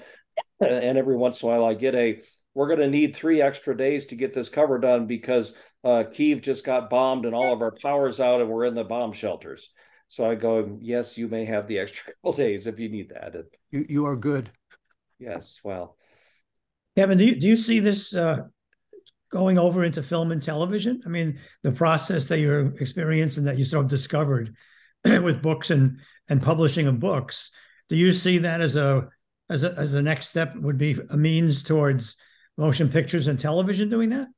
and 0.60 0.98
every 0.98 1.16
once 1.16 1.42
in 1.42 1.48
a 1.48 1.52
while 1.52 1.64
I 1.64 1.74
get 1.74 1.94
a, 1.94 2.20
we're 2.54 2.68
going 2.68 2.80
to 2.80 2.88
need 2.88 3.14
three 3.16 3.42
extra 3.42 3.76
days 3.76 4.06
to 4.06 4.16
get 4.16 4.32
this 4.32 4.48
cover 4.48 4.78
done 4.78 5.06
because 5.06 5.54
uh, 5.82 6.04
Kiev 6.12 6.40
just 6.40 6.64
got 6.64 6.88
bombed 6.88 7.26
and 7.26 7.34
all 7.34 7.52
of 7.52 7.60
our 7.62 7.72
power's 7.82 8.20
out 8.20 8.40
and 8.40 8.48
we're 8.48 8.64
in 8.64 8.74
the 8.74 8.84
bomb 8.84 9.12
shelters. 9.12 9.70
So 10.06 10.28
I 10.28 10.34
go, 10.36 10.78
yes, 10.80 11.18
you 11.18 11.28
may 11.28 11.44
have 11.44 11.66
the 11.66 11.78
extra 11.78 12.12
couple 12.22 12.32
days 12.32 12.66
if 12.66 12.78
you 12.78 12.88
need 12.88 13.10
that. 13.10 13.34
And 13.34 13.44
You, 13.70 13.86
you 13.88 14.06
are 14.06 14.16
good. 14.16 14.50
yes, 15.18 15.60
well, 15.64 15.96
Kevin, 16.96 17.18
do 17.18 17.24
you 17.24 17.34
do 17.40 17.48
you 17.48 17.56
see 17.56 17.80
this 17.80 18.14
uh, 18.14 18.42
going 19.34 19.58
over 19.58 19.82
into 19.82 20.00
film 20.00 20.30
and 20.30 20.40
television? 20.40 21.02
I 21.04 21.08
mean, 21.08 21.40
the 21.64 21.72
process 21.72 22.28
that 22.28 22.38
you're 22.38 22.68
experiencing 22.76 23.42
that 23.44 23.58
you 23.58 23.64
sort 23.64 23.84
of 23.84 23.90
discovered 23.90 24.54
with 25.04 25.42
books 25.42 25.70
and 25.70 25.98
and 26.28 26.40
publishing 26.40 26.86
of 26.86 27.00
books. 27.00 27.50
Do 27.88 27.96
you 27.96 28.12
see 28.12 28.38
that 28.38 28.60
as 28.60 28.76
a 28.76 29.08
as 29.50 29.64
a 29.64 29.74
as 29.76 29.90
the 29.92 30.02
next 30.02 30.28
step 30.28 30.54
would 30.56 30.78
be 30.78 30.96
a 31.10 31.16
means 31.16 31.64
towards 31.64 32.16
motion 32.56 32.88
pictures 32.88 33.26
and 33.26 33.38
television 33.38 33.90
doing 33.90 34.10
that? 34.10 34.28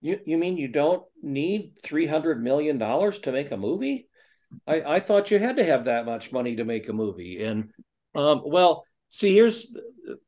you 0.00 0.20
you 0.24 0.38
mean 0.38 0.56
you 0.56 0.68
don't 0.68 1.02
need 1.22 1.72
three 1.82 2.06
hundred 2.06 2.42
million 2.42 2.78
dollars 2.78 3.18
to 3.20 3.32
make 3.32 3.50
a 3.50 3.56
movie? 3.56 4.08
I 4.64 4.96
I 4.96 5.00
thought 5.00 5.32
you 5.32 5.40
had 5.40 5.56
to 5.56 5.64
have 5.64 5.86
that 5.86 6.06
much 6.06 6.32
money 6.32 6.56
to 6.56 6.64
make 6.64 6.88
a 6.88 6.92
movie. 6.92 7.42
And 7.42 7.70
um, 8.14 8.42
well, 8.44 8.84
see, 9.08 9.34
here's 9.34 9.74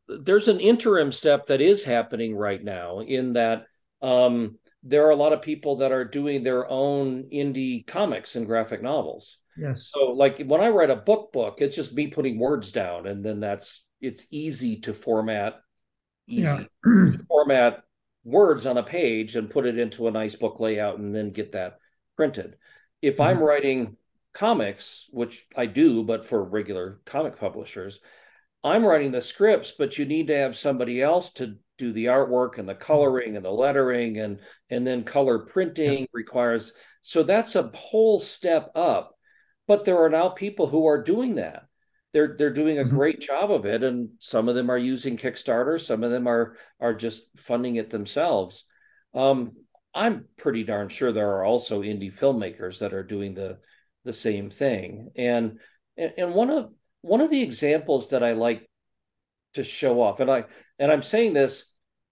there's 0.09 0.49
an 0.49 0.59
interim 0.59 1.12
step 1.12 1.47
that 1.47 1.61
is 1.61 1.85
happening 1.85 2.35
right 2.35 2.62
now 2.62 2.99
in 3.01 3.35
that 3.35 3.66
um, 4.03 4.59
there 4.83 5.07
are 5.07 5.11
a 5.11 5.17
lot 5.17 5.33
of 5.33 5.43
people 5.43 5.77
that 5.77 5.93
are 5.93 6.05
doing 6.05 6.43
their 6.43 6.69
own 6.71 7.25
indie 7.33 7.87
comics 7.87 8.37
and 8.37 8.47
graphic 8.47 8.83
novels. 8.83 9.39
Yes. 9.57 9.91
So 9.93 10.13
like 10.13 10.41
when 10.47 10.61
I 10.61 10.69
write 10.69 10.91
a 10.91 10.97
book 10.97 11.33
book, 11.33 11.61
it's 11.61 11.75
just 11.75 11.93
me 11.93 12.07
putting 12.07 12.39
words 12.39 12.71
down 12.71 13.07
and 13.07 13.25
then 13.25 13.41
that's 13.41 13.85
it's 14.01 14.27
easy 14.31 14.81
to 14.81 14.95
format 14.95 15.57
easy 16.29 16.43
Yeah. 16.43 16.65
to 16.85 17.19
format 17.27 17.83
words 18.23 18.67
on 18.67 18.79
a 18.79 18.83
page 18.83 19.35
and 19.35 19.51
put 19.51 19.67
it 19.67 19.79
into 19.79 20.07
a 20.07 20.13
nice 20.13 20.37
book 20.37 20.61
layout 20.61 20.99
and 20.99 21.13
then 21.15 21.31
get 21.33 21.53
that 21.53 21.79
printed. 22.17 22.57
If 23.03 23.21
I'm 23.21 23.41
writing 23.41 23.97
comics, 24.35 25.09
which 25.11 25.45
I 25.57 25.67
do, 25.67 26.05
but 26.05 26.25
for 26.25 26.45
regular 26.45 27.01
comic 27.05 27.39
publishers, 27.39 27.99
I'm 28.63 28.85
writing 28.85 29.11
the 29.13 29.23
scripts, 29.23 29.73
but 29.73 29.99
you 29.99 30.05
need 30.05 30.27
to 30.29 30.37
have 30.37 30.57
somebody 30.57 31.01
else 31.03 31.33
to 31.35 31.57
do 31.79 31.93
the 31.93 32.07
artwork 32.07 32.59
and 32.59 32.68
the 32.68 32.74
coloring 32.74 33.37
and 33.37 33.45
the 33.45 33.51
lettering 33.51 34.18
and 34.18 34.41
and 34.70 34.87
then 34.87 35.05
color 35.05 35.41
printing 35.41 36.07
requires 36.12 36.72
so 37.01 37.22
that's 37.22 37.55
a 37.57 37.70
whole 37.74 38.18
step 38.20 38.70
up. 38.74 39.14
But 39.66 39.85
there 39.85 40.03
are 40.05 40.11
now 40.11 40.31
people 40.31 40.66
who 40.66 40.87
are 40.87 41.03
doing 41.03 41.37
that. 41.37 41.64
They're 42.12 42.37
they're 42.39 42.53
doing 42.53 42.79
a 42.79 42.85
Mhm. 42.85 42.91
great 42.91 43.20
job 43.20 43.51
of 43.51 43.66
it, 43.66 43.83
and 43.83 44.11
some 44.18 44.49
of 44.49 44.55
them 44.55 44.70
are 44.70 44.79
using 44.79 45.16
Kickstarter. 45.16 45.81
Some 45.81 46.03
of 46.05 46.11
them 46.11 46.26
are 46.26 46.57
are 46.81 46.95
just 46.95 47.39
funding 47.39 47.76
it 47.76 47.91
themselves. 47.91 48.64
Um, 49.14 49.53
I'm 49.95 50.26
pretty 50.37 50.64
darn 50.64 50.89
sure 50.89 51.12
there 51.12 51.31
are 51.37 51.45
also 51.45 51.83
indie 51.83 52.12
filmmakers 52.12 52.81
that 52.81 52.95
are 52.95 53.03
doing 53.03 53.35
the 53.35 53.61
the 54.05 54.12
same 54.12 54.51
thing. 54.51 55.11
And 55.16 55.61
and, 55.97 56.12
and 56.16 56.35
one 56.35 56.51
of 56.51 56.72
one 57.03 57.20
of 57.20 57.31
the 57.31 57.43
examples 57.43 58.11
that 58.11 58.22
I 58.22 58.33
like 58.33 58.68
to 59.55 59.64
show 59.64 60.01
off, 60.01 60.20
and 60.20 60.31
I 60.31 60.45
and 60.79 60.93
I'm 60.93 61.03
saying 61.03 61.33
this 61.35 61.68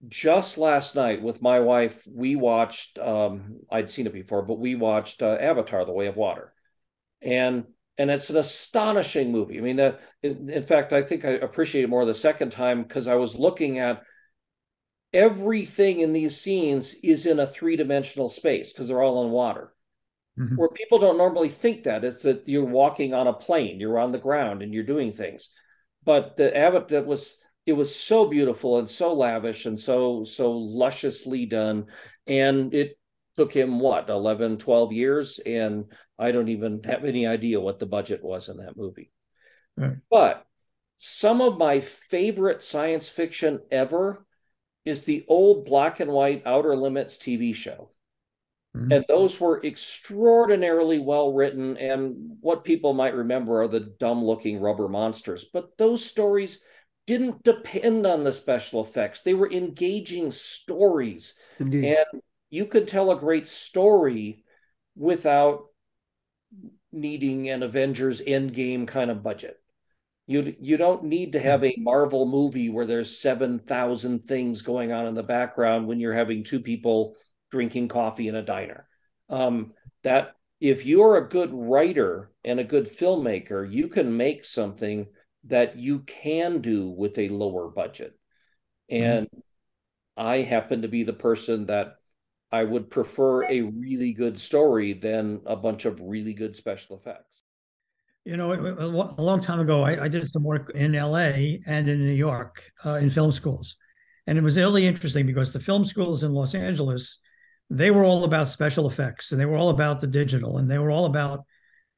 just 0.07 0.57
last 0.57 0.95
night 0.95 1.21
with 1.21 1.41
my 1.41 1.59
wife. 1.59 2.07
We 2.07 2.35
watched. 2.35 2.99
Um, 2.99 3.59
I'd 3.71 3.89
seen 3.89 4.07
it 4.07 4.13
before, 4.13 4.43
but 4.43 4.59
we 4.59 4.75
watched 4.75 5.21
uh, 5.21 5.37
Avatar: 5.39 5.85
The 5.85 5.93
Way 5.93 6.07
of 6.07 6.15
Water, 6.15 6.53
and 7.21 7.65
and 7.97 8.11
it's 8.11 8.29
an 8.29 8.37
astonishing 8.37 9.31
movie. 9.31 9.57
I 9.57 9.61
mean, 9.61 9.79
uh, 9.79 9.97
in, 10.21 10.49
in 10.49 10.65
fact, 10.65 10.93
I 10.93 11.01
think 11.01 11.25
I 11.25 11.31
appreciate 11.31 11.83
it 11.83 11.89
more 11.89 12.05
the 12.05 12.13
second 12.13 12.51
time 12.51 12.83
because 12.83 13.07
I 13.07 13.15
was 13.15 13.35
looking 13.35 13.79
at 13.79 14.03
everything 15.13 16.01
in 16.01 16.13
these 16.13 16.39
scenes 16.39 16.95
is 17.03 17.25
in 17.25 17.39
a 17.39 17.47
three 17.47 17.75
dimensional 17.75 18.29
space 18.29 18.71
because 18.71 18.87
they're 18.87 19.01
all 19.01 19.23
in 19.23 19.31
water 19.31 19.73
Mhm. 20.37 20.57
where 20.57 20.69
people 20.69 20.99
don't 20.99 21.17
normally 21.17 21.49
think 21.49 21.83
that 21.83 22.03
it's 22.03 22.23
that 22.23 22.47
you're 22.47 22.65
walking 22.65 23.13
on 23.13 23.25
a 23.25 23.33
plane 23.33 23.79
you're 23.79 23.97
on 23.97 24.11
the 24.11 24.17
ground 24.19 24.61
and 24.61 24.73
you're 24.73 24.83
doing 24.83 25.11
things 25.11 25.49
but 26.03 26.37
the 26.37 26.55
abbot 26.55 26.89
that 26.89 27.05
was 27.05 27.41
it 27.67 27.73
was 27.73 27.93
so 27.93 28.27
beautiful 28.27 28.79
and 28.79 28.89
so 28.89 29.13
lavish 29.13 29.65
and 29.65 29.77
so 29.79 30.23
so 30.23 30.53
lusciously 30.53 31.45
done. 31.45 31.87
And 32.25 32.73
it 32.73 32.97
took 33.35 33.53
him 33.53 33.79
what 33.79 34.09
11 34.09 34.57
12 34.57 34.93
years? 34.93 35.39
And 35.39 35.91
i 36.17 36.31
don't 36.31 36.47
even 36.49 36.81
have 36.85 37.05
any 37.05 37.27
idea 37.27 37.59
what 37.59 37.77
the 37.77 37.85
budget 37.85 38.23
was 38.23 38.49
in 38.49 38.57
that 38.57 38.77
movie. 38.77 39.11
Right. 39.75 39.97
but 40.09 40.43
some 40.95 41.41
of 41.41 41.59
my 41.59 41.79
favorite 41.81 42.63
science 42.63 43.07
fiction 43.07 43.59
ever 43.69 44.25
is 44.85 45.03
the 45.03 45.25
old 45.27 45.65
black 45.65 45.99
and 45.99 46.09
white 46.09 46.41
outer 46.47 46.75
limits 46.75 47.17
tv 47.17 47.53
show. 47.53 47.91
Mhm. 48.75 48.95
and 48.95 49.05
those 49.07 49.39
were 49.41 49.61
extraordinarily 49.63 50.99
well 50.99 51.33
written. 51.33 51.77
And 51.77 52.37
what 52.41 52.63
people 52.63 52.93
might 52.93 53.13
remember 53.13 53.61
are 53.61 53.67
the 53.67 53.81
dumb 53.99 54.23
looking 54.23 54.59
rubber 54.61 54.87
monsters. 54.87 55.45
But 55.53 55.77
those 55.77 56.03
stories 56.03 56.61
didn't 57.07 57.43
depend 57.43 58.05
on 58.05 58.23
the 58.23 58.31
special 58.31 58.83
effects 58.83 59.21
they 59.21 59.33
were 59.33 59.51
engaging 59.51 60.29
stories 60.29 61.33
Indeed. 61.59 61.97
and 61.97 62.21
you 62.49 62.65
could 62.65 62.87
tell 62.87 63.11
a 63.11 63.19
great 63.19 63.47
story 63.47 64.43
without 64.95 65.65
needing 66.91 67.49
an 67.49 67.63
avengers 67.63 68.21
endgame 68.21 68.87
kind 68.87 69.09
of 69.09 69.23
budget 69.23 69.57
you 70.27 70.55
you 70.59 70.77
don't 70.77 71.05
need 71.05 71.31
to 71.31 71.39
have 71.39 71.63
a 71.63 71.75
marvel 71.79 72.27
movie 72.27 72.69
where 72.69 72.85
there's 72.85 73.17
7000 73.17 74.19
things 74.19 74.61
going 74.61 74.91
on 74.91 75.07
in 75.07 75.13
the 75.13 75.23
background 75.23 75.87
when 75.87 75.99
you're 75.99 76.13
having 76.13 76.43
two 76.43 76.59
people 76.59 77.15
drinking 77.49 77.87
coffee 77.87 78.27
in 78.27 78.35
a 78.35 78.41
diner. 78.43 78.87
Um, 79.29 79.73
that 80.03 80.35
if 80.59 80.85
you're 80.85 81.17
a 81.17 81.29
good 81.29 81.53
writer 81.53 82.31
and 82.43 82.59
a 82.59 82.65
good 82.65 82.85
filmmaker, 82.85 83.69
you 83.69 83.87
can 83.87 84.15
make 84.15 84.43
something 84.43 85.07
that 85.47 85.77
you 85.77 85.99
can 85.99 86.61
do 86.61 86.89
with 86.89 87.17
a 87.17 87.29
lower 87.29 87.69
budget. 87.69 88.17
And 88.89 89.27
I 90.15 90.37
happen 90.37 90.81
to 90.81 90.87
be 90.87 91.03
the 91.03 91.13
person 91.13 91.65
that 91.67 91.95
I 92.51 92.63
would 92.63 92.89
prefer 92.89 93.43
a 93.43 93.61
really 93.61 94.13
good 94.13 94.39
story 94.39 94.93
than 94.93 95.41
a 95.45 95.55
bunch 95.55 95.85
of 95.85 95.99
really 96.01 96.33
good 96.33 96.55
special 96.55 96.95
effects. 96.95 97.43
You 98.23 98.35
know, 98.35 98.51
a 98.53 99.21
long 99.21 99.39
time 99.39 99.59
ago, 99.59 99.83
I, 99.83 100.05
I 100.05 100.07
did 100.07 100.27
some 100.29 100.43
work 100.43 100.71
in 100.75 100.93
LA 100.93 101.59
and 101.65 101.87
in 101.87 101.99
New 101.99 102.13
York 102.13 102.61
uh, 102.85 102.95
in 102.95 103.09
film 103.09 103.31
schools. 103.31 103.77
And 104.27 104.37
it 104.37 104.43
was 104.43 104.57
really 104.57 104.85
interesting 104.85 105.25
because 105.25 105.53
the 105.53 105.59
film 105.61 105.85
schools 105.85 106.23
in 106.23 106.33
Los 106.33 106.53
Angeles, 106.53 107.19
they 107.69 107.91
were 107.91 108.03
all 108.03 108.25
about 108.25 108.49
special 108.49 108.89
effects 108.89 109.31
and 109.31 109.39
they 109.39 109.45
were 109.45 109.55
all 109.55 109.69
about 109.69 110.01
the 110.01 110.07
digital 110.07 110.57
and 110.57 110.69
they 110.69 110.77
were 110.77 110.91
all 110.91 111.05
about 111.05 111.45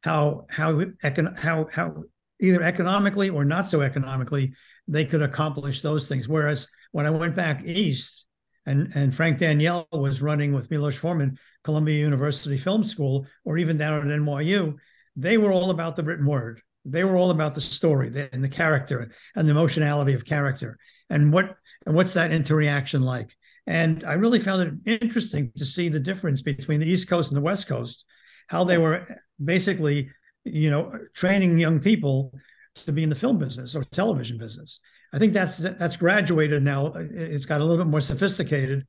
how 0.03 0.45
how 0.49 0.73
econ- 1.03 1.37
how 1.37 1.67
how 1.73 2.03
either 2.39 2.61
economically 2.61 3.29
or 3.29 3.45
not 3.45 3.69
so 3.69 3.81
economically 3.81 4.53
they 4.87 5.05
could 5.05 5.21
accomplish 5.21 5.81
those 5.81 6.07
things. 6.07 6.27
Whereas 6.27 6.67
when 6.91 7.05
I 7.05 7.11
went 7.11 7.35
back 7.35 7.63
east 7.65 8.25
and 8.65 8.91
and 8.95 9.15
Frank 9.15 9.37
Daniel 9.37 9.87
was 9.91 10.21
running 10.21 10.53
with 10.53 10.71
Milos 10.71 10.95
Forman, 10.95 11.37
Columbia 11.63 11.99
University 11.99 12.57
Film 12.57 12.83
School, 12.83 13.27
or 13.45 13.57
even 13.57 13.77
down 13.77 13.99
at 13.99 14.19
NYU, 14.19 14.75
they 15.15 15.37
were 15.37 15.51
all 15.51 15.69
about 15.69 15.95
the 15.95 16.03
written 16.03 16.25
word. 16.25 16.61
They 16.85 17.03
were 17.03 17.17
all 17.17 17.31
about 17.31 17.53
the 17.53 17.61
story 17.61 18.07
and 18.31 18.43
the 18.43 18.49
character 18.49 19.11
and 19.35 19.47
the 19.47 19.51
emotionality 19.51 20.13
of 20.13 20.25
character 20.25 20.77
and 21.09 21.31
what 21.31 21.55
and 21.85 21.95
what's 21.95 22.13
that 22.13 22.31
interaction 22.31 23.01
like. 23.01 23.35
And 23.67 24.03
I 24.03 24.13
really 24.13 24.39
found 24.39 24.81
it 24.85 25.01
interesting 25.01 25.51
to 25.57 25.65
see 25.65 25.89
the 25.89 25.99
difference 25.99 26.41
between 26.41 26.79
the 26.79 26.89
East 26.89 27.07
Coast 27.07 27.31
and 27.31 27.37
the 27.37 27.41
West 27.41 27.67
Coast, 27.67 28.03
how 28.47 28.63
they 28.63 28.77
were 28.77 29.05
basically, 29.43 30.09
you 30.45 30.69
know, 30.69 30.97
training 31.13 31.57
young 31.57 31.79
people 31.79 32.33
to 32.75 32.91
be 32.91 33.03
in 33.03 33.09
the 33.09 33.15
film 33.15 33.37
business 33.37 33.75
or 33.75 33.83
television 33.85 34.37
business. 34.37 34.79
I 35.13 35.19
think 35.19 35.33
that's 35.33 35.57
that's 35.57 35.97
graduated 35.97 36.63
now. 36.63 36.93
It's 36.95 37.45
got 37.45 37.61
a 37.61 37.63
little 37.63 37.83
bit 37.83 37.89
more 37.89 38.01
sophisticated. 38.01 38.85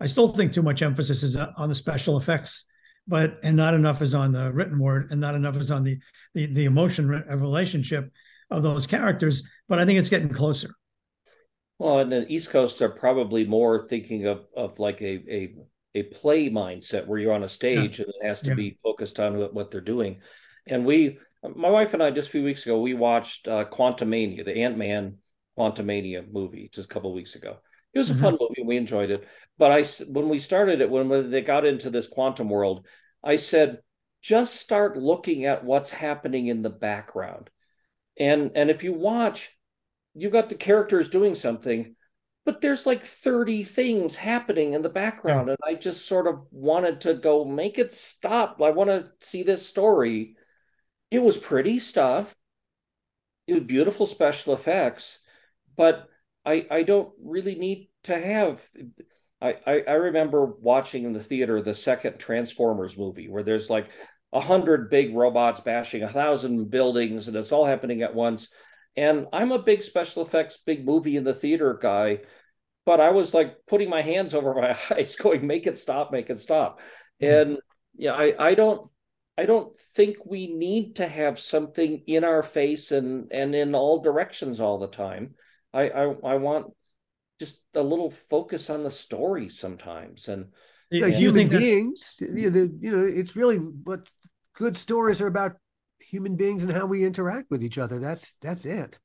I 0.00 0.06
still 0.06 0.28
think 0.28 0.52
too 0.52 0.62
much 0.62 0.82
emphasis 0.82 1.22
is 1.22 1.36
on 1.36 1.68
the 1.68 1.74
special 1.74 2.16
effects, 2.16 2.64
but 3.06 3.38
and 3.42 3.56
not 3.56 3.74
enough 3.74 4.02
is 4.02 4.14
on 4.14 4.32
the 4.32 4.52
written 4.52 4.78
word, 4.78 5.10
and 5.10 5.20
not 5.20 5.34
enough 5.34 5.56
is 5.56 5.70
on 5.70 5.84
the 5.84 5.98
the, 6.34 6.46
the 6.46 6.64
emotion 6.64 7.08
re- 7.08 7.22
relationship 7.28 8.10
of 8.50 8.62
those 8.62 8.86
characters. 8.86 9.42
But 9.68 9.78
I 9.78 9.86
think 9.86 9.98
it's 9.98 10.08
getting 10.08 10.28
closer. 10.28 10.70
Well, 11.78 11.98
and 11.98 12.12
the 12.12 12.32
East 12.32 12.50
Coast 12.50 12.80
are 12.82 12.88
probably 12.88 13.44
more 13.44 13.86
thinking 13.86 14.26
of 14.26 14.46
of 14.56 14.78
like 14.78 15.00
a 15.02 15.22
a 15.28 15.54
a 15.96 16.02
play 16.04 16.50
mindset 16.50 17.06
where 17.06 17.18
you're 17.18 17.32
on 17.32 17.44
a 17.44 17.48
stage 17.48 17.98
yeah. 17.98 18.04
and 18.04 18.14
it 18.20 18.26
has 18.26 18.40
to 18.42 18.48
yeah. 18.48 18.54
be 18.54 18.78
focused 18.82 19.20
on 19.20 19.38
what, 19.38 19.54
what 19.54 19.70
they're 19.70 19.80
doing. 19.80 20.20
And 20.66 20.84
we, 20.86 21.18
my 21.54 21.70
wife 21.70 21.94
and 21.94 22.02
I, 22.02 22.10
just 22.10 22.28
a 22.28 22.32
few 22.32 22.44
weeks 22.44 22.64
ago, 22.64 22.80
we 22.80 22.94
watched 22.94 23.48
uh, 23.48 23.64
Quantumania, 23.66 24.44
the 24.44 24.62
Ant 24.62 24.78
Man 24.78 25.18
Quantumania 25.58 26.30
movie, 26.30 26.70
just 26.72 26.90
a 26.90 26.92
couple 26.92 27.10
of 27.10 27.16
weeks 27.16 27.34
ago. 27.34 27.58
It 27.92 27.98
was 27.98 28.10
a 28.10 28.14
mm-hmm. 28.14 28.22
fun 28.22 28.38
movie. 28.40 28.64
We 28.64 28.76
enjoyed 28.76 29.10
it. 29.10 29.28
But 29.56 29.70
I, 29.70 29.84
when 30.10 30.28
we 30.28 30.38
started 30.38 30.80
it, 30.80 30.90
when, 30.90 31.08
when 31.08 31.30
they 31.30 31.42
got 31.42 31.64
into 31.64 31.90
this 31.90 32.08
quantum 32.08 32.48
world, 32.48 32.86
I 33.22 33.36
said, 33.36 33.78
just 34.24 34.56
start 34.56 34.96
looking 34.96 35.44
at 35.44 35.64
what's 35.64 35.90
happening 35.90 36.46
in 36.46 36.62
the 36.62 36.70
background. 36.70 37.50
And 38.18 38.52
and 38.54 38.70
if 38.70 38.82
you 38.82 38.94
watch, 38.94 39.50
you've 40.14 40.32
got 40.32 40.48
the 40.48 40.54
characters 40.54 41.10
doing 41.10 41.34
something, 41.34 41.94
but 42.46 42.60
there's 42.60 42.86
like 42.86 43.02
30 43.02 43.64
things 43.64 44.16
happening 44.16 44.72
in 44.72 44.80
the 44.80 44.88
background. 44.88 45.48
Yeah. 45.48 45.56
And 45.60 45.76
I 45.76 45.78
just 45.78 46.06
sort 46.06 46.26
of 46.26 46.46
wanted 46.50 47.02
to 47.02 47.14
go 47.14 47.44
make 47.44 47.78
it 47.78 47.92
stop. 47.92 48.62
I 48.62 48.70
want 48.70 48.88
to 48.88 49.12
see 49.20 49.42
this 49.42 49.66
story. 49.66 50.36
It 51.14 51.22
was 51.22 51.36
pretty 51.36 51.78
stuff. 51.78 52.34
It 53.46 53.54
was 53.54 53.62
beautiful 53.62 54.04
special 54.04 54.52
effects, 54.52 55.20
but 55.76 56.08
I 56.44 56.66
I 56.68 56.82
don't 56.82 57.12
really 57.22 57.54
need 57.54 57.88
to 58.04 58.18
have 58.18 58.68
I, 59.40 59.56
I, 59.64 59.84
I 59.86 59.92
remember 59.92 60.44
watching 60.44 61.04
in 61.04 61.12
the 61.12 61.22
theater 61.22 61.62
the 61.62 61.72
second 61.72 62.18
Transformers 62.18 62.98
movie 62.98 63.28
where 63.28 63.44
there's 63.44 63.70
like 63.70 63.90
a 64.32 64.40
hundred 64.40 64.90
big 64.90 65.14
robots 65.14 65.60
bashing 65.60 66.02
a 66.02 66.08
thousand 66.08 66.68
buildings 66.68 67.28
and 67.28 67.36
it's 67.36 67.52
all 67.52 67.64
happening 67.64 68.02
at 68.02 68.16
once. 68.16 68.48
And 68.96 69.28
I'm 69.32 69.52
a 69.52 69.62
big 69.62 69.82
special 69.82 70.24
effects, 70.24 70.56
big 70.66 70.84
movie 70.84 71.16
in 71.16 71.22
the 71.22 71.32
theater 71.32 71.78
guy, 71.80 72.22
but 72.84 72.98
I 72.98 73.10
was 73.10 73.34
like 73.34 73.54
putting 73.68 73.88
my 73.88 74.00
hands 74.00 74.34
over 74.34 74.52
my 74.52 74.76
eyes, 74.90 75.14
going, 75.14 75.46
make 75.46 75.68
it 75.68 75.78
stop, 75.78 76.10
make 76.10 76.28
it 76.28 76.40
stop. 76.40 76.80
Mm-hmm. 77.22 77.52
And 77.52 77.58
yeah, 77.96 78.14
I, 78.14 78.48
I 78.48 78.54
don't 78.56 78.90
I 79.36 79.46
don't 79.46 79.76
think 79.76 80.18
we 80.24 80.46
need 80.46 80.96
to 80.96 81.08
have 81.08 81.40
something 81.40 82.02
in 82.06 82.24
our 82.24 82.42
face 82.42 82.92
and 82.92 83.32
and 83.32 83.54
in 83.54 83.74
all 83.74 84.00
directions 84.00 84.60
all 84.60 84.78
the 84.78 84.88
time. 84.88 85.34
I 85.72 85.88
I, 85.88 86.02
I 86.24 86.34
want 86.36 86.72
just 87.40 87.62
a 87.74 87.82
little 87.82 88.10
focus 88.10 88.70
on 88.70 88.84
the 88.84 88.90
story 88.90 89.48
sometimes 89.48 90.28
and 90.28 90.52
like 90.92 91.14
human 91.14 91.48
beings 91.48 92.18
you 92.20 92.48
know, 92.48 92.70
you 92.80 92.92
know 92.96 93.04
it's 93.04 93.34
really 93.34 93.56
what 93.56 94.08
good 94.54 94.76
stories 94.76 95.20
are 95.20 95.26
about 95.26 95.56
human 95.98 96.36
beings 96.36 96.62
and 96.62 96.72
how 96.72 96.86
we 96.86 97.04
interact 97.04 97.50
with 97.50 97.64
each 97.64 97.76
other. 97.76 97.98
That's 97.98 98.34
that's 98.40 98.64
it 98.64 99.00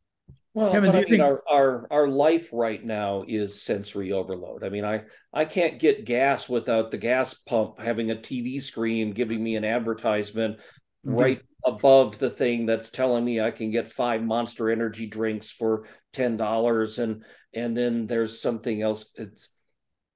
well 0.54 0.72
Kevin, 0.72 0.92
I 0.92 0.94
mean, 0.94 1.06
think... 1.08 1.22
our, 1.22 1.44
our 1.50 1.88
our 1.92 2.08
life 2.08 2.50
right 2.52 2.84
now 2.84 3.24
is 3.28 3.62
sensory 3.62 4.12
overload 4.12 4.64
i 4.64 4.70
mean 4.70 4.86
i 4.86 5.04
i 5.34 5.46
can't 5.46 5.80
get 5.80 6.06
gas 6.06 6.50
without 6.50 6.92
the 6.92 6.98
gas 6.98 7.34
pump 7.34 7.80
having 7.80 8.12
a 8.12 8.16
tv 8.16 8.62
screen 8.62 9.12
giving 9.12 9.44
me 9.44 9.56
an 9.56 9.66
advertisement 9.66 10.60
right 11.04 11.42
above 11.66 12.18
the 12.20 12.30
thing 12.30 12.66
that's 12.66 12.90
telling 12.90 13.24
me 13.24 13.42
I 13.42 13.52
can 13.52 13.72
get 13.72 13.92
five 13.92 14.24
monster 14.24 14.70
energy 14.70 15.08
drinks 15.08 15.50
for 15.52 15.86
ten 16.14 16.38
dollars 16.38 17.00
and 17.00 17.24
and 17.54 17.76
then 17.76 18.08
there's 18.08 18.42
something 18.42 18.82
else. 18.82 19.12
It's 19.16 19.50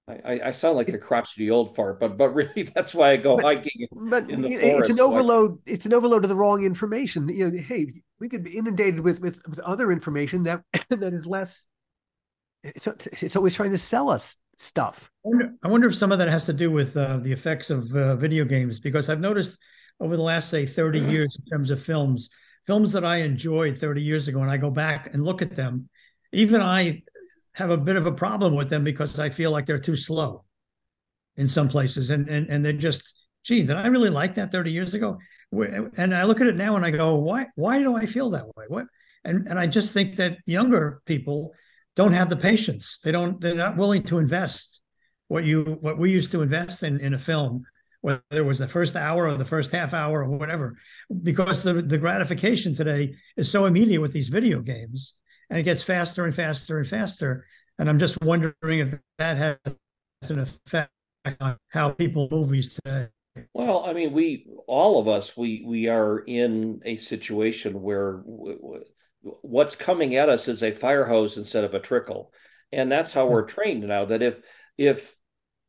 I, 0.07 0.41
I 0.45 0.51
sound 0.51 0.75
like 0.75 0.89
a 0.89 0.97
crotchety 0.97 1.49
old 1.49 1.75
fart, 1.75 1.99
but 1.99 2.17
but 2.17 2.29
really 2.33 2.63
that's 2.63 2.93
why 2.93 3.11
I 3.11 3.17
go 3.17 3.35
but, 3.37 3.45
hiking. 3.45 3.87
But 3.91 4.25
it's 4.29 4.89
an 4.89 4.99
overload. 4.99 5.59
it's 5.65 5.85
an 5.85 5.93
overload 5.93 6.23
of 6.25 6.29
the 6.29 6.35
wrong 6.35 6.63
information. 6.63 7.29
You 7.29 7.49
know, 7.49 7.57
hey, 7.57 8.03
we 8.23 8.29
could 8.29 8.43
be 8.43 8.57
inundated 8.57 9.01
with 9.01 9.19
with, 9.19 9.41
with 9.47 9.59
other 9.59 9.91
information 9.91 10.43
that 10.43 10.63
that 10.89 11.13
is 11.13 11.27
less. 11.27 11.67
It's 12.63 12.87
it's 13.21 13.35
always 13.35 13.53
trying 13.53 13.71
to 13.71 13.77
sell 13.77 14.09
us 14.09 14.37
stuff. 14.57 15.11
I 15.25 15.29
wonder, 15.29 15.53
I 15.63 15.67
wonder 15.67 15.87
if 15.87 15.95
some 15.95 16.13
of 16.13 16.19
that 16.19 16.29
has 16.29 16.45
to 16.45 16.53
do 16.53 16.71
with 16.71 16.95
uh, 16.95 17.17
the 17.17 17.33
effects 17.33 17.69
of 17.69 17.93
uh, 17.93 18.15
video 18.15 18.45
games 18.45 18.79
because 18.79 19.09
I've 19.09 19.19
noticed 19.19 19.61
over 19.99 20.15
the 20.15 20.23
last 20.23 20.49
say 20.49 20.65
30 20.65 21.01
mm-hmm. 21.01 21.09
years 21.09 21.37
in 21.37 21.45
terms 21.51 21.69
of 21.69 21.83
films 21.83 22.29
films 22.65 22.91
that 22.93 23.05
i 23.05 23.17
enjoyed 23.17 23.77
30 23.77 24.01
years 24.01 24.27
ago 24.27 24.41
and 24.41 24.49
i 24.49 24.57
go 24.57 24.71
back 24.71 25.13
and 25.13 25.23
look 25.23 25.41
at 25.43 25.55
them 25.55 25.87
even 26.31 26.61
i 26.61 27.03
have 27.53 27.69
a 27.69 27.77
bit 27.77 27.95
of 27.95 28.07
a 28.07 28.11
problem 28.11 28.55
with 28.55 28.69
them 28.69 28.83
because 28.83 29.19
i 29.19 29.29
feel 29.29 29.51
like 29.51 29.65
they're 29.65 29.77
too 29.77 29.95
slow 29.95 30.43
in 31.35 31.47
some 31.47 31.67
places 31.67 32.09
and 32.09 32.27
and, 32.27 32.49
and 32.49 32.65
they're 32.65 32.73
just 32.73 33.15
gee 33.43 33.63
did 33.63 33.75
i 33.75 33.85
really 33.85 34.09
like 34.09 34.33
that 34.33 34.51
30 34.51 34.71
years 34.71 34.93
ago 34.93 35.19
and 35.97 36.15
i 36.15 36.23
look 36.23 36.41
at 36.41 36.47
it 36.47 36.55
now 36.55 36.75
and 36.75 36.85
i 36.85 36.91
go 36.91 37.15
why 37.15 37.47
why 37.55 37.79
do 37.79 37.95
i 37.95 38.05
feel 38.05 38.29
that 38.29 38.45
way 38.55 38.65
what 38.67 38.85
and 39.23 39.47
and 39.47 39.59
i 39.59 39.67
just 39.67 39.93
think 39.93 40.15
that 40.15 40.37
younger 40.45 41.01
people 41.05 41.51
don't 41.95 42.13
have 42.13 42.29
the 42.29 42.35
patience 42.35 42.99
they 43.03 43.11
don't 43.11 43.39
they're 43.41 43.55
not 43.55 43.77
willing 43.77 44.03
to 44.03 44.17
invest 44.17 44.81
what 45.27 45.43
you 45.43 45.77
what 45.81 45.97
we 45.97 46.11
used 46.11 46.31
to 46.31 46.41
invest 46.41 46.83
in 46.83 46.99
in 46.99 47.13
a 47.13 47.19
film 47.19 47.63
whether 48.03 48.21
it 48.31 48.45
was 48.45 48.59
the 48.59 48.67
first 48.67 48.97
hour 48.97 49.29
or 49.29 49.37
the 49.37 49.45
first 49.45 49.71
half 49.71 49.93
hour 49.93 50.25
or 50.25 50.37
whatever, 50.37 50.75
because 51.23 51.63
the, 51.63 51.75
the 51.75 51.97
gratification 51.97 52.75
today 52.75 53.15
is 53.37 53.49
so 53.49 53.65
immediate 53.65 54.01
with 54.01 54.11
these 54.11 54.27
video 54.27 54.59
games 54.59 55.13
and 55.49 55.57
it 55.57 55.63
gets 55.63 55.81
faster 55.81 56.25
and 56.25 56.35
faster 56.35 56.79
and 56.79 56.87
faster. 56.87 57.45
And 57.79 57.89
I'm 57.89 57.99
just 57.99 58.21
wondering 58.21 58.79
if 58.79 58.99
that 59.19 59.37
has 59.37 60.29
an 60.29 60.39
effect 60.39 60.91
on 61.39 61.57
how 61.69 61.91
people 61.91 62.27
movies 62.29 62.73
today. 62.73 63.07
Well, 63.53 63.83
I 63.85 63.93
mean, 63.93 64.13
we 64.13 64.47
all 64.67 64.99
of 64.99 65.07
us 65.07 65.35
we 65.35 65.63
we 65.65 65.87
are 65.87 66.19
in 66.19 66.81
a 66.85 66.95
situation 66.95 67.81
where 67.81 68.23
what's 69.21 69.75
coming 69.75 70.15
at 70.15 70.29
us 70.29 70.47
is 70.47 70.61
a 70.61 70.71
fire 70.71 71.05
hose 71.05 71.37
instead 71.37 71.63
of 71.63 71.73
a 71.73 71.79
trickle, 71.79 72.31
and 72.71 72.91
that's 72.91 73.13
how 73.13 73.27
we're 73.27 73.45
trained 73.45 73.87
now. 73.87 74.05
That 74.05 74.21
if 74.21 74.39
if 74.77 75.15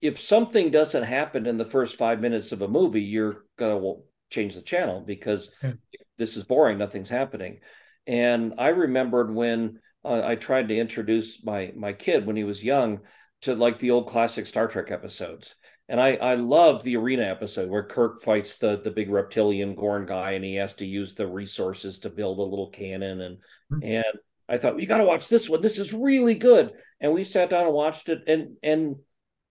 if 0.02 0.20
something 0.20 0.70
doesn't 0.70 1.04
happen 1.04 1.46
in 1.46 1.56
the 1.56 1.64
first 1.64 1.96
five 1.96 2.20
minutes 2.20 2.52
of 2.52 2.60
a 2.60 2.68
movie, 2.68 3.02
you're 3.02 3.44
gonna 3.56 3.78
well, 3.78 4.04
change 4.30 4.54
the 4.54 4.62
channel 4.62 5.00
because 5.00 5.50
yeah. 5.62 5.72
this 6.18 6.36
is 6.36 6.44
boring. 6.44 6.76
Nothing's 6.76 7.08
happening. 7.08 7.60
And 8.06 8.54
I 8.58 8.68
remembered 8.68 9.34
when 9.34 9.78
uh, 10.04 10.20
I 10.22 10.34
tried 10.34 10.68
to 10.68 10.76
introduce 10.76 11.42
my 11.42 11.72
my 11.74 11.94
kid 11.94 12.26
when 12.26 12.36
he 12.36 12.44
was 12.44 12.62
young 12.62 13.00
to 13.42 13.54
like 13.54 13.78
the 13.78 13.90
old 13.90 14.08
classic 14.08 14.46
Star 14.46 14.68
Trek 14.68 14.90
episodes. 14.90 15.54
And 15.88 16.00
I 16.00 16.14
I 16.14 16.34
loved 16.34 16.84
the 16.84 16.96
arena 16.96 17.24
episode 17.24 17.68
where 17.68 17.82
Kirk 17.82 18.22
fights 18.22 18.56
the 18.56 18.80
the 18.82 18.90
big 18.90 19.10
reptilian 19.10 19.74
Gorn 19.74 20.06
guy 20.06 20.32
and 20.32 20.44
he 20.44 20.54
has 20.56 20.74
to 20.74 20.86
use 20.86 21.14
the 21.14 21.26
resources 21.26 21.98
to 22.00 22.10
build 22.10 22.38
a 22.38 22.42
little 22.42 22.70
cannon 22.70 23.20
and 23.20 23.36
mm-hmm. 23.70 23.82
and 23.82 24.18
I 24.48 24.58
thought 24.58 24.78
you 24.78 24.86
got 24.86 24.98
to 24.98 25.04
watch 25.04 25.28
this 25.28 25.48
one. 25.48 25.62
This 25.62 25.78
is 25.78 25.92
really 25.94 26.34
good. 26.34 26.72
And 27.00 27.12
we 27.12 27.24
sat 27.24 27.50
down 27.50 27.66
and 27.66 27.74
watched 27.74 28.08
it 28.08 28.22
and 28.26 28.56
and 28.62 28.96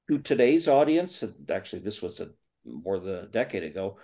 to 0.07 0.19
today's 0.19 0.67
audience, 0.67 1.23
actually, 1.49 1.81
this 1.81 2.01
was 2.01 2.19
a, 2.19 2.29
more 2.65 2.99
than 2.99 3.15
a 3.15 3.27
decade 3.27 3.63
ago, 3.63 3.97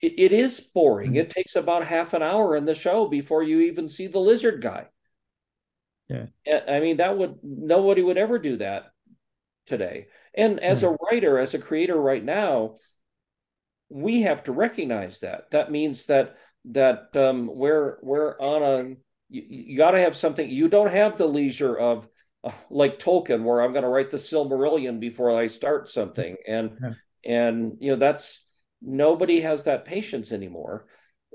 it, 0.00 0.14
it 0.18 0.32
is 0.32 0.60
boring. 0.60 1.12
Mm-hmm. 1.12 1.20
It 1.20 1.30
takes 1.30 1.56
about 1.56 1.84
half 1.84 2.14
an 2.14 2.22
hour 2.22 2.56
in 2.56 2.64
the 2.64 2.74
show 2.74 3.08
before 3.08 3.42
you 3.42 3.60
even 3.60 3.88
see 3.88 4.06
the 4.06 4.20
lizard 4.20 4.62
guy. 4.62 4.86
Yeah. 6.08 6.26
I 6.68 6.80
mean, 6.80 6.98
that 6.98 7.16
would, 7.16 7.38
nobody 7.42 8.02
would 8.02 8.18
ever 8.18 8.38
do 8.38 8.58
that 8.58 8.92
today. 9.66 10.06
And 10.34 10.60
as 10.60 10.82
mm-hmm. 10.82 10.94
a 10.94 10.98
writer, 11.04 11.38
as 11.38 11.54
a 11.54 11.58
creator 11.58 12.00
right 12.00 12.24
now, 12.24 12.76
we 13.88 14.22
have 14.22 14.42
to 14.44 14.52
recognize 14.52 15.20
that. 15.20 15.50
That 15.50 15.70
means 15.70 16.06
that 16.06 16.36
that 16.66 17.14
um, 17.16 17.50
we're 17.54 17.98
we're 18.02 18.38
on 18.40 18.62
a 18.62 18.96
you, 19.28 19.42
you 19.48 19.76
got 19.76 19.92
to 19.92 20.00
have 20.00 20.16
something. 20.16 20.48
You 20.48 20.68
don't 20.68 20.90
have 20.90 21.16
the 21.16 21.26
leisure 21.26 21.76
of 21.76 22.08
like 22.70 22.98
Tolkien, 22.98 23.44
where 23.44 23.62
I'm 23.62 23.72
going 23.72 23.82
to 23.84 23.88
write 23.88 24.10
the 24.10 24.16
Silmarillion 24.16 25.00
before 25.00 25.36
I 25.36 25.46
start 25.46 25.88
something, 25.88 26.36
and 26.46 26.78
yeah. 26.82 26.92
and 27.24 27.76
you 27.80 27.92
know 27.92 27.96
that's 27.98 28.44
nobody 28.82 29.40
has 29.40 29.64
that 29.64 29.84
patience 29.84 30.32
anymore, 30.32 30.86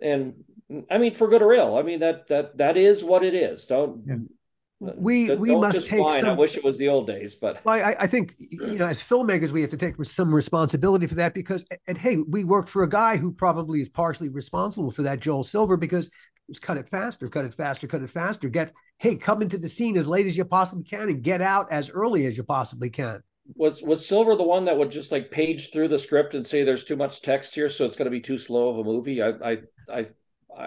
and 0.02 0.44
I 0.90 0.98
mean 0.98 1.14
for 1.14 1.28
good 1.28 1.42
or 1.42 1.54
ill, 1.54 1.78
I 1.78 1.84
mean 1.84 2.00
that 2.00 2.28
that 2.28 2.58
that 2.58 2.78
is 2.78 3.04
what 3.04 3.24
it 3.24 3.34
is. 3.34 3.68
Don't. 3.68 4.04
Yeah. 4.06 4.16
We 4.82 5.36
we 5.36 5.56
must 5.56 5.88
take. 5.88 6.00
Some, 6.00 6.26
I 6.26 6.32
wish 6.34 6.56
it 6.56 6.64
was 6.64 6.78
the 6.78 6.88
old 6.88 7.06
days, 7.06 7.36
but 7.36 7.60
I, 7.66 7.96
I 8.00 8.08
think 8.08 8.36
you 8.40 8.78
know, 8.78 8.88
as 8.88 9.04
filmmakers, 9.04 9.52
we 9.52 9.60
have 9.60 9.72
to 9.72 9.78
take 9.78 10.02
some 10.06 10.34
responsibility 10.34 11.06
for 11.06 11.16
that 11.16 11.34
because, 11.34 11.66
and 11.88 11.98
hey, 11.98 12.16
we 12.16 12.46
work 12.46 12.70
for 12.70 12.84
a 12.84 12.90
guy 12.90 13.18
who 13.18 13.34
probably 13.34 13.82
is 13.82 13.90
partially 13.90 14.30
responsible 14.30 14.90
for 14.90 15.02
that, 15.04 15.20
Joel 15.20 15.44
Silver, 15.44 15.76
because 15.76 16.10
was 16.50 16.60
cut 16.60 16.78
it 16.78 16.90
faster, 16.90 17.30
cut 17.30 17.46
it 17.46 17.54
faster, 17.54 17.88
cut 17.88 18.02
it 18.02 18.10
faster. 18.10 18.50
Get 18.50 18.74
hey, 18.98 19.16
come 19.16 19.42
into 19.42 19.58
the 19.58 19.70
scene 19.70 19.98
as 19.98 20.08
late 20.08 20.26
as 20.26 20.36
you 20.36 20.44
possibly 20.44 20.84
can 20.84 21.10
and 21.10 21.24
get 21.24 21.42
out 21.42 21.72
as 21.72 21.90
early 21.90 22.26
as 22.26 22.36
you 22.36 22.44
possibly 22.44 22.90
can. 22.90 23.24
Was 23.56 23.82
was 23.82 24.06
Silver 24.06 24.36
the 24.36 24.44
one 24.44 24.66
that 24.66 24.78
would 24.78 24.92
just 24.92 25.12
like 25.12 25.32
page 25.32 25.72
through 25.72 25.88
the 25.88 25.98
script 25.98 26.36
and 26.36 26.46
say 26.46 26.64
there's 26.64 26.84
too 26.84 26.98
much 26.98 27.22
text 27.22 27.56
here, 27.56 27.70
so 27.70 27.86
it's 27.86 27.96
going 27.96 28.06
to 28.06 28.12
be 28.12 28.20
too 28.20 28.38
slow 28.38 28.70
of 28.70 28.80
a 28.80 28.84
movie? 28.84 29.22
I 29.22 29.30
I 29.30 29.58
I 29.92 30.08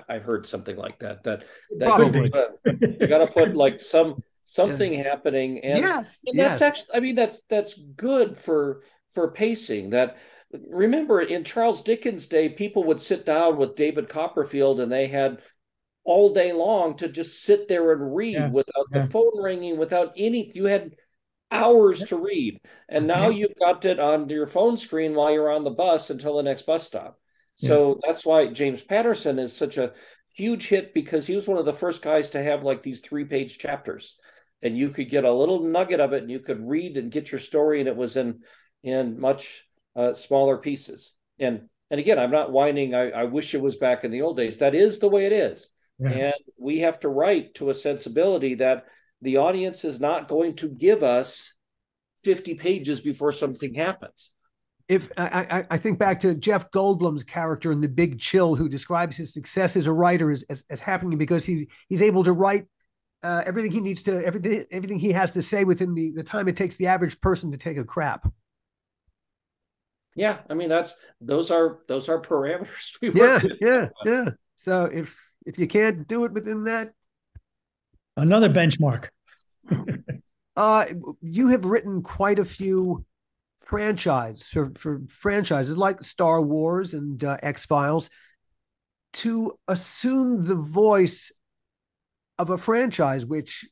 I've 0.09 0.25
heard 0.25 0.47
something 0.47 0.77
like 0.77 0.99
that. 1.01 1.25
That 1.25 1.45
that 1.79 1.95
Probably. 1.95 2.31
you 2.65 3.07
got 3.07 3.19
to 3.19 3.27
put 3.27 3.55
like 3.55 3.81
some 3.81 4.23
something 4.45 4.95
yeah. 4.95 5.03
happening, 5.03 5.61
and, 5.65 5.79
yes, 5.79 6.23
and 6.27 6.39
that's 6.39 6.61
yes. 6.61 6.63
actually 6.63 6.95
I 6.95 7.01
mean 7.01 7.15
that's 7.15 7.43
that's 7.43 7.79
good 7.97 8.39
for 8.39 8.83
for 9.11 9.31
pacing. 9.31 9.91
That 9.91 10.19
remember 10.71 11.21
in 11.21 11.45
Charles 11.45 11.83
Dickens' 11.83 12.27
day, 12.27 12.49
people 12.49 12.85
would 12.85 13.01
sit 13.01 13.27
down 13.27 13.57
with 13.57 13.77
David 13.77 14.09
Copperfield 14.09 14.81
and 14.81 14.91
they 14.91 15.07
had 15.07 15.39
all 16.05 16.33
day 16.33 16.53
long 16.53 16.97
to 16.97 17.09
just 17.09 17.43
sit 17.43 17.69
there 17.69 17.93
and 17.93 18.15
read 18.15 18.35
yeah, 18.35 18.51
without 18.51 18.87
yeah. 18.93 19.03
the 19.03 19.07
phone 19.07 19.41
ringing, 19.41 19.79
without 19.79 20.13
any. 20.17 20.51
You 20.55 20.65
had 20.65 20.97
hours 21.53 22.03
to 22.05 22.17
read. 22.17 22.61
And 22.89 23.07
now 23.07 23.29
you've 23.29 23.57
got 23.59 23.85
it 23.85 24.01
on 24.01 24.29
your 24.29 24.47
phone 24.47 24.77
screen 24.77 25.15
while 25.15 25.31
you're 25.31 25.53
on 25.53 25.65
the 25.65 25.71
bus 25.71 26.11
until 26.11 26.37
the 26.37 26.43
next 26.43 26.63
bus 26.63 26.87
stop. 26.87 27.19
So 27.57 27.91
yeah. 27.91 27.95
that's 28.07 28.25
why 28.25 28.47
James 28.49 28.83
Patterson 28.83 29.39
is 29.39 29.55
such 29.55 29.79
a 29.79 29.93
huge 30.35 30.69
hit 30.69 30.95
because 30.95 31.27
he 31.27 31.35
was 31.35 31.47
one 31.47 31.59
of 31.59 31.67
the 31.67 31.73
first 31.73 32.03
guys 32.03 32.31
to 32.31 32.43
have 32.43 32.63
like 32.63 32.83
these 32.83 33.01
three 33.01 33.25
page 33.25 33.59
chapters. 33.59 34.17
And 34.63 34.79
you 34.79 34.91
could 34.91 35.11
get 35.11 35.25
a 35.25 35.33
little 35.33 35.63
nugget 35.63 36.01
of 36.01 36.13
it 36.13 36.23
and 36.23 36.31
you 36.31 36.39
could 36.39 36.67
read 36.67 36.97
and 36.97 37.11
get 37.11 37.33
your 37.33 37.41
story, 37.41 37.81
and 37.81 37.89
it 37.89 37.97
was 37.97 38.17
in 38.17 38.41
in 38.83 39.19
much 39.21 39.65
uh, 39.97 40.13
smaller 40.13 40.57
pieces. 40.59 41.15
And 41.39 41.69
and 41.91 42.01
again, 42.01 42.19
I'm 42.19 42.31
not 42.31 42.53
whining. 42.53 42.95
I, 42.95 43.11
I 43.11 43.25
wish 43.25 43.55
it 43.55 43.61
was 43.61 43.77
back 43.77 44.05
in 44.05 44.11
the 44.11 44.23
old 44.23 44.37
days. 44.37 44.59
That 44.59 44.75
is 44.75 44.99
the 44.99 45.09
way 45.09 45.27
it 45.27 45.33
is. 45.33 45.69
And 46.05 46.35
we 46.59 46.81
have 46.81 46.99
to 47.01 47.09
write 47.09 47.55
to 47.55 47.71
a 47.71 47.75
sensibility 47.75 48.57
that 48.57 48.87
the 49.21 49.37
audience 49.37 49.85
is 49.85 50.01
not 50.01 50.27
going 50.27 50.57
to 50.57 50.69
give 50.69 51.03
us 51.03 51.55
50 52.25 52.55
pages 52.55 53.01
before 53.01 53.31
something 53.31 53.75
happens. 53.75 54.31
If 54.89 55.11
I, 55.17 55.65
I, 55.71 55.79
think 55.79 55.99
back 55.99 56.21
to 56.21 56.35
Jeff 56.35 56.71
Goldblum's 56.71 57.25
character 57.25 57.73
in 57.73 57.81
The 57.81 57.89
Big 57.89 58.19
Chill, 58.19 58.55
who 58.55 58.69
describes 58.69 59.17
his 59.17 59.33
success 59.33 59.77
as 59.77 59.87
a 59.87 59.93
writer 59.93 60.31
as, 60.31 60.43
as, 60.45 60.65
as 60.71 60.81
happening 60.81 61.19
because 61.19 61.45
he 61.45 61.69
he's 61.89 62.03
able 62.03 62.25
to 62.25 62.33
write 62.33 62.67
uh, 63.23 63.43
everything 63.47 63.71
he 63.71 63.81
needs 63.81 64.03
to 64.03 64.25
everything 64.25 64.65
everything 64.71 64.99
he 64.99 65.13
has 65.13 65.33
to 65.33 65.43
say 65.43 65.65
within 65.65 65.95
the, 65.95 66.13
the 66.13 66.23
time 66.23 66.49
it 66.49 66.57
takes 66.57 66.77
the 66.77 66.89
average 66.89 67.21
person 67.21 67.51
to 67.53 67.57
take 67.57 67.77
a 67.77 67.85
crap. 67.85 68.31
Yeah, 70.15 70.39
I 70.51 70.55
mean 70.55 70.69
that's 70.69 70.95
those 71.21 71.51
are 71.51 71.79
those 71.89 72.09
are 72.09 72.21
parameters. 72.21 72.97
yeah, 73.03 73.41
yeah, 73.61 73.89
yeah. 74.05 74.31
So 74.57 74.87
if 74.87 75.17
if 75.47 75.59
you 75.59 75.67
can't 75.67 76.07
do 76.07 76.25
it 76.25 76.33
within 76.33 76.65
that, 76.65 76.93
another 78.17 78.49
benchmark. 78.49 79.09
uh, 80.57 80.87
you 81.21 81.49
have 81.49 81.65
written 81.65 82.03
quite 82.03 82.39
a 82.39 82.45
few 82.45 83.05
franchise 83.73 84.47
for, 84.49 84.71
for 84.77 85.01
franchises 85.09 85.79
like 85.79 86.03
Star 86.03 86.43
Wars 86.43 86.93
and 86.93 87.25
uh, 87.25 87.39
X 87.43 87.65
Files 87.65 88.11
to 89.15 89.59
assume 89.67 90.47
the 90.47 90.57
voice 90.57 91.33
of 92.39 92.51
a 92.51 92.59
franchise, 92.59 93.25
which, 93.25 93.67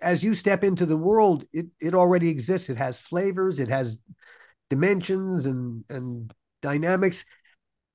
as 0.00 0.22
you 0.22 0.34
step 0.34 0.62
into 0.62 0.86
the 0.86 0.96
world, 0.96 1.44
it 1.52 1.66
it 1.80 1.92
already 1.92 2.28
exists. 2.28 2.70
It 2.70 2.76
has 2.76 3.00
flavors, 3.00 3.58
it 3.58 3.68
has 3.68 3.98
dimensions 4.70 5.44
and 5.44 5.84
and 5.88 6.32
dynamics. 6.62 7.24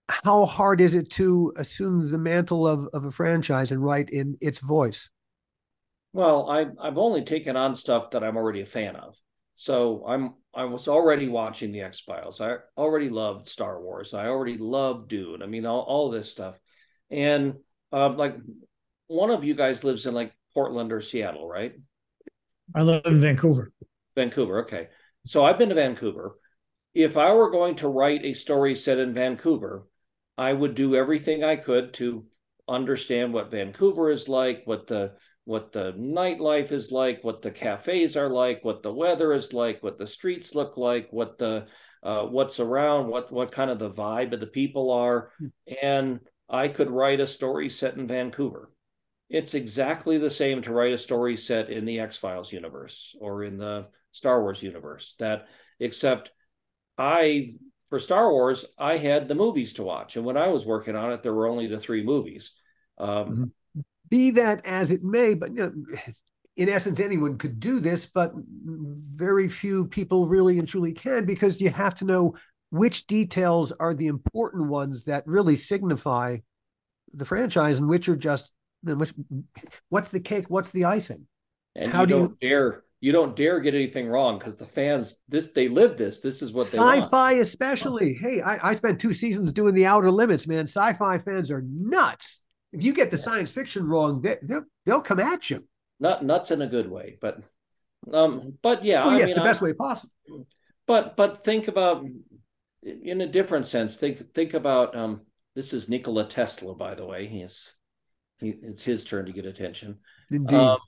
How 0.10 0.46
hard 0.46 0.82
is 0.82 0.96
it 0.96 1.10
to 1.12 1.54
assume 1.56 2.12
the 2.12 2.18
mantle 2.18 2.68
of, 2.68 2.90
of 2.92 3.06
a 3.06 3.12
franchise 3.12 3.72
and 3.72 3.82
write 3.82 4.10
in 4.10 4.38
its 4.42 4.60
voice? 4.60 5.10
Well 6.12 6.50
I, 6.50 6.66
i've 6.86 6.98
only 6.98 7.24
taken 7.24 7.56
on 7.56 7.74
stuff 7.74 8.12
that 8.12 8.22
i'm 8.22 8.36
already 8.36 8.60
a 8.60 8.66
fan 8.66 8.98
of. 8.98 9.16
So 9.54 10.04
i'm 10.06 10.34
i 10.54 10.66
was 10.66 10.88
already 10.88 11.28
watching 11.28 11.72
the 11.72 11.82
x-files. 11.82 12.42
I 12.42 12.58
already 12.78 13.10
loved 13.10 13.48
star 13.48 13.82
wars. 13.82 14.14
I 14.14 14.28
already 14.28 14.58
loved 14.58 15.10
dune. 15.10 15.42
I 15.42 15.46
mean 15.46 15.66
all, 15.66 15.82
all 15.82 16.10
this 16.10 16.32
stuff. 16.32 16.60
And 17.10 17.56
uh, 17.92 18.10
like 18.10 18.36
one 19.08 19.32
of 19.32 19.44
you 19.44 19.54
guys 19.54 19.84
lives 19.84 20.06
in 20.06 20.14
like 20.14 20.34
portland 20.54 20.92
or 20.92 21.02
seattle 21.02 21.48
right? 21.48 21.74
I 22.76 22.82
live 22.84 23.04
in 23.06 23.22
vancouver. 23.22 23.72
Vancouver. 24.16 24.62
Okay. 24.62 24.88
So 25.26 25.46
i've 25.46 25.58
been 25.58 25.70
to 25.70 25.76
vancouver. 25.76 26.36
If 26.94 27.16
I 27.16 27.34
were 27.34 27.52
going 27.52 27.76
to 27.76 27.88
write 27.88 28.26
a 28.26 28.34
story 28.34 28.76
set 28.76 29.00
in 29.00 29.14
Vancouver, 29.14 29.88
I 30.38 30.52
would 30.52 30.76
do 30.76 30.96
everything 30.96 31.44
I 31.44 31.56
could 31.56 31.94
to 31.96 32.26
understand 32.68 33.34
what 33.34 33.52
Vancouver 33.52 34.10
is 34.10 34.28
like, 34.28 34.64
what 34.66 34.88
the 34.88 35.14
what 35.52 35.74
the 35.74 35.92
nightlife 36.00 36.72
is 36.72 36.94
like, 36.94 37.26
what 37.26 37.42
the 37.42 37.52
cafes 37.52 38.16
are 38.16 38.30
like, 38.30 38.64
what 38.64 38.82
the 38.82 38.94
weather 38.94 39.34
is 39.34 39.54
like, 39.54 39.84
what 39.84 39.98
the 39.98 40.08
streets 40.08 40.56
look 40.56 40.78
like, 40.78 41.10
what 41.12 41.38
the 41.38 41.68
uh, 42.02 42.24
what's 42.24 42.62
around, 42.62 43.10
what 43.10 43.30
what 43.34 43.52
kind 43.52 43.70
of 43.70 43.78
the 43.78 43.92
vibe 43.92 44.32
of 44.32 44.40
the 44.40 44.48
people 44.48 44.92
are, 44.92 45.32
hmm. 45.38 45.48
and 45.82 46.22
I 46.50 46.70
could 46.70 46.90
write 46.90 47.20
a 47.20 47.28
story 47.28 47.68
set 47.68 47.98
in 47.98 48.08
Vancouver. 48.08 48.72
It's 49.30 49.54
exactly 49.54 50.18
the 50.18 50.30
same 50.30 50.62
to 50.62 50.74
write 50.74 50.94
a 50.94 50.98
story 50.98 51.36
set 51.36 51.70
in 51.70 51.84
the 51.84 52.00
X 52.00 52.16
Files 52.16 52.54
universe 52.54 53.14
or 53.20 53.44
in 53.44 53.58
the 53.58 53.90
Star 54.14 54.42
Wars 54.42 54.64
universe. 54.64 55.16
That 55.20 55.50
except 55.82 56.32
I 56.98 57.56
for 57.90 58.00
Star 58.00 58.32
Wars, 58.32 58.64
I 58.80 58.96
had 58.96 59.28
the 59.28 59.36
movies 59.36 59.74
to 59.74 59.84
watch, 59.84 60.16
and 60.16 60.26
when 60.26 60.38
I 60.38 60.48
was 60.48 60.66
working 60.66 60.96
on 60.96 61.12
it, 61.12 61.24
there 61.24 61.34
were 61.34 61.48
only 61.48 61.68
the 61.68 61.78
three 61.78 62.04
movies. 62.06 62.54
Um, 62.98 63.10
mm-hmm. 63.10 63.44
Be 64.12 64.32
that 64.32 64.64
as 64.66 64.92
it 64.92 65.04
may, 65.04 65.34
but 65.34 65.50
you 65.50 65.56
know, 65.56 65.74
in 66.58 66.70
essence, 66.70 67.00
anyone 67.00 67.38
could 67.38 67.60
do 67.60 67.80
this, 67.80 68.06
but 68.06 68.34
very 68.36 69.48
few 69.48 69.86
people 69.86 70.28
really 70.28 70.60
and 70.60 70.68
truly 70.68 70.92
can 70.94 71.26
because 71.26 71.60
you 71.60 71.70
have 71.70 71.96
to 71.96 72.06
know 72.06 72.36
which 72.70 73.08
details 73.08 73.72
are 73.72 73.94
the 73.94 74.08
important 74.08 74.68
ones 74.68 75.06
that 75.06 75.26
really 75.26 75.56
signify 75.56 76.38
the 77.14 77.26
franchise, 77.26 77.78
and 77.78 77.90
which 77.90 78.10
are 78.10 78.16
just 78.18 78.52
which, 78.84 79.14
what's 79.90 80.10
the 80.10 80.20
cake, 80.20 80.50
what's 80.50 80.72
the 80.72 80.86
icing. 80.86 81.26
And 81.76 81.92
How 81.92 82.02
you 82.02 82.08
do 82.08 82.20
not 82.20 82.30
you 82.42 82.50
dare 82.50 82.84
you 83.00 83.12
don't 83.12 83.36
dare 83.36 83.62
get 83.62 83.74
anything 83.74 84.08
wrong 84.08 84.38
because 84.38 84.58
the 84.58 84.66
fans 84.66 85.20
this 85.30 85.52
they 85.52 85.70
live 85.70 85.98
this 85.98 86.20
this 86.20 86.42
is 86.42 86.52
what 86.52 86.68
they 86.68 86.78
sci-fi 86.78 87.34
especially. 87.34 88.14
Hey 88.14 88.42
I, 88.42 88.72
I 88.72 88.76
spent 88.76 89.00
two 89.00 89.14
seasons 89.14 89.54
doing 89.54 89.74
the 89.74 89.86
outer 89.86 90.12
limits 90.12 90.48
man. 90.48 90.68
Sci-fi 90.68 91.20
fans 91.20 91.50
are 91.50 91.64
nuts 91.66 92.41
if 92.72 92.84
you 92.84 92.94
get 92.94 93.12
the 93.12 93.18
science 93.18 93.50
fiction 93.50 93.88
wrong 93.88 94.22
they, 94.22 94.38
they'll, 94.42 94.66
they'll 94.86 95.02
come 95.02 95.20
at 95.20 95.50
you. 95.50 95.66
Not 96.00 96.24
nuts 96.24 96.52
in 96.52 96.62
a 96.62 96.68
good 96.68 96.90
way 96.90 97.18
but 97.22 97.44
um 98.12 98.58
but 98.62 98.84
yeah 98.84 99.06
well, 99.06 99.18
yes 99.18 99.28
mean, 99.28 99.36
the 99.36 99.44
best 99.44 99.62
I, 99.62 99.66
way 99.66 99.74
possible. 99.74 100.12
But 100.88 101.16
but 101.16 101.44
think 101.44 101.68
about 101.68 102.06
in 102.84 103.22
a 103.22 103.28
different 103.28 103.66
sense 103.66 103.98
think 103.98 104.34
think 104.34 104.54
about 104.54 104.96
um 104.96 105.22
this 105.56 105.74
is 105.74 105.90
Nikola 105.90 106.28
Tesla 106.28 106.76
by 106.76 106.96
the 106.96 107.06
way. 107.06 107.28
He's 107.28 107.76
he, 108.40 108.50
it's 108.50 108.84
his 108.84 109.06
turn 109.06 109.26
to 109.26 109.32
get 109.32 109.46
attention. 109.46 110.00
Indeed. 110.30 110.56
Um, 110.56 110.80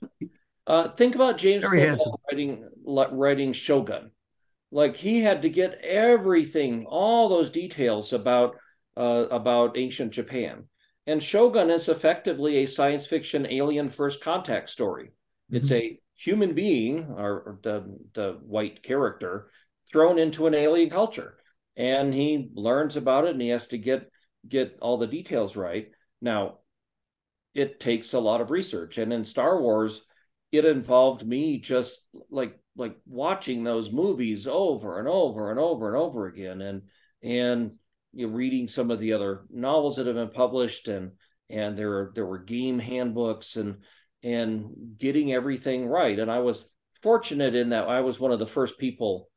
uh, 0.66 0.88
think 0.88 1.14
about 1.14 1.38
James 1.38 1.64
writing 1.64 2.68
writing 2.84 3.52
Shogun. 3.52 4.10
Like 4.70 4.96
he 4.96 5.20
had 5.20 5.42
to 5.42 5.48
get 5.48 5.80
everything, 5.82 6.86
all 6.86 7.28
those 7.28 7.50
details 7.50 8.12
about 8.12 8.56
uh, 8.96 9.26
about 9.30 9.78
ancient 9.78 10.12
Japan. 10.12 10.64
And 11.06 11.22
Shogun 11.22 11.70
is 11.70 11.88
effectively 11.88 12.58
a 12.58 12.66
science 12.66 13.06
fiction 13.06 13.46
alien 13.50 13.90
first 13.90 14.22
contact 14.22 14.70
story. 14.70 15.06
Mm-hmm. 15.06 15.56
It's 15.56 15.72
a 15.72 15.98
human 16.16 16.54
being, 16.54 17.04
or, 17.16 17.32
or 17.32 17.58
the 17.62 17.98
the 18.14 18.38
white 18.42 18.82
character, 18.82 19.50
thrown 19.92 20.18
into 20.18 20.46
an 20.46 20.54
alien 20.54 20.90
culture, 20.90 21.36
and 21.76 22.14
he 22.14 22.50
learns 22.54 22.96
about 22.96 23.24
it, 23.24 23.32
and 23.32 23.42
he 23.42 23.48
has 23.48 23.66
to 23.68 23.78
get 23.78 24.10
get 24.48 24.78
all 24.80 24.96
the 24.96 25.06
details 25.06 25.56
right. 25.56 25.88
Now, 26.20 26.58
it 27.54 27.80
takes 27.80 28.14
a 28.14 28.20
lot 28.20 28.40
of 28.40 28.50
research, 28.50 28.96
and 28.98 29.12
in 29.12 29.24
Star 29.24 29.60
Wars 29.60 30.06
it 30.56 30.64
involved 30.64 31.26
me 31.26 31.58
just 31.58 32.08
like 32.30 32.56
like 32.76 32.96
watching 33.06 33.64
those 33.64 33.92
movies 33.92 34.46
over 34.46 34.98
and 34.98 35.08
over 35.08 35.50
and 35.50 35.58
over 35.58 35.88
and 35.88 35.96
over 35.96 36.26
again 36.26 36.60
and 36.60 36.82
and 37.22 37.70
you 38.14 38.26
know, 38.26 38.32
reading 38.32 38.68
some 38.68 38.90
of 38.90 39.00
the 39.00 39.12
other 39.12 39.44
novels 39.50 39.96
that 39.96 40.06
have 40.06 40.16
been 40.16 40.30
published 40.30 40.88
and 40.88 41.12
and 41.50 41.76
there 41.76 42.10
there 42.14 42.26
were 42.26 42.38
game 42.38 42.78
handbooks 42.78 43.56
and 43.56 43.82
and 44.22 44.70
getting 44.98 45.32
everything 45.32 45.86
right 45.86 46.18
and 46.18 46.30
I 46.30 46.38
was 46.38 46.68
fortunate 47.02 47.54
in 47.54 47.70
that 47.70 47.88
I 47.88 48.00
was 48.00 48.18
one 48.18 48.32
of 48.32 48.38
the 48.38 48.46
first 48.46 48.78
people 48.78 49.28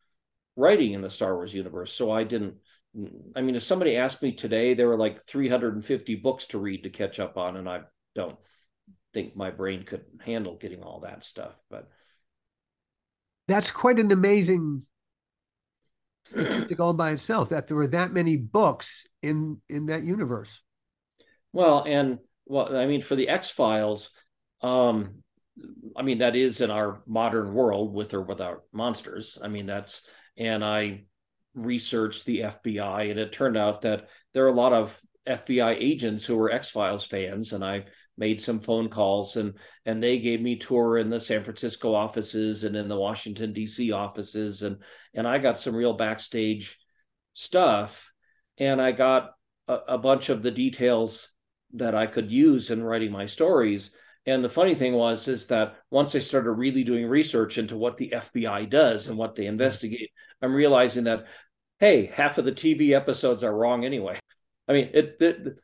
writing 0.55 0.93
in 0.93 1.01
the 1.01 1.09
Star 1.09 1.35
Wars 1.35 1.53
universe 1.53 1.93
so 1.93 2.11
I 2.11 2.23
didn't 2.23 2.55
I 3.35 3.41
mean 3.41 3.55
if 3.55 3.63
somebody 3.63 3.97
asked 3.97 4.23
me 4.23 4.31
today 4.31 4.73
there 4.73 4.87
were 4.87 4.97
like 4.97 5.25
350 5.25 6.15
books 6.15 6.45
to 6.47 6.59
read 6.59 6.83
to 6.83 6.89
catch 6.89 7.19
up 7.19 7.37
on 7.37 7.57
and 7.57 7.67
I 7.67 7.81
don't 8.15 8.37
think 9.13 9.35
my 9.35 9.49
brain 9.49 9.83
could 9.83 10.03
handle 10.19 10.57
getting 10.57 10.83
all 10.83 11.01
that 11.01 11.23
stuff. 11.23 11.53
But 11.69 11.89
that's 13.47 13.71
quite 13.71 13.99
an 13.99 14.11
amazing 14.11 14.83
statistic 16.27 16.79
all 16.79 16.93
by 16.93 17.11
itself 17.11 17.49
that 17.49 17.67
there 17.67 17.77
were 17.77 17.87
that 17.87 18.11
many 18.11 18.35
books 18.35 19.05
in 19.21 19.61
in 19.69 19.87
that 19.87 20.03
universe. 20.03 20.61
Well, 21.53 21.83
and 21.87 22.19
well, 22.45 22.75
I 22.75 22.85
mean, 22.85 23.01
for 23.01 23.15
the 23.15 23.29
X 23.29 23.49
Files, 23.49 24.11
um, 24.61 25.23
I 25.95 26.03
mean 26.03 26.19
that 26.19 26.35
is 26.35 26.61
in 26.61 26.71
our 26.71 27.01
modern 27.07 27.53
world 27.53 27.93
with 27.93 28.13
or 28.13 28.21
without 28.21 28.63
monsters. 28.71 29.37
I 29.41 29.47
mean 29.47 29.65
that's 29.65 30.01
and 30.37 30.63
I 30.63 31.05
researched 31.55 32.25
the 32.25 32.41
FBI 32.41 33.09
and 33.09 33.19
it 33.19 33.31
turned 33.31 33.57
out 33.57 33.81
that 33.81 34.09
there 34.33 34.45
are 34.45 34.49
a 34.49 34.53
lot 34.53 34.73
of 34.73 34.99
FBI 35.27 35.75
agents 35.79 36.25
who 36.25 36.35
were 36.35 36.51
X 36.51 36.69
Files 36.69 37.05
fans, 37.05 37.53
and 37.53 37.63
I 37.63 37.85
made 38.17 38.39
some 38.39 38.59
phone 38.59 38.89
calls 38.89 39.35
and 39.35 39.53
and 39.85 40.01
they 40.01 40.19
gave 40.19 40.41
me 40.41 40.55
tour 40.55 40.97
in 40.97 41.09
the 41.09 41.19
San 41.19 41.43
Francisco 41.43 41.93
offices 41.93 42.63
and 42.63 42.75
in 42.75 42.87
the 42.87 42.99
Washington 42.99 43.53
DC 43.53 43.95
offices 43.95 44.63
and 44.63 44.77
and 45.13 45.27
I 45.27 45.37
got 45.37 45.59
some 45.59 45.75
real 45.75 45.93
backstage 45.93 46.77
stuff 47.33 48.11
and 48.57 48.81
I 48.81 48.91
got 48.91 49.31
a, 49.67 49.75
a 49.89 49.97
bunch 49.97 50.29
of 50.29 50.41
the 50.41 50.51
details 50.51 51.29
that 51.73 51.95
I 51.95 52.07
could 52.07 52.31
use 52.31 52.71
in 52.71 52.83
writing 52.83 53.11
my 53.11 53.25
stories 53.25 53.91
and 54.27 54.43
the 54.43 54.49
funny 54.49 54.75
thing 54.75 54.93
was 54.93 55.29
is 55.29 55.47
that 55.47 55.77
once 55.89 56.13
I 56.13 56.19
started 56.19 56.51
really 56.51 56.83
doing 56.83 57.07
research 57.07 57.57
into 57.57 57.77
what 57.77 57.95
the 57.95 58.11
FBI 58.13 58.69
does 58.69 59.07
and 59.07 59.17
what 59.17 59.35
they 59.35 59.43
mm-hmm. 59.43 59.51
investigate, 59.51 60.11
I'm 60.41 60.53
realizing 60.53 61.05
that 61.05 61.25
hey, 61.79 62.07
half 62.07 62.37
of 62.37 62.45
the 62.45 62.51
TV 62.51 62.91
episodes 62.91 63.43
are 63.43 63.55
wrong 63.55 63.85
anyway. 63.85 64.19
I 64.67 64.73
mean, 64.73 64.89
it, 64.93 65.17
it, 65.21 65.57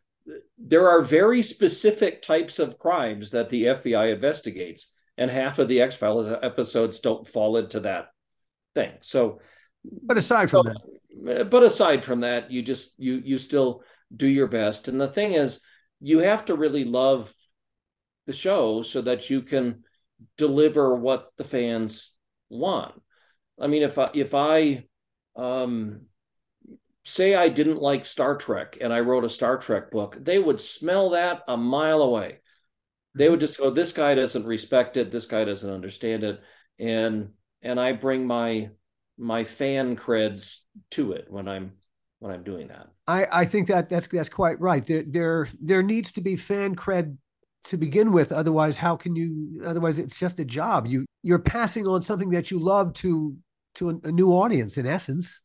there 0.58 0.90
are 0.90 1.02
very 1.02 1.42
specific 1.42 2.22
types 2.22 2.60
of 2.60 2.80
crimes 2.80 3.32
that 3.32 3.50
the 3.50 3.66
FBI 3.66 4.14
investigates, 4.14 4.94
and 5.18 5.30
half 5.30 5.60
of 5.60 5.68
the 5.68 5.82
X 5.82 5.96
Files 5.96 6.34
episodes 6.42 7.00
don't 7.00 7.28
fall 7.28 7.58
into 7.58 7.82
that 7.82 8.08
thing. 8.74 8.92
So, 9.02 9.40
but 9.84 10.18
aside 10.18 10.50
from 10.50 10.68
so, 10.68 10.74
that, 11.24 11.50
but 11.50 11.64
aside 11.64 12.04
from 12.04 12.22
that, 12.22 12.52
you 12.52 12.62
just 12.62 12.94
you 12.98 13.22
you 13.24 13.38
still 13.38 13.84
do 14.16 14.28
your 14.28 14.48
best. 14.48 14.88
And 14.88 15.00
the 15.00 15.08
thing 15.08 15.34
is, 15.34 15.60
you 16.00 16.20
have 16.20 16.46
to 16.46 16.56
really 16.56 16.86
love 16.86 17.34
the 18.26 18.34
show 18.34 18.82
so 18.82 19.02
that 19.02 19.30
you 19.30 19.42
can 19.42 19.84
deliver 20.38 20.96
what 20.96 21.30
the 21.38 21.44
fans 21.44 22.14
want. 22.50 22.94
I 23.60 23.68
mean, 23.68 23.84
if 23.84 24.00
I 24.00 24.10
if 24.14 24.34
I 24.34 24.86
um, 25.36 26.02
say 27.04 27.36
I 27.36 27.50
didn't 27.50 27.82
like 27.82 28.06
Star 28.06 28.38
Trek 28.38 28.78
and 28.82 28.94
I 28.94 29.02
wrote 29.02 29.26
a 29.26 29.30
Star 29.30 29.58
Trek 29.58 29.92
book, 29.92 30.18
they 30.20 30.40
would 30.40 30.60
smell 30.60 31.12
that 31.12 31.44
a 31.48 31.58
mile 31.58 32.02
away. 32.02 32.40
They 33.16 33.30
would 33.30 33.40
just 33.40 33.60
go, 33.60 33.70
"This 33.70 33.92
guy 33.92 34.16
doesn't 34.16 34.46
respect 34.46 34.98
it. 34.98 35.12
This 35.12 35.28
guy 35.28 35.46
doesn't 35.46 35.72
understand 35.72 36.24
it," 36.24 36.42
and 36.80 37.30
and 37.62 37.80
I 37.80 37.92
bring 37.92 38.26
my 38.26 38.72
my 39.18 39.44
fan 39.44 39.96
creds 39.96 40.62
to 40.92 41.12
it 41.12 41.28
when 41.30 41.48
I'm 41.48 41.74
when 42.20 42.32
I'm 42.32 42.44
doing 42.44 42.70
that. 42.70 42.88
I 43.06 43.28
I 43.32 43.46
think 43.46 43.68
that 43.68 43.90
that's 43.90 44.08
that's 44.08 44.30
quite 44.30 44.60
right. 44.60 44.84
There 44.84 45.04
there 45.06 45.48
there 45.62 45.84
needs 45.84 46.14
to 46.14 46.22
be 46.22 46.36
fan 46.36 46.76
cred 46.76 47.18
to 47.66 47.78
begin 47.78 48.12
with 48.12 48.32
otherwise 48.32 48.78
how 48.78 48.96
can 48.96 49.16
you 49.16 49.62
otherwise 49.66 49.98
it's 49.98 50.20
just 50.20 50.40
a 50.40 50.46
job 50.46 50.86
you 50.86 51.06
you're 51.22 51.40
passing 51.40 51.88
on 51.88 52.02
something 52.02 52.30
that 52.30 52.52
you 52.52 52.60
love 52.60 52.94
to 52.94 53.36
to 53.76 53.90
a, 53.90 54.08
a 54.08 54.12
new 54.12 54.32
audience 54.32 54.78
in 54.78 54.86
essence 54.86 55.40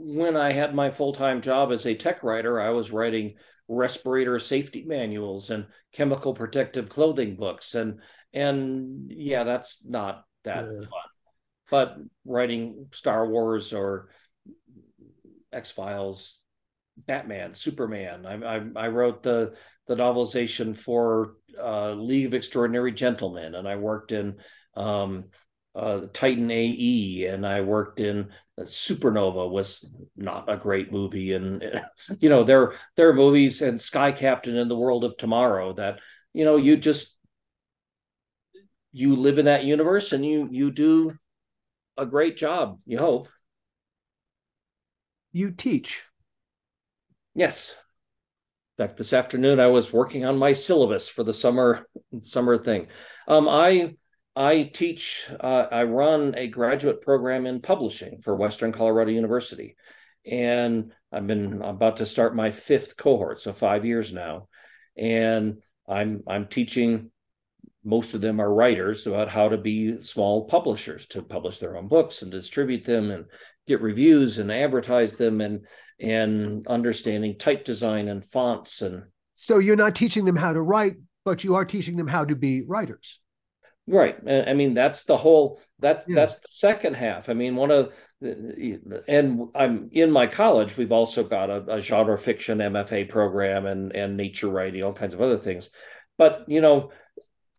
when 0.00 0.36
i 0.36 0.52
had 0.52 0.74
my 0.74 0.90
full-time 0.90 1.40
job 1.40 1.72
as 1.72 1.86
a 1.86 1.94
tech 1.94 2.22
writer 2.22 2.60
i 2.60 2.70
was 2.70 2.92
writing 2.92 3.34
respirator 3.68 4.38
safety 4.38 4.84
manuals 4.86 5.50
and 5.50 5.66
chemical 5.92 6.34
protective 6.34 6.88
clothing 6.88 7.36
books. 7.36 7.74
And 7.74 8.00
and 8.32 9.10
yeah 9.10 9.44
that's 9.44 9.86
not 9.86 10.24
that 10.44 10.64
yeah. 10.64 10.80
fun. 10.80 10.90
But 11.70 11.96
writing 12.24 12.86
star 12.92 13.28
wars 13.28 13.72
or 13.72 14.08
x 15.52 15.70
files 15.70 16.40
batman 17.06 17.54
superman 17.54 18.26
I, 18.26 18.56
I 18.56 18.60
i 18.76 18.88
wrote 18.88 19.22
the 19.22 19.54
the 19.86 19.96
novelization 19.96 20.76
for 20.76 21.36
uh, 21.58 21.92
League 21.92 22.26
of 22.26 22.34
Extraordinary 22.34 22.92
Gentlemen, 22.92 23.54
and 23.54 23.66
I 23.66 23.76
worked 23.76 24.12
in 24.12 24.36
um, 24.74 25.24
uh, 25.74 26.02
Titan 26.12 26.50
AE, 26.50 27.24
and 27.24 27.46
I 27.46 27.62
worked 27.62 27.98
in 27.98 28.28
Supernova. 28.62 29.50
Was 29.50 29.90
not 30.16 30.50
a 30.50 30.56
great 30.56 30.92
movie, 30.92 31.32
and 31.32 31.82
you 32.20 32.28
know 32.28 32.44
there 32.44 32.74
there 32.96 33.08
are 33.08 33.14
movies 33.14 33.62
and 33.62 33.80
Sky 33.80 34.12
Captain 34.12 34.56
in 34.56 34.68
the 34.68 34.76
World 34.76 35.04
of 35.04 35.16
Tomorrow 35.16 35.74
that 35.74 36.00
you 36.32 36.44
know 36.44 36.56
you 36.56 36.76
just 36.76 37.16
you 38.92 39.16
live 39.16 39.38
in 39.38 39.44
that 39.46 39.64
universe 39.64 40.12
and 40.12 40.24
you 40.24 40.48
you 40.50 40.70
do 40.70 41.16
a 41.96 42.06
great 42.06 42.36
job. 42.36 42.80
You 42.86 42.98
hope. 42.98 43.28
You 45.32 45.50
teach. 45.50 46.04
Yes 47.34 47.76
In 48.78 48.84
fact, 48.84 48.96
this 48.96 49.12
afternoon 49.12 49.60
I 49.60 49.68
was 49.68 49.92
working 49.92 50.24
on 50.24 50.38
my 50.38 50.52
syllabus 50.52 51.08
for 51.08 51.22
the 51.22 51.32
summer 51.32 51.86
summer 52.22 52.58
thing. 52.58 52.88
Um, 53.26 53.48
I 53.48 53.96
I 54.38 54.62
teach. 54.62 55.28
Uh, 55.40 55.66
I 55.68 55.82
run 55.82 56.34
a 56.36 56.46
graduate 56.46 57.00
program 57.00 57.44
in 57.44 57.60
publishing 57.60 58.20
for 58.20 58.36
Western 58.36 58.70
Colorado 58.70 59.10
University, 59.10 59.74
and 60.24 60.92
I've 61.10 61.26
been 61.26 61.60
about 61.60 61.96
to 61.96 62.06
start 62.06 62.36
my 62.36 62.52
fifth 62.52 62.96
cohort, 62.96 63.40
so 63.40 63.52
five 63.52 63.84
years 63.84 64.12
now, 64.12 64.46
and 64.96 65.60
I'm 65.88 66.22
I'm 66.28 66.46
teaching. 66.46 67.10
Most 67.82 68.14
of 68.14 68.20
them 68.20 68.40
are 68.40 68.54
writers 68.54 69.08
about 69.08 69.28
how 69.28 69.48
to 69.48 69.56
be 69.56 70.00
small 70.00 70.44
publishers 70.44 71.06
to 71.08 71.22
publish 71.22 71.58
their 71.58 71.76
own 71.76 71.88
books 71.88 72.22
and 72.22 72.30
distribute 72.30 72.84
them 72.84 73.10
and 73.10 73.24
get 73.66 73.80
reviews 73.80 74.38
and 74.38 74.52
advertise 74.52 75.16
them 75.16 75.40
and 75.40 75.66
and 75.98 76.64
understanding 76.68 77.38
type 77.38 77.64
design 77.64 78.08
and 78.08 78.24
fonts 78.24 78.82
and 78.82 79.04
so 79.34 79.58
you're 79.58 79.76
not 79.76 79.94
teaching 79.94 80.24
them 80.24 80.36
how 80.36 80.52
to 80.52 80.60
write 80.60 80.96
but 81.24 81.44
you 81.44 81.54
are 81.54 81.64
teaching 81.64 81.96
them 81.96 82.08
how 82.08 82.24
to 82.24 82.36
be 82.36 82.62
writers 82.66 83.20
right 83.88 84.16
i 84.28 84.54
mean 84.54 84.74
that's 84.74 85.04
the 85.04 85.16
whole 85.16 85.60
that's 85.78 86.06
yeah. 86.08 86.14
that's 86.14 86.38
the 86.38 86.48
second 86.50 86.94
half 86.94 87.28
i 87.28 87.32
mean 87.34 87.56
one 87.56 87.70
of 87.70 87.92
the, 88.20 89.02
and 89.08 89.48
i'm 89.54 89.88
in 89.92 90.10
my 90.10 90.26
college 90.26 90.76
we've 90.76 90.92
also 90.92 91.24
got 91.24 91.50
a, 91.50 91.76
a 91.76 91.80
genre 91.80 92.16
fiction 92.16 92.58
mfa 92.58 93.08
program 93.08 93.66
and 93.66 93.92
and 93.94 94.16
nature 94.16 94.48
writing 94.48 94.82
all 94.82 94.92
kinds 94.92 95.14
of 95.14 95.20
other 95.20 95.38
things 95.38 95.70
but 96.16 96.44
you 96.46 96.60
know 96.60 96.90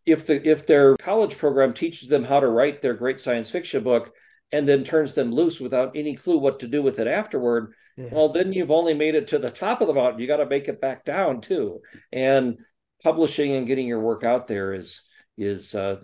if 0.05 0.25
the 0.25 0.47
if 0.47 0.65
their 0.65 0.95
college 0.97 1.37
program 1.37 1.73
teaches 1.73 2.09
them 2.09 2.23
how 2.23 2.39
to 2.39 2.47
write 2.47 2.81
their 2.81 2.93
great 2.93 3.19
science 3.19 3.49
fiction 3.49 3.83
book 3.83 4.13
and 4.51 4.67
then 4.67 4.83
turns 4.83 5.13
them 5.13 5.31
loose 5.31 5.59
without 5.59 5.95
any 5.95 6.15
clue 6.15 6.37
what 6.37 6.59
to 6.59 6.67
do 6.67 6.81
with 6.81 6.99
it 6.99 7.07
afterward, 7.07 7.73
yeah. 7.97 8.09
well, 8.11 8.29
then 8.29 8.51
you've 8.51 8.71
only 8.71 8.93
made 8.93 9.15
it 9.15 9.27
to 9.27 9.37
the 9.37 9.51
top 9.51 9.81
of 9.81 9.87
the 9.87 9.93
mountain. 9.93 10.19
You 10.19 10.27
got 10.27 10.37
to 10.37 10.45
make 10.45 10.67
it 10.67 10.81
back 10.81 11.05
down 11.05 11.41
too. 11.41 11.81
And 12.11 12.57
publishing 13.03 13.53
and 13.53 13.67
getting 13.67 13.87
your 13.87 13.99
work 13.99 14.23
out 14.23 14.47
there 14.47 14.73
is 14.73 15.03
is 15.39 15.73
uh, 15.75 15.97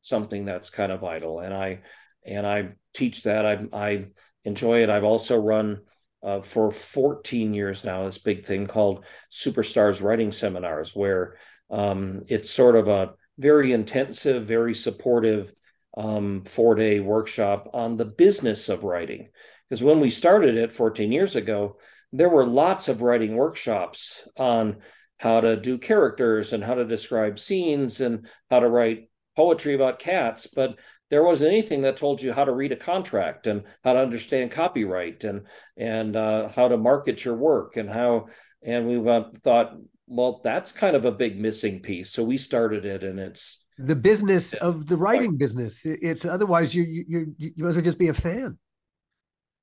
something 0.00 0.44
that's 0.44 0.70
kind 0.70 0.90
of 0.90 1.00
vital. 1.00 1.40
And 1.40 1.54
I 1.54 1.80
and 2.24 2.46
I 2.46 2.70
teach 2.94 3.24
that. 3.24 3.46
I 3.46 3.66
I 3.72 4.06
enjoy 4.44 4.82
it. 4.82 4.90
I've 4.90 5.04
also 5.04 5.38
run 5.38 5.80
uh, 6.22 6.40
for 6.40 6.70
14 6.70 7.54
years 7.54 7.84
now 7.84 8.04
this 8.04 8.18
big 8.18 8.44
thing 8.44 8.66
called 8.66 9.04
Superstars 9.30 10.02
Writing 10.02 10.32
Seminars, 10.32 10.94
where 10.94 11.36
um, 11.70 12.24
it's 12.28 12.50
sort 12.50 12.76
of 12.76 12.88
a 12.88 13.14
very 13.38 13.72
intensive, 13.72 14.46
very 14.46 14.74
supportive 14.74 15.52
um, 15.96 16.44
four 16.44 16.74
day 16.74 17.00
workshop 17.00 17.70
on 17.72 17.96
the 17.96 18.04
business 18.04 18.68
of 18.68 18.84
writing. 18.84 19.28
Because 19.68 19.82
when 19.82 20.00
we 20.00 20.10
started 20.10 20.56
it 20.56 20.72
14 20.72 21.12
years 21.12 21.36
ago, 21.36 21.78
there 22.12 22.28
were 22.28 22.46
lots 22.46 22.88
of 22.88 23.02
writing 23.02 23.36
workshops 23.36 24.26
on 24.36 24.78
how 25.20 25.40
to 25.40 25.56
do 25.56 25.76
characters 25.76 26.52
and 26.52 26.64
how 26.64 26.74
to 26.74 26.84
describe 26.84 27.38
scenes 27.38 28.00
and 28.00 28.26
how 28.50 28.60
to 28.60 28.68
write 28.68 29.10
poetry 29.36 29.74
about 29.74 29.98
cats. 29.98 30.46
But 30.46 30.78
there 31.10 31.22
wasn't 31.22 31.52
anything 31.52 31.82
that 31.82 31.98
told 31.98 32.22
you 32.22 32.32
how 32.32 32.44
to 32.44 32.54
read 32.54 32.72
a 32.72 32.76
contract 32.76 33.46
and 33.46 33.64
how 33.84 33.92
to 33.92 34.00
understand 34.00 34.50
copyright 34.50 35.24
and 35.24 35.46
and 35.76 36.16
uh, 36.16 36.48
how 36.48 36.68
to 36.68 36.76
market 36.76 37.24
your 37.24 37.36
work 37.36 37.76
and 37.76 37.90
how 37.90 38.28
and 38.62 38.88
we 38.88 39.22
thought 39.42 39.76
well 40.06 40.40
that's 40.42 40.72
kind 40.72 40.96
of 40.96 41.04
a 41.04 41.12
big 41.12 41.38
missing 41.40 41.80
piece 41.80 42.10
so 42.10 42.22
we 42.22 42.36
started 42.36 42.84
it 42.84 43.02
and 43.02 43.18
it's 43.18 43.64
the 43.84 43.96
business 43.96 44.52
of 44.54 44.86
the 44.86 44.96
writing 44.96 45.36
business. 45.36 45.82
It's 45.84 46.24
otherwise 46.24 46.74
you 46.74 46.82
you 46.84 47.34
you 47.38 47.52
might 47.56 47.70
as 47.70 47.76
well 47.76 47.84
just 47.84 47.98
be 47.98 48.08
a 48.08 48.14
fan. 48.14 48.58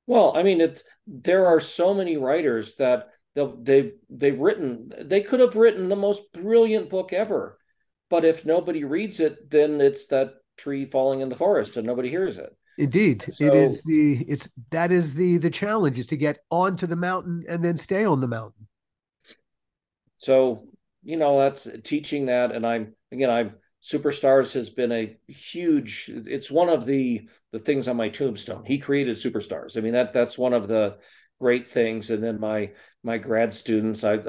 Well, 0.07 0.35
I 0.35 0.43
mean, 0.43 0.61
it. 0.61 0.83
There 1.05 1.47
are 1.47 1.59
so 1.59 1.93
many 1.93 2.17
writers 2.17 2.75
that 2.75 3.09
they've 3.61 3.93
they've 4.09 4.39
written. 4.39 4.91
They 4.99 5.21
could 5.21 5.39
have 5.39 5.55
written 5.55 5.89
the 5.89 5.95
most 5.95 6.31
brilliant 6.33 6.89
book 6.89 7.13
ever, 7.13 7.59
but 8.09 8.25
if 8.25 8.45
nobody 8.45 8.83
reads 8.83 9.19
it, 9.19 9.49
then 9.49 9.79
it's 9.81 10.07
that 10.07 10.33
tree 10.57 10.85
falling 10.85 11.21
in 11.21 11.29
the 11.29 11.35
forest 11.35 11.77
and 11.77 11.85
nobody 11.85 12.09
hears 12.09 12.37
it. 12.37 12.55
Indeed, 12.77 13.23
so, 13.31 13.43
it 13.43 13.55
is 13.55 13.81
the 13.83 14.25
it's 14.27 14.49
that 14.71 14.91
is 14.91 15.13
the 15.13 15.37
the 15.37 15.49
challenge 15.49 15.97
is 15.99 16.07
to 16.07 16.17
get 16.17 16.39
onto 16.49 16.87
the 16.87 16.95
mountain 16.95 17.43
and 17.47 17.63
then 17.63 17.77
stay 17.77 18.05
on 18.05 18.21
the 18.21 18.27
mountain. 18.27 18.67
So 20.17 20.67
you 21.03 21.17
know 21.17 21.39
that's 21.39 21.67
teaching 21.83 22.27
that, 22.27 22.51
and 22.51 22.65
I'm 22.65 22.93
again 23.11 23.29
I'm 23.29 23.55
Superstars 23.81 24.53
has 24.53 24.69
been 24.69 24.91
a 24.91 25.15
huge. 25.27 26.11
It's 26.13 26.51
one 26.51 26.69
of 26.69 26.85
the 26.85 27.29
the 27.51 27.59
things 27.59 27.87
on 27.87 27.95
my 27.95 28.09
tombstone. 28.09 28.65
He 28.65 28.79
created 28.79 29.15
Superstars. 29.15 29.77
I 29.77 29.81
mean 29.81 29.93
that 29.93 30.13
that's 30.13 30.37
one 30.37 30.53
of 30.53 30.67
the 30.67 30.97
great 31.39 31.67
things. 31.67 32.09
And 32.09 32.23
then 32.23 32.39
my 32.39 32.71
my 33.03 33.17
grad 33.17 33.53
students, 33.53 34.03
I, 34.03 34.19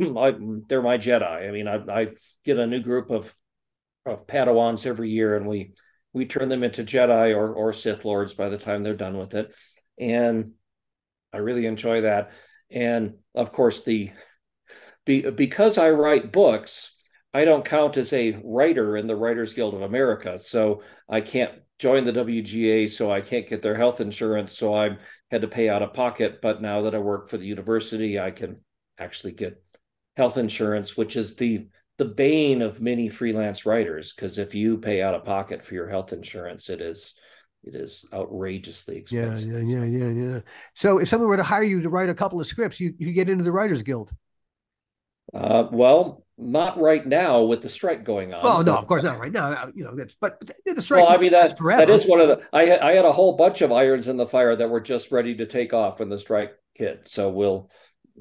I 0.00 0.34
they're 0.68 0.82
my 0.82 0.98
Jedi. 0.98 1.48
I 1.48 1.50
mean, 1.50 1.68
I, 1.68 1.76
I 1.88 2.08
get 2.44 2.58
a 2.58 2.66
new 2.66 2.80
group 2.80 3.10
of 3.10 3.34
of 4.06 4.26
Padawans 4.26 4.86
every 4.86 5.10
year, 5.10 5.36
and 5.36 5.46
we 5.46 5.74
we 6.12 6.26
turn 6.26 6.48
them 6.48 6.62
into 6.62 6.84
Jedi 6.84 7.36
or 7.36 7.52
or 7.52 7.72
Sith 7.72 8.04
lords 8.04 8.34
by 8.34 8.48
the 8.48 8.58
time 8.58 8.82
they're 8.82 8.94
done 8.94 9.18
with 9.18 9.34
it. 9.34 9.54
And 9.98 10.52
I 11.32 11.38
really 11.38 11.66
enjoy 11.66 12.02
that. 12.02 12.32
And 12.70 13.14
of 13.34 13.52
course, 13.52 13.84
the 13.84 14.10
be, 15.04 15.28
because 15.30 15.78
I 15.78 15.90
write 15.90 16.32
books 16.32 16.94
I 17.34 17.44
don't 17.44 17.64
count 17.64 17.96
as 17.96 18.12
a 18.12 18.40
writer 18.44 18.96
in 18.96 19.08
the 19.08 19.16
Writers 19.16 19.54
Guild 19.54 19.74
of 19.74 19.82
America, 19.82 20.38
so 20.38 20.82
I 21.08 21.20
can't 21.20 21.52
join 21.84 22.04
the 22.06 22.12
WGA, 22.12 22.88
so 22.88 23.12
I 23.12 23.20
can't 23.20 23.46
get 23.46 23.60
their 23.60 23.74
health 23.74 24.00
insurance, 24.00 24.56
so 24.56 24.74
I 24.74 24.96
had 25.30 25.42
to 25.42 25.48
pay 25.48 25.68
out 25.68 25.82
of 25.82 25.92
pocket. 25.92 26.40
But 26.40 26.62
now 26.62 26.80
that 26.80 26.94
I 26.94 26.98
work 26.98 27.28
for 27.28 27.36
the 27.36 27.44
university, 27.44 28.18
I 28.18 28.30
can 28.30 28.56
actually 28.98 29.32
get 29.32 29.62
health 30.16 30.38
insurance, 30.38 30.96
which 30.96 31.14
is 31.14 31.36
the 31.36 31.68
the 31.98 32.06
bane 32.06 32.62
of 32.62 32.80
many 32.80 33.10
freelance 33.10 33.66
writers 33.66 34.14
because 34.14 34.38
if 34.38 34.54
you 34.54 34.78
pay 34.78 35.02
out 35.02 35.14
of 35.14 35.26
pocket 35.26 35.62
for 35.62 35.74
your 35.74 35.86
health 35.86 36.14
insurance, 36.14 36.70
it 36.70 36.80
is 36.80 37.12
it 37.62 37.74
is 37.74 38.06
outrageously 38.14 38.96
expensive. 38.96 39.52
Yeah, 39.52 39.58
yeah, 39.58 39.84
yeah, 39.84 40.06
yeah, 40.06 40.32
yeah. 40.32 40.40
So 40.72 40.96
if 40.98 41.08
someone 41.10 41.28
were 41.28 41.36
to 41.36 41.42
hire 41.42 41.62
you 41.62 41.82
to 41.82 41.90
write 41.90 42.08
a 42.08 42.14
couple 42.14 42.40
of 42.40 42.46
scripts, 42.46 42.80
you 42.80 42.94
you 42.96 43.12
get 43.12 43.28
into 43.28 43.44
the 43.44 43.52
Writers 43.52 43.82
Guild. 43.82 44.10
Uh, 45.34 45.68
well, 45.70 46.23
not 46.36 46.80
right 46.80 47.06
now 47.06 47.42
with 47.42 47.60
the 47.60 47.68
strike 47.68 48.04
going 48.04 48.34
on. 48.34 48.40
Oh 48.42 48.62
no, 48.62 48.76
of 48.76 48.86
course 48.86 49.02
not 49.02 49.20
right 49.20 49.32
now. 49.32 49.52
Uh, 49.52 49.70
you 49.74 49.84
know 49.84 49.94
that's 49.94 50.16
but 50.20 50.40
the 50.66 50.82
strike. 50.82 51.02
Well, 51.02 51.12
I 51.12 51.18
mean 51.18 51.32
that 51.32 51.56
that 51.58 51.90
is 51.90 52.06
one 52.06 52.20
of 52.20 52.28
the. 52.28 52.46
I 52.52 52.66
had 52.66 52.80
I 52.80 52.92
had 52.92 53.04
a 53.04 53.12
whole 53.12 53.36
bunch 53.36 53.62
of 53.62 53.70
irons 53.70 54.08
in 54.08 54.16
the 54.16 54.26
fire 54.26 54.56
that 54.56 54.68
were 54.68 54.80
just 54.80 55.12
ready 55.12 55.36
to 55.36 55.46
take 55.46 55.72
off 55.72 56.00
when 56.00 56.08
the 56.08 56.18
strike 56.18 56.54
hit. 56.74 57.06
So 57.06 57.30
we'll 57.30 57.70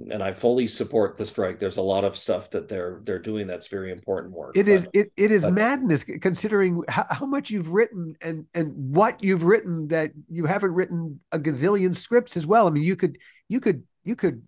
and 0.10 0.24
I 0.24 0.34
fully 0.34 0.68
support 0.68 1.18
the 1.18 1.26
strike. 1.26 1.60
There's 1.60 1.78
a 1.78 1.82
lot 1.82 2.04
of 2.04 2.16
stuff 2.16 2.50
that 2.52 2.68
they're 2.68 3.02
they're 3.04 3.20
doing 3.20 3.46
that's 3.46 3.68
very 3.68 3.92
important 3.92 4.34
work. 4.34 4.58
It 4.58 4.68
is 4.68 4.88
it, 4.94 5.12
it 5.16 5.32
is 5.32 5.44
but, 5.44 5.54
madness 5.54 6.04
considering 6.04 6.84
how, 6.88 7.06
how, 7.10 7.26
much 7.26 7.52
you've 7.52 7.70
written 7.70 8.16
and 8.22 8.46
and 8.54 8.74
what 8.96 9.24
you've 9.24 9.44
written 9.44 9.88
that 9.90 10.12
you 10.30 10.46
haven't 10.46 10.72
written 10.72 11.20
a 11.32 11.38
gazillion 11.38 11.96
scripts 11.96 12.36
as 12.36 12.46
well. 12.46 12.68
I 12.68 12.72
mean, 12.72 12.84
you 12.84 12.96
could 12.96 13.20
you 13.48 13.60
could 13.60 13.84
you 14.04 14.16
could 14.16 14.42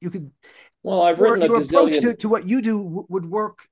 you 0.00 0.10
could. 0.10 0.30
Well, 0.82 1.02
I've 1.02 1.20
written 1.20 1.42
your, 1.42 1.58
your 1.58 1.62
approach 1.62 2.00
to, 2.00 2.14
to 2.14 2.28
what 2.28 2.46
you 2.46 2.62
do 2.62 2.82
w- 2.82 3.06
would 3.08 3.26
work 3.26 3.68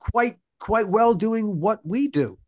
quite 0.00 0.38
quite 0.58 0.88
well 0.88 1.14
doing 1.14 1.60
what 1.60 1.80
we 1.84 2.08
do. 2.08 2.38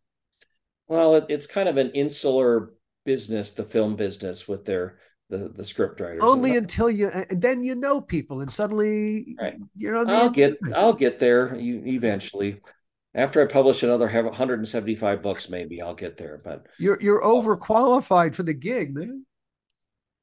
Well, 0.88 1.14
it, 1.16 1.26
it's 1.28 1.46
kind 1.46 1.68
of 1.68 1.76
an 1.76 1.90
insular 1.92 2.72
business, 3.04 3.52
the 3.52 3.64
film 3.64 3.96
business, 3.96 4.48
with 4.48 4.64
their 4.64 4.98
the 5.30 5.48
the 5.48 5.64
script 5.64 6.00
writers. 6.00 6.22
Only 6.22 6.56
until 6.56 6.90
you, 6.90 7.08
and 7.08 7.40
then 7.40 7.62
you 7.62 7.76
know 7.76 8.00
people, 8.00 8.40
and 8.40 8.50
suddenly 8.50 9.36
right. 9.40 9.56
you're 9.76 9.96
on. 9.96 10.10
I'll 10.10 10.30
get, 10.30 10.56
I'll 10.74 10.92
get 10.92 11.18
there. 11.18 11.54
Eventually. 11.56 12.60
After 13.14 13.42
I 13.42 13.44
publish 13.44 13.82
another 13.82 14.06
175 14.06 15.20
books, 15.20 15.50
maybe 15.50 15.82
I'll 15.82 15.94
get 15.94 16.16
there. 16.16 16.40
But 16.42 16.66
you're 16.78 16.98
you're 17.00 17.20
overqualified 17.20 18.34
for 18.34 18.42
the 18.42 18.54
gig, 18.54 18.94
man. 18.94 19.26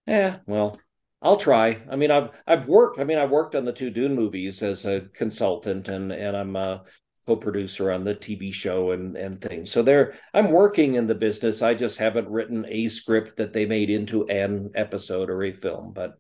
Yeah, 0.08 0.38
well, 0.48 0.76
I'll 1.22 1.38
try. 1.38 1.82
I 1.89 1.95
mean, 1.95 2.11
I've 2.11 2.30
I've 2.47 2.67
worked. 2.67 2.99
I 2.99 3.03
mean, 3.03 3.17
I've 3.17 3.32
worked 3.32 3.55
on 3.55 3.65
the 3.65 3.74
two 3.74 3.89
Dune 3.89 4.15
movies 4.15 4.61
as 4.61 4.86
a 4.86 5.01
consultant, 5.13 5.89
and 5.89 6.11
and 6.11 6.36
I'm 6.36 6.55
a 6.55 6.84
co-producer 7.28 7.91
on 7.91 8.03
the 8.05 8.15
TV 8.15 8.53
show 8.53 8.91
and 8.91 9.17
and 9.17 9.41
things. 9.41 9.72
So 9.72 9.82
there, 9.82 10.13
I'm 10.34 10.51
working 10.51 10.95
in 10.95 11.07
the 11.07 11.15
business. 11.15 11.61
I 11.61 11.74
just 11.74 11.97
haven't 11.97 12.30
written 12.30 12.65
a 12.70 12.88
script 12.88 13.38
that 13.38 13.51
they 13.51 13.65
made 13.65 13.89
into 13.89 14.28
an 14.28 14.72
episode 14.76 15.30
or 15.30 15.43
a 15.43 15.51
film, 15.51 15.91
but 15.93 16.17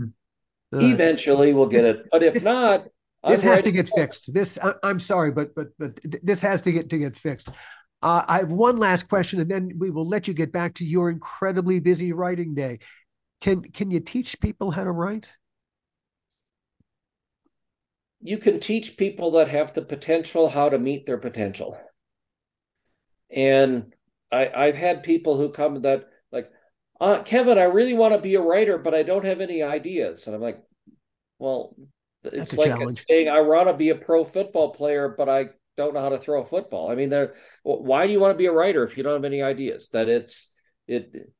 uh, 0.00 0.06
eventually 0.72 1.54
we'll 1.54 1.66
get 1.66 1.82
this, 1.82 1.88
it. 1.88 2.06
But 2.12 2.22
if 2.22 2.34
this, 2.34 2.44
not, 2.44 2.84
this 3.26 3.44
I'm 3.44 3.50
has 3.50 3.62
to 3.62 3.72
get 3.72 3.88
fixed. 3.88 4.32
This 4.34 4.58
I, 4.62 4.74
am 4.84 5.00
sorry, 5.00 5.32
but 5.32 5.54
but 5.54 5.68
but 5.78 5.98
this 6.22 6.42
has 6.42 6.60
to 6.62 6.72
get 6.72 6.90
to 6.90 6.98
get 6.98 7.16
fixed. 7.16 7.48
Uh, 8.02 8.22
I 8.28 8.38
have 8.40 8.52
one 8.52 8.76
last 8.76 9.08
question, 9.08 9.40
and 9.40 9.50
then 9.50 9.72
we 9.78 9.88
will 9.88 10.06
let 10.06 10.28
you 10.28 10.34
get 10.34 10.52
back 10.52 10.74
to 10.74 10.84
your 10.84 11.08
incredibly 11.08 11.80
busy 11.80 12.12
writing 12.12 12.54
day. 12.54 12.80
Can 13.44 13.62
can 13.62 13.90
you 13.90 14.00
teach 14.00 14.40
people 14.40 14.72
how 14.72 14.84
to 14.84 14.90
write? 14.90 15.28
you 18.24 18.38
can 18.38 18.58
teach 18.58 18.96
people 18.96 19.32
that 19.32 19.48
have 19.48 19.74
the 19.74 19.82
potential 19.82 20.48
how 20.48 20.70
to 20.70 20.78
meet 20.78 21.04
their 21.04 21.18
potential. 21.18 21.78
And 23.30 23.92
I, 24.32 24.48
I've 24.48 24.78
had 24.78 25.02
people 25.02 25.36
who 25.36 25.50
come 25.50 25.82
that 25.82 26.06
like, 26.32 26.50
uh, 27.02 27.22
Kevin, 27.22 27.58
I 27.58 27.64
really 27.64 27.92
want 27.92 28.14
to 28.14 28.20
be 28.20 28.34
a 28.36 28.40
writer, 28.40 28.78
but 28.78 28.94
I 28.94 29.02
don't 29.02 29.26
have 29.26 29.42
any 29.42 29.62
ideas. 29.62 30.26
And 30.26 30.34
I'm 30.34 30.40
like, 30.40 30.58
well, 31.38 31.76
it's 32.24 32.56
like 32.56 32.72
saying 33.10 33.28
I 33.28 33.42
want 33.42 33.68
to 33.68 33.74
be 33.74 33.90
a 33.90 33.94
pro 33.94 34.24
football 34.24 34.72
player, 34.72 35.14
but 35.18 35.28
I 35.28 35.50
don't 35.76 35.92
know 35.92 36.00
how 36.00 36.08
to 36.08 36.18
throw 36.18 36.40
a 36.40 36.46
football. 36.46 36.90
I 36.90 36.94
mean, 36.94 37.10
there. 37.10 37.34
Why 37.62 38.06
do 38.06 38.12
you 38.14 38.20
want 38.20 38.32
to 38.32 38.38
be 38.38 38.46
a 38.46 38.52
writer 38.52 38.84
if 38.84 38.96
you 38.96 39.02
don't 39.02 39.12
have 39.12 39.24
any 39.24 39.42
ideas? 39.42 39.90
That 39.90 40.08
it's 40.08 40.50
it. 40.88 41.30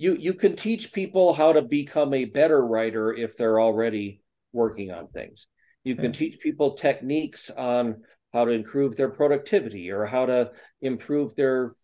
You 0.00 0.16
you 0.18 0.32
can 0.32 0.56
teach 0.56 0.94
people 0.94 1.34
how 1.34 1.52
to 1.52 1.60
become 1.60 2.14
a 2.14 2.24
better 2.24 2.66
writer 2.66 3.12
if 3.12 3.36
they're 3.36 3.60
already 3.60 4.22
working 4.50 4.90
on 4.90 5.08
things. 5.08 5.46
You 5.84 5.94
can 5.94 6.12
teach 6.12 6.40
people 6.40 6.72
techniques 6.72 7.50
on 7.50 8.02
how 8.32 8.46
to 8.46 8.52
improve 8.52 8.96
their 8.96 9.10
productivity 9.10 9.90
or 9.90 10.06
how 10.06 10.24
to 10.24 10.52
improve 10.80 11.36
their 11.36 11.74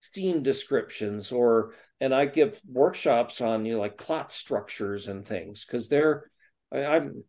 scene 0.00 0.42
descriptions 0.42 1.32
or 1.32 1.72
and 1.98 2.14
I 2.14 2.26
give 2.26 2.60
workshops 2.70 3.40
on 3.40 3.64
you 3.64 3.72
know 3.72 3.80
like 3.80 3.96
plot 3.96 4.30
structures 4.32 5.08
and 5.08 5.26
things 5.26 5.64
because 5.64 5.88
they're 5.88 6.30
I, 6.70 6.84
I'm 6.84 7.24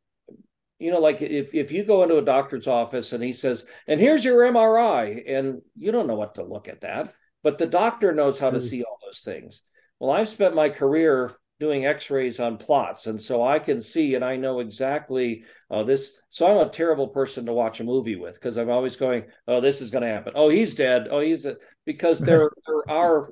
you 0.78 0.92
know 0.92 1.00
like 1.00 1.22
if 1.22 1.56
if 1.56 1.72
you 1.72 1.86
go 1.86 2.04
into 2.04 2.18
a 2.18 2.22
doctor's 2.26 2.68
office 2.68 3.14
and 3.14 3.24
he 3.24 3.32
says 3.32 3.66
and 3.88 4.02
here's 4.02 4.26
your 4.26 4.42
MRI 4.52 5.24
and 5.26 5.62
you 5.78 5.94
don't 5.94 6.08
know 6.08 6.16
what 6.16 6.36
to 6.36 6.44
look 6.44 6.68
at 6.68 6.82
that 6.82 7.14
but 7.44 7.58
the 7.58 7.66
doctor 7.66 8.14
knows 8.14 8.38
how 8.38 8.50
to 8.50 8.58
mm. 8.58 8.70
see 8.70 8.84
all 8.84 8.98
those 9.06 9.22
things 9.22 9.64
well 10.02 10.12
I've 10.12 10.28
spent 10.28 10.54
my 10.56 10.68
career 10.70 11.34
doing 11.62 11.86
x-rays 11.86 12.40
on 12.40 12.58
plots 12.58 13.06
and 13.06 13.22
so 13.22 13.44
i 13.44 13.60
can 13.60 13.80
see 13.80 14.16
and 14.16 14.26
i 14.26 14.36
know 14.36 14.62
exactly 14.62 15.44
oh 15.70 15.84
this 15.84 16.14
so 16.30 16.48
i'm 16.48 16.66
a 16.68 16.72
terrible 16.72 17.08
person 17.08 17.46
to 17.46 17.54
watch 17.54 17.80
a 17.80 17.84
movie 17.84 18.16
with 18.16 18.34
because 18.34 18.58
i'm 18.58 18.72
always 18.72 18.96
going 18.96 19.24
oh 19.48 19.62
this 19.62 19.80
is 19.80 19.92
going 19.92 20.02
to 20.02 20.10
happen. 20.10 20.34
Oh 20.36 20.50
he's 20.50 20.74
dead. 20.74 21.08
Oh 21.12 21.20
he's 21.20 21.46
a, 21.46 21.58
because 21.86 22.20
there 22.20 22.50
there 22.66 22.90
are 22.90 23.30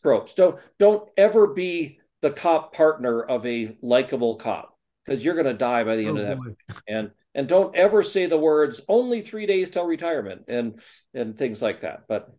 tropes. 0.00 0.34
Don't 0.34 0.58
don't 0.78 1.08
ever 1.16 1.48
be 1.48 1.98
the 2.20 2.30
cop 2.30 2.74
partner 2.74 3.22
of 3.22 3.46
a 3.46 3.76
likable 3.82 4.36
cop 4.36 4.76
because 5.04 5.24
you're 5.24 5.34
going 5.34 5.46
to 5.46 5.54
die 5.54 5.84
by 5.84 5.96
the 5.96 6.06
end 6.06 6.18
oh, 6.18 6.20
of 6.20 6.26
that. 6.26 6.36
boy. 6.38 6.54
and 6.88 7.10
and 7.34 7.48
don't 7.48 7.74
ever 7.76 8.02
say 8.02 8.26
the 8.26 8.38
words 8.38 8.80
only 8.88 9.22
three 9.22 9.46
days 9.46 9.70
till 9.70 9.84
retirement 9.84 10.44
and 10.48 10.80
and 11.14 11.36
things 11.36 11.62
like 11.62 11.80
that. 11.80 12.04
But 12.08 12.30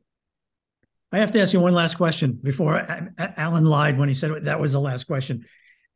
I 1.11 1.17
have 1.17 1.31
to 1.31 1.41
ask 1.41 1.53
you 1.53 1.59
one 1.59 1.73
last 1.73 1.95
question 1.95 2.39
before 2.41 2.85
Alan 3.17 3.65
lied 3.65 3.97
when 3.97 4.09
he 4.09 4.15
said 4.15 4.43
that 4.45 4.59
was 4.59 4.73
the 4.73 4.79
last 4.79 5.05
question. 5.05 5.45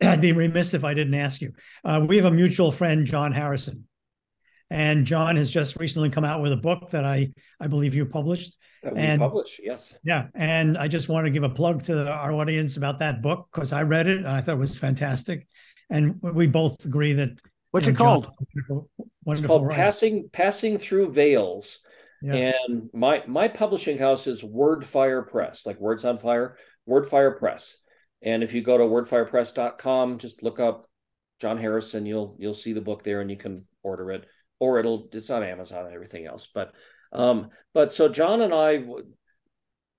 I'd 0.02 0.22
be 0.22 0.32
remiss 0.32 0.74
if 0.74 0.84
I 0.84 0.94
didn't 0.94 1.14
ask 1.14 1.40
you. 1.40 1.54
Uh, 1.86 2.04
we 2.08 2.18
have 2.18 2.26
a 2.26 2.32
mutual 2.32 2.72
friend, 2.72 3.06
John 3.06 3.32
Harrison, 3.32 3.88
and 4.70 5.06
John 5.06 5.36
has 5.36 5.50
just 5.50 5.78
recently 5.78 6.10
come 6.10 6.26
out 6.26 6.42
with 6.42 6.52
a 6.52 6.58
book 6.58 6.90
that 6.90 7.06
I 7.06 7.32
I 7.60 7.68
believe 7.68 7.94
you 7.94 8.06
published. 8.06 8.56
That 8.82 8.96
we 8.96 9.02
and, 9.02 9.22
published, 9.22 9.62
yes. 9.64 9.98
Yeah, 10.04 10.28
and 10.34 10.78
I 10.78 10.88
just 10.88 11.08
want 11.10 11.26
to 11.26 11.32
give 11.32 11.44
a 11.44 11.50
plug 11.50 11.84
to 11.84 12.12
our 12.12 12.34
audience 12.34 12.76
about 12.76 13.00
that 13.00 13.22
book 13.22 13.48
because 13.54 13.72
I 13.72 13.84
read 13.84 14.08
it 14.08 14.18
and 14.18 14.28
I 14.28 14.42
thought 14.42 14.56
it 14.56 14.60
was 14.60 14.78
fantastic, 14.78 15.48
and 15.90 16.20
we 16.22 16.48
both 16.48 16.84
agree 16.86 17.14
that. 17.14 17.40
What's 17.72 17.88
it 17.88 17.96
called? 17.96 18.30
Wonderful, 18.56 18.90
wonderful 19.24 19.32
it's 19.32 19.48
called 19.48 19.70
passing 19.72 20.30
passing 20.32 20.78
through 20.78 21.12
veils 21.12 21.80
yeah. 22.24 22.54
And 22.68 22.90
my 22.94 23.24
my 23.28 23.50
publishing 23.50 23.98
house 23.98 24.28
is 24.28 24.44
Wordfire 24.44 25.28
Press, 25.28 25.66
like 25.66 25.80
Words 25.80 26.06
on 26.06 26.18
Fire, 26.18 26.58
Wordfire 26.88 27.38
Press. 27.38 27.78
And 28.22 28.42
if 28.42 28.54
you 28.54 28.62
go 28.62 28.78
to 28.78 28.86
wordfirepress.com, 28.86 30.20
just 30.20 30.42
look 30.42 30.60
up 30.60 30.88
John 31.42 31.58
Harrison, 31.58 32.06
you'll 32.06 32.38
you'll 32.40 32.54
see 32.54 32.72
the 32.72 32.82
book 32.82 33.04
there 33.04 33.20
and 33.20 33.30
you 33.30 33.36
can 33.36 33.68
order 33.84 34.12
it. 34.12 34.26
Or 34.60 34.80
it'll 34.80 35.10
it's 35.12 35.30
on 35.30 35.44
Amazon 35.44 35.86
and 35.86 35.94
everything 35.94 36.26
else. 36.26 36.48
But 36.48 36.74
um, 37.12 37.50
but 37.74 37.92
so 37.92 38.08
John 38.08 38.42
and 38.42 38.54
I 38.54 38.86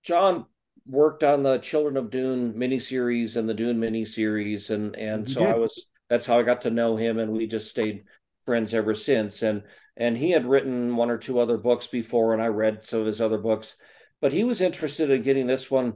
John 0.02 0.46
worked 0.86 1.22
on 1.22 1.42
the 1.42 1.58
Children 1.58 1.98
of 1.98 2.10
Dune 2.10 2.54
miniseries 2.54 3.36
and 3.36 3.46
the 3.46 3.54
Dune 3.54 3.78
miniseries, 3.78 4.70
and 4.70 4.96
and 4.96 5.28
so 5.28 5.44
I 5.44 5.56
was 5.56 5.86
that's 6.08 6.24
how 6.24 6.38
I 6.38 6.42
got 6.42 6.62
to 6.62 6.70
know 6.70 6.96
him, 6.96 7.18
and 7.18 7.32
we 7.32 7.46
just 7.46 7.70
stayed 7.70 8.04
friends 8.44 8.72
ever 8.72 8.94
since. 8.94 9.42
And 9.42 9.64
and 9.96 10.16
he 10.16 10.30
had 10.30 10.46
written 10.46 10.96
one 10.96 11.10
or 11.10 11.18
two 11.18 11.38
other 11.38 11.56
books 11.56 11.86
before, 11.86 12.32
and 12.32 12.42
I 12.42 12.48
read 12.48 12.84
some 12.84 13.00
of 13.00 13.06
his 13.06 13.20
other 13.20 13.38
books. 13.38 13.76
But 14.20 14.32
he 14.32 14.44
was 14.44 14.60
interested 14.60 15.10
in 15.10 15.22
getting 15.22 15.46
this 15.46 15.70
one 15.70 15.94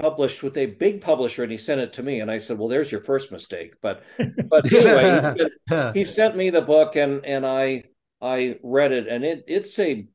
published 0.00 0.42
with 0.42 0.56
a 0.56 0.66
big 0.66 1.00
publisher, 1.00 1.42
and 1.42 1.52
he 1.52 1.58
sent 1.58 1.80
it 1.80 1.92
to 1.94 2.02
me. 2.02 2.20
And 2.20 2.30
I 2.30 2.38
said, 2.38 2.58
"Well, 2.58 2.68
there's 2.68 2.92
your 2.92 3.00
first 3.00 3.32
mistake." 3.32 3.74
But 3.80 4.02
but 4.18 4.72
anyway, 4.72 5.34
he, 5.68 5.90
he 6.00 6.04
sent 6.04 6.36
me 6.36 6.50
the 6.50 6.62
book, 6.62 6.96
and 6.96 7.24
and 7.24 7.46
I 7.46 7.84
I 8.20 8.58
read 8.62 8.92
it, 8.92 9.08
and 9.08 9.24
it 9.24 9.44
it's 9.46 9.78
a 9.78 10.06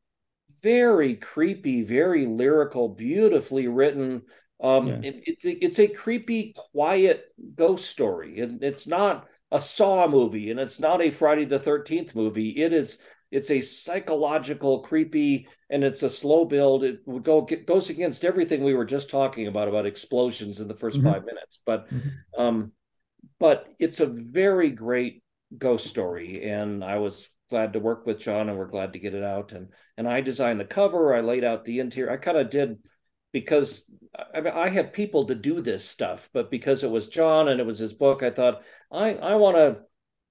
very 0.61 1.15
creepy, 1.15 1.83
very 1.83 2.25
lyrical, 2.25 2.89
beautifully 2.89 3.67
written. 3.67 4.23
Um, 4.63 4.87
yeah. 4.87 4.99
it, 5.03 5.15
it, 5.25 5.57
it's 5.61 5.79
a 5.79 5.87
creepy, 5.87 6.53
quiet 6.71 7.25
ghost 7.55 7.89
story. 7.89 8.37
It, 8.37 8.51
it's 8.61 8.87
not 8.87 9.27
a 9.51 9.59
Saw 9.59 10.07
movie, 10.07 10.49
and 10.49 10.59
it's 10.59 10.79
not 10.79 11.01
a 11.01 11.11
Friday 11.11 11.45
the 11.45 11.59
Thirteenth 11.59 12.15
movie. 12.15 12.49
It 12.49 12.73
is 12.73 12.97
it's 13.31 13.51
a 13.51 13.61
psychological, 13.61 14.79
creepy, 14.79 15.47
and 15.69 15.83
it's 15.83 16.03
a 16.03 16.09
slow 16.09 16.45
build. 16.45 16.83
It 16.83 16.99
would 17.05 17.23
go 17.23 17.41
goes 17.41 17.89
against 17.89 18.23
everything 18.23 18.63
we 18.63 18.73
were 18.73 18.85
just 18.85 19.09
talking 19.09 19.47
about 19.47 19.67
about 19.67 19.85
explosions 19.85 20.61
in 20.61 20.67
the 20.67 20.73
1st 20.73 20.97
mm-hmm. 20.97 21.11
five 21.11 21.25
minutes. 21.25 21.61
But, 21.65 21.89
mm-hmm. 21.89 22.41
um, 22.41 22.71
but 23.39 23.67
it's 23.79 23.99
a 23.99 24.05
very 24.05 24.69
great 24.69 25.23
ghost 25.57 25.87
story, 25.87 26.43
and 26.49 26.83
I 26.83 26.97
was 26.99 27.29
glad 27.49 27.73
to 27.73 27.79
work 27.79 28.05
with 28.05 28.19
John, 28.19 28.49
and 28.49 28.57
we're 28.57 28.67
glad 28.67 28.93
to 28.93 28.99
get 28.99 29.13
it 29.13 29.23
out. 29.23 29.51
And 29.51 29.69
and 29.97 30.07
I 30.07 30.21
designed 30.21 30.59
the 30.59 30.65
cover. 30.65 31.13
I 31.13 31.21
laid 31.21 31.43
out 31.43 31.65
the 31.65 31.79
interior. 31.79 32.11
I 32.11 32.17
kind 32.17 32.37
of 32.37 32.49
did 32.49 32.77
because 33.31 33.83
I, 34.33 34.41
mean, 34.41 34.53
I 34.53 34.69
have 34.69 34.93
people 34.93 35.25
to 35.25 35.35
do 35.35 35.61
this 35.61 35.83
stuff, 35.83 36.29
but 36.33 36.49
because 36.49 36.83
it 36.83 36.89
was 36.89 37.09
John 37.09 37.49
and 37.49 37.59
it 37.59 37.65
was 37.65 37.79
his 37.79 37.93
book, 37.93 38.23
I 38.23 38.29
thought 38.29 38.63
I 38.91 39.13
I 39.15 39.35
want 39.35 39.57
to 39.57 39.81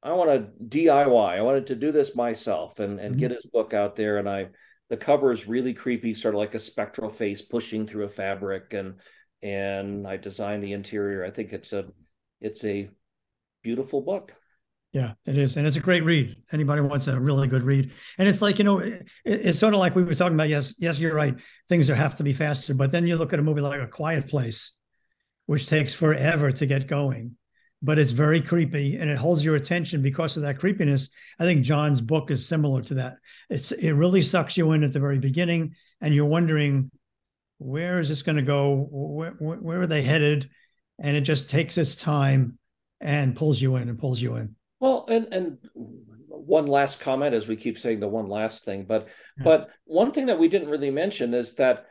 I 0.05 0.13
want 0.13 0.31
to 0.31 0.65
DIY. 0.67 1.39
I 1.39 1.41
wanted 1.41 1.67
to 1.69 1.75
do 1.75 1.91
this 1.91 2.15
myself 2.15 2.79
and 2.79 3.01
and 3.01 3.13
mm-hmm. 3.13 3.21
get 3.21 3.31
his 3.31 3.47
book 3.47 3.73
out 3.73 3.97
there. 3.97 4.19
And 4.19 4.29
I 4.29 4.49
the 4.91 4.97
cover 4.99 5.33
is 5.33 5.49
really 5.49 5.73
creepy, 5.73 6.13
sort 6.13 6.35
of 6.35 6.39
like 6.39 6.55
a 6.55 6.61
spectral 6.61 7.09
face 7.09 7.41
pushing 7.43 7.87
through 7.87 8.05
a 8.05 8.11
fabric. 8.11 8.75
And 8.75 9.01
and 9.43 10.07
I 10.07 10.19
designed 10.19 10.63
the 10.63 10.75
interior. 10.75 11.25
I 11.25 11.31
think 11.31 11.53
it's 11.53 11.73
a 11.73 11.87
it's 12.41 12.65
a 12.65 12.91
beautiful 13.63 14.03
book. 14.03 14.33
Yeah, 14.93 15.15
it 15.27 15.37
is, 15.37 15.57
and 15.57 15.67
it's 15.67 15.75
a 15.75 15.81
great 15.81 16.05
read. 16.05 16.37
Anybody 16.53 16.81
wants 16.81 17.09
a 17.09 17.19
really 17.19 17.49
good 17.49 17.65
read, 17.65 17.91
and 18.17 18.29
it's 18.29 18.41
like 18.41 18.59
you 18.59 18.65
know, 18.65 18.79
it, 18.79 19.05
it's 19.25 19.59
sort 19.59 19.75
of 19.75 19.81
like 19.81 19.97
we 19.97 20.05
were 20.05 20.15
talking 20.15 20.35
about. 20.35 20.49
Yes, 20.49 20.75
yes, 20.79 21.01
you're 21.01 21.15
right. 21.15 21.35
Things 21.69 21.91
are, 21.91 21.97
have 21.97 22.15
to 22.17 22.23
be 22.23 22.33
faster, 22.33 22.75
but 22.75 22.93
then 22.93 23.05
you 23.05 23.17
look 23.17 23.33
at 23.33 23.41
a 23.41 23.43
movie 23.43 23.61
like 23.61 23.81
A 23.81 23.89
Quiet 23.89 24.29
Place, 24.29 24.71
which 25.47 25.67
takes 25.67 25.93
forever 25.93 26.53
to 26.53 26.67
get 26.67 26.87
going, 26.87 27.37
but 27.85 27.99
it's 27.99 28.13
very 28.13 28.41
creepy 28.41 28.97
and 28.97 29.11
it 29.11 29.19
holds 29.19 29.45
your 29.45 29.57
attention 29.57 30.01
because 30.01 30.37
of 30.37 30.43
that 30.43 30.59
creepiness. 30.59 31.11
I 31.39 31.45
think 31.45 31.65
John's 31.65 32.01
book 32.01 32.31
is 32.31 32.49
similar 32.49 32.81
to 32.83 32.95
that. 32.95 33.17
It's 33.51 33.73
it 33.73 33.93
really 33.93 34.23
sucks 34.23 34.57
you 34.57 34.73
in 34.73 34.83
at 34.83 34.95
the 34.95 35.01
very 35.01 35.19
beginning, 35.19 35.75
and 36.01 36.15
you're 36.15 36.25
wondering 36.25 36.91
where 37.59 38.01
is 38.01 38.09
this 38.09 38.23
going 38.23 38.37
to 38.37 38.43
go? 38.43 38.89
Where, 38.91 39.33
where, 39.33 39.59
where 39.59 39.81
are 39.83 39.87
they 39.87 40.03
headed? 40.03 40.49
And 40.99 41.15
it 41.15 41.23
just 41.23 41.51
takes 41.51 41.77
its 41.77 41.95
time 41.95 42.59
and 43.01 43.37
pulls 43.37 43.61
you 43.61 43.77
in 43.77 43.89
and 43.89 43.99
pulls 43.99 44.21
you 44.21 44.37
in. 44.37 44.57
Well, 44.81 45.05
and 45.09 45.33
and 45.33 45.59
one 45.75 46.67
last 46.67 47.03
comment, 47.03 47.35
as 47.35 47.47
we 47.47 47.57
keep 47.57 47.79
saying 47.79 48.01
the 48.01 48.09
one 48.09 48.29
last 48.29 48.65
thing, 48.65 48.85
but 48.85 49.09
yeah. 49.37 49.45
but 49.45 49.71
one 49.85 50.11
thing 50.11 50.27
that 50.27 50.39
we 50.39 50.49
didn't 50.49 50.71
really 50.71 50.91
mention 50.91 51.35
is 51.35 51.55
that 51.57 51.85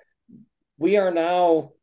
we 0.79 0.97
are 0.97 1.11
now 1.11 1.73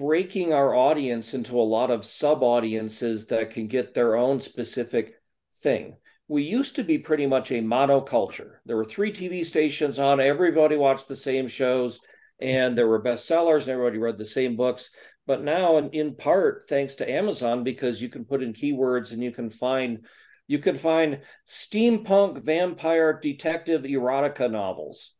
breaking 0.00 0.54
our 0.54 0.74
audience 0.74 1.34
into 1.34 1.60
a 1.60 1.62
lot 1.76 1.90
of 1.90 2.06
sub 2.06 2.42
audiences 2.42 3.26
that 3.26 3.50
can 3.50 3.66
get 3.66 3.92
their 3.92 4.16
own 4.16 4.40
specific 4.40 5.12
thing. 5.56 5.94
We 6.26 6.42
used 6.42 6.76
to 6.76 6.84
be 6.84 6.96
pretty 6.96 7.26
much 7.26 7.50
a 7.50 7.60
monoculture. 7.60 8.52
There 8.64 8.78
were 8.78 8.84
three 8.86 9.12
TV 9.12 9.44
stations 9.44 9.98
on, 9.98 10.18
everybody 10.18 10.76
watched 10.76 11.06
the 11.06 11.14
same 11.14 11.48
shows, 11.48 12.00
and 12.40 12.78
there 12.78 12.88
were 12.88 13.02
bestsellers, 13.02 13.64
and 13.64 13.72
everybody 13.72 13.98
read 13.98 14.16
the 14.16 14.24
same 14.24 14.56
books. 14.56 14.88
But 15.26 15.42
now, 15.42 15.76
in, 15.76 15.90
in 15.90 16.14
part, 16.14 16.64
thanks 16.66 16.94
to 16.94 17.10
Amazon, 17.10 17.62
because 17.62 18.00
you 18.00 18.08
can 18.08 18.24
put 18.24 18.42
in 18.42 18.54
keywords 18.54 19.12
and 19.12 19.22
you 19.22 19.32
can 19.32 19.50
find 19.50 20.06
you 20.46 20.58
can 20.58 20.76
find 20.76 21.20
steampunk 21.46 22.42
vampire 22.42 23.20
detective 23.20 23.82
erotica 23.82 24.50
novels. 24.50 25.14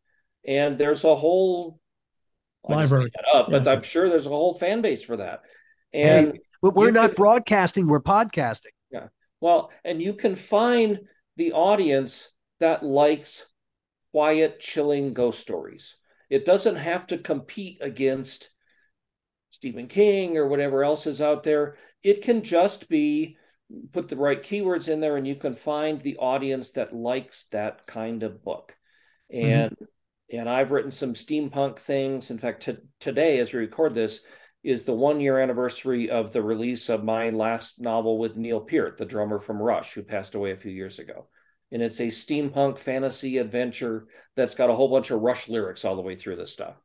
And 0.44 0.78
there's 0.78 1.04
a 1.04 1.14
whole 1.14 1.79
library 2.68 3.10
up, 3.32 3.48
yeah. 3.48 3.58
but 3.58 3.68
I'm 3.68 3.82
sure 3.82 4.08
there's 4.08 4.26
a 4.26 4.30
whole 4.30 4.54
fan 4.54 4.82
base 4.82 5.02
for 5.02 5.16
that. 5.16 5.40
And 5.92 6.32
hey, 6.32 6.40
but 6.62 6.74
we're 6.74 6.90
not 6.90 7.10
can, 7.10 7.14
broadcasting, 7.16 7.86
we're 7.86 8.00
podcasting. 8.00 8.72
Yeah. 8.90 9.08
Well, 9.40 9.70
and 9.84 10.00
you 10.00 10.14
can 10.14 10.36
find 10.36 11.00
the 11.36 11.52
audience 11.52 12.30
that 12.60 12.82
likes 12.82 13.46
quiet, 14.12 14.60
chilling 14.60 15.12
ghost 15.12 15.40
stories. 15.40 15.96
It 16.28 16.44
doesn't 16.44 16.76
have 16.76 17.06
to 17.08 17.18
compete 17.18 17.78
against 17.80 18.50
Stephen 19.48 19.88
King 19.88 20.36
or 20.36 20.46
whatever 20.46 20.84
else 20.84 21.06
is 21.06 21.20
out 21.20 21.42
there. 21.42 21.76
It 22.02 22.22
can 22.22 22.42
just 22.42 22.88
be 22.88 23.36
put 23.92 24.08
the 24.08 24.16
right 24.16 24.42
keywords 24.42 24.88
in 24.88 25.00
there 25.00 25.16
and 25.16 25.26
you 25.26 25.34
can 25.34 25.54
find 25.54 26.00
the 26.00 26.16
audience 26.18 26.72
that 26.72 26.94
likes 26.94 27.46
that 27.46 27.86
kind 27.86 28.22
of 28.22 28.44
book. 28.44 28.76
Mm-hmm. 29.32 29.46
And 29.46 29.72
mm-hmm. 29.72 29.84
And 30.32 30.48
I've 30.48 30.70
written 30.70 30.90
some 30.90 31.14
steampunk 31.14 31.78
things. 31.78 32.30
In 32.30 32.38
fact, 32.38 32.62
t- 32.62 32.76
today 32.98 33.38
as 33.38 33.52
we 33.52 33.60
record 33.60 33.94
this 33.94 34.20
is 34.62 34.84
the 34.84 34.94
1 34.94 35.20
year 35.20 35.38
anniversary 35.38 36.10
of 36.10 36.32
the 36.32 36.42
release 36.42 36.88
of 36.88 37.04
my 37.04 37.30
last 37.30 37.80
novel 37.80 38.18
with 38.18 38.36
Neil 38.36 38.60
Peart, 38.60 38.98
the 38.98 39.04
drummer 39.04 39.38
from 39.38 39.60
Rush 39.60 39.94
who 39.94 40.02
passed 40.02 40.34
away 40.34 40.52
a 40.52 40.56
few 40.56 40.72
years 40.72 40.98
ago. 40.98 41.28
And 41.72 41.82
it's 41.82 42.00
a 42.00 42.08
steampunk 42.08 42.78
fantasy 42.78 43.38
adventure 43.38 44.08
that's 44.36 44.54
got 44.54 44.70
a 44.70 44.74
whole 44.74 44.88
bunch 44.88 45.10
of 45.10 45.20
Rush 45.20 45.48
lyrics 45.48 45.84
all 45.84 45.96
the 45.96 46.02
way 46.02 46.16
through 46.16 46.36
this 46.36 46.52
stuff 46.52 46.76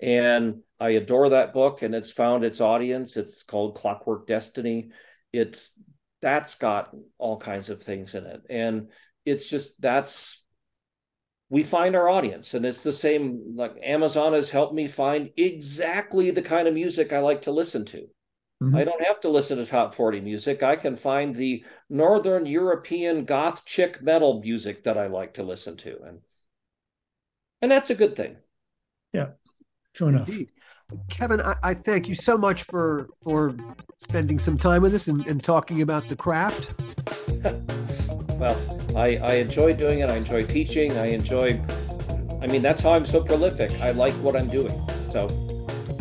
and 0.00 0.60
I 0.80 0.90
adore 0.90 1.30
that 1.30 1.54
book 1.54 1.82
and 1.82 1.94
it's 1.94 2.10
found 2.10 2.44
its 2.44 2.60
audience. 2.60 3.16
It's 3.16 3.42
called 3.42 3.76
Clockwork 3.76 4.26
Destiny. 4.26 4.90
It's 5.32 5.72
that's 6.20 6.56
got 6.56 6.94
all 7.18 7.38
kinds 7.38 7.70
of 7.70 7.82
things 7.82 8.14
in 8.14 8.24
it. 8.24 8.42
And 8.50 8.90
it's 9.24 9.48
just 9.48 9.80
that's 9.80 10.43
we 11.50 11.62
find 11.62 11.94
our 11.94 12.08
audience 12.08 12.54
and 12.54 12.64
it's 12.64 12.82
the 12.82 12.92
same 12.92 13.54
like 13.54 13.76
Amazon 13.82 14.32
has 14.32 14.50
helped 14.50 14.74
me 14.74 14.86
find 14.86 15.30
exactly 15.36 16.30
the 16.30 16.42
kind 16.42 16.66
of 16.66 16.74
music 16.74 17.12
I 17.12 17.20
like 17.20 17.42
to 17.42 17.52
listen 17.52 17.84
to. 17.86 18.08
Mm-hmm. 18.62 18.76
I 18.76 18.84
don't 18.84 19.04
have 19.04 19.20
to 19.20 19.28
listen 19.28 19.58
to 19.58 19.66
top 19.66 19.94
40 19.94 20.20
music. 20.20 20.62
I 20.62 20.76
can 20.76 20.96
find 20.96 21.34
the 21.34 21.64
northern 21.90 22.46
European 22.46 23.24
goth 23.24 23.64
chick 23.64 24.02
metal 24.02 24.40
music 24.40 24.84
that 24.84 24.96
I 24.96 25.06
like 25.08 25.34
to 25.34 25.42
listen 25.42 25.76
to 25.78 26.02
and 26.02 26.20
and 27.62 27.70
that's 27.70 27.90
a 27.90 27.94
good 27.94 28.16
thing. 28.16 28.36
Yeah. 29.12 29.28
True 29.94 30.08
enough. 30.08 30.28
Indeed. 30.28 30.50
Kevin, 31.08 31.40
I, 31.40 31.54
I, 31.62 31.74
thank 31.74 32.08
you 32.08 32.14
so 32.14 32.36
much 32.36 32.64
for 32.64 33.08
for 33.22 33.56
spending 34.02 34.38
some 34.38 34.58
time 34.58 34.82
with 34.82 34.94
us 34.94 35.08
and, 35.08 35.26
and 35.26 35.42
talking 35.42 35.82
about 35.82 36.06
the 36.08 36.16
craft. 36.16 36.74
well, 38.38 38.83
I, 38.94 39.16
I 39.16 39.34
enjoy 39.34 39.74
doing 39.74 40.00
it. 40.00 40.10
I 40.10 40.16
enjoy 40.16 40.44
teaching. 40.44 40.92
I 40.98 41.06
enjoy. 41.06 41.60
I 42.40 42.46
mean, 42.46 42.62
that's 42.62 42.80
how 42.80 42.92
I'm 42.92 43.06
so 43.06 43.22
prolific. 43.22 43.70
I 43.80 43.90
like 43.90 44.14
what 44.14 44.36
I'm 44.36 44.48
doing. 44.48 44.80
So 45.10 45.28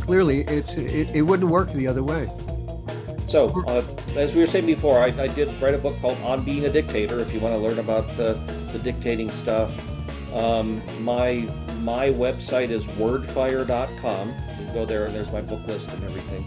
clearly, 0.01 0.41
it's 0.41 0.75
it, 0.75 1.09
it 1.15 1.21
wouldn't 1.21 1.49
work 1.49 1.71
the 1.71 1.87
other 1.87 2.03
way. 2.03 2.29
So, 3.25 3.63
uh, 3.67 3.83
as 4.15 4.35
we 4.35 4.41
were 4.41 4.47
saying 4.47 4.65
before, 4.65 4.99
I, 4.99 5.05
I 5.05 5.27
did 5.27 5.49
write 5.61 5.73
a 5.73 5.77
book 5.77 5.97
called 5.99 6.17
"On 6.21 6.43
Being 6.43 6.65
a 6.65 6.69
Dictator." 6.69 7.19
If 7.19 7.33
you 7.33 7.39
want 7.39 7.53
to 7.55 7.59
learn 7.59 7.79
about 7.79 8.05
the 8.17 8.33
the 8.71 8.79
dictating 8.79 9.31
stuff, 9.31 9.71
um, 10.35 10.81
my 11.03 11.47
my 11.81 12.09
website 12.09 12.69
is 12.69 12.85
wordfire.com. 12.87 14.27
You 14.27 14.73
go 14.73 14.85
there 14.85 15.05
and 15.05 15.15
there's 15.15 15.31
my 15.31 15.41
book 15.41 15.65
list 15.67 15.91
and 15.93 16.03
everything. 16.03 16.45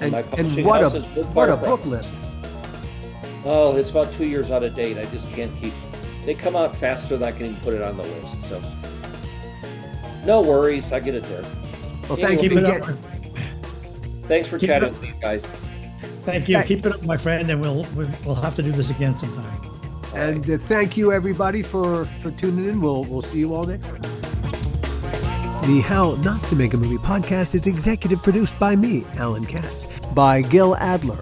And, 0.00 0.14
and, 0.14 0.34
and 0.38 0.64
what 0.64 0.82
a 0.82 1.00
what 1.34 1.50
a 1.50 1.56
book 1.56 1.84
list. 1.84 2.14
Oh, 3.44 3.76
it's 3.76 3.90
about 3.90 4.12
two 4.12 4.26
years 4.26 4.50
out 4.50 4.62
of 4.62 4.74
date. 4.74 4.98
I 4.98 5.04
just 5.06 5.30
can't 5.30 5.54
keep. 5.56 5.72
They 6.24 6.34
come 6.34 6.56
out 6.56 6.76
faster 6.76 7.16
than 7.16 7.28
I 7.28 7.32
can 7.32 7.46
even 7.46 7.56
put 7.60 7.74
it 7.74 7.82
on 7.82 7.96
the 7.96 8.02
list. 8.02 8.42
So, 8.42 8.60
no 10.24 10.40
worries. 10.40 10.92
I 10.92 11.00
get 11.00 11.14
it 11.14 11.22
there. 11.24 11.44
Well, 12.08 12.16
thank 12.16 12.42
you. 12.42 12.50
Get... 12.50 12.84
Thanks 14.26 14.48
for 14.48 14.58
keep 14.58 14.68
chatting 14.68 14.90
with 14.90 15.04
you 15.04 15.14
guys. 15.20 15.46
Thank 16.22 16.48
you. 16.48 16.62
Keep 16.62 16.84
it 16.84 16.92
up, 16.92 17.02
my 17.04 17.16
friend, 17.16 17.50
and 17.50 17.60
we'll 17.60 17.86
we'll 18.24 18.34
have 18.34 18.54
to 18.56 18.62
do 18.62 18.72
this 18.72 18.90
again 18.90 19.16
sometime. 19.16 19.68
And 20.14 20.50
uh, 20.50 20.58
thank 20.58 20.96
you 20.96 21.12
everybody 21.12 21.62
for 21.62 22.06
for 22.22 22.30
tuning 22.32 22.68
in. 22.68 22.80
We'll 22.80 23.04
we'll 23.04 23.22
see 23.22 23.38
you 23.38 23.54
all 23.54 23.64
next 23.64 23.86
time. 23.86 24.02
The 25.62 25.80
How 25.80 26.14
Not 26.22 26.42
to 26.44 26.56
Make 26.56 26.72
a 26.74 26.76
Movie 26.76 26.96
podcast 26.96 27.54
is 27.54 27.66
executive 27.66 28.22
produced 28.22 28.58
by 28.58 28.74
me, 28.74 29.04
Alan 29.16 29.44
Katz, 29.44 29.86
by 30.14 30.40
Gil 30.40 30.76
Adler, 30.76 31.20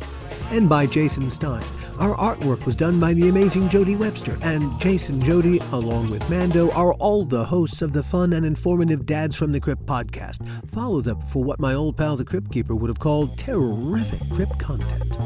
and 0.51 0.69
by 0.69 0.87
Jason 0.87 1.31
Stein. 1.31 1.64
Our 1.99 2.15
artwork 2.17 2.67
was 2.67 2.77
done 2.77 3.01
by 3.01 3.15
the 3.15 3.31
amazing 3.31 3.71
Jody 3.71 3.97
Webster, 3.97 4.37
and 4.43 4.79
Jason 4.81 5.21
Jody, 5.21 5.61
along 5.73 6.11
with 6.11 6.29
Mando, 6.29 6.71
are 6.73 6.93
all 6.95 7.25
the 7.25 7.45
hosts 7.45 7.81
of 7.81 7.93
the 7.95 8.03
fun 8.03 8.35
and 8.35 8.45
informative 8.45 9.07
Dads 9.07 9.35
from 9.35 9.53
the 9.53 9.61
Crypt 9.61 9.87
podcast. 9.87 10.47
Follow 10.71 11.01
them 11.01 11.21
for 11.23 11.43
what 11.43 11.59
my 11.59 11.73
old 11.73 11.97
pal 11.97 12.17
the 12.17 12.25
Crypt 12.25 12.53
Keeper 12.53 12.75
would 12.75 12.91
have 12.91 12.99
called 12.99 13.39
terrific 13.39 14.21
crypt 14.29 14.59
content. 14.59 15.17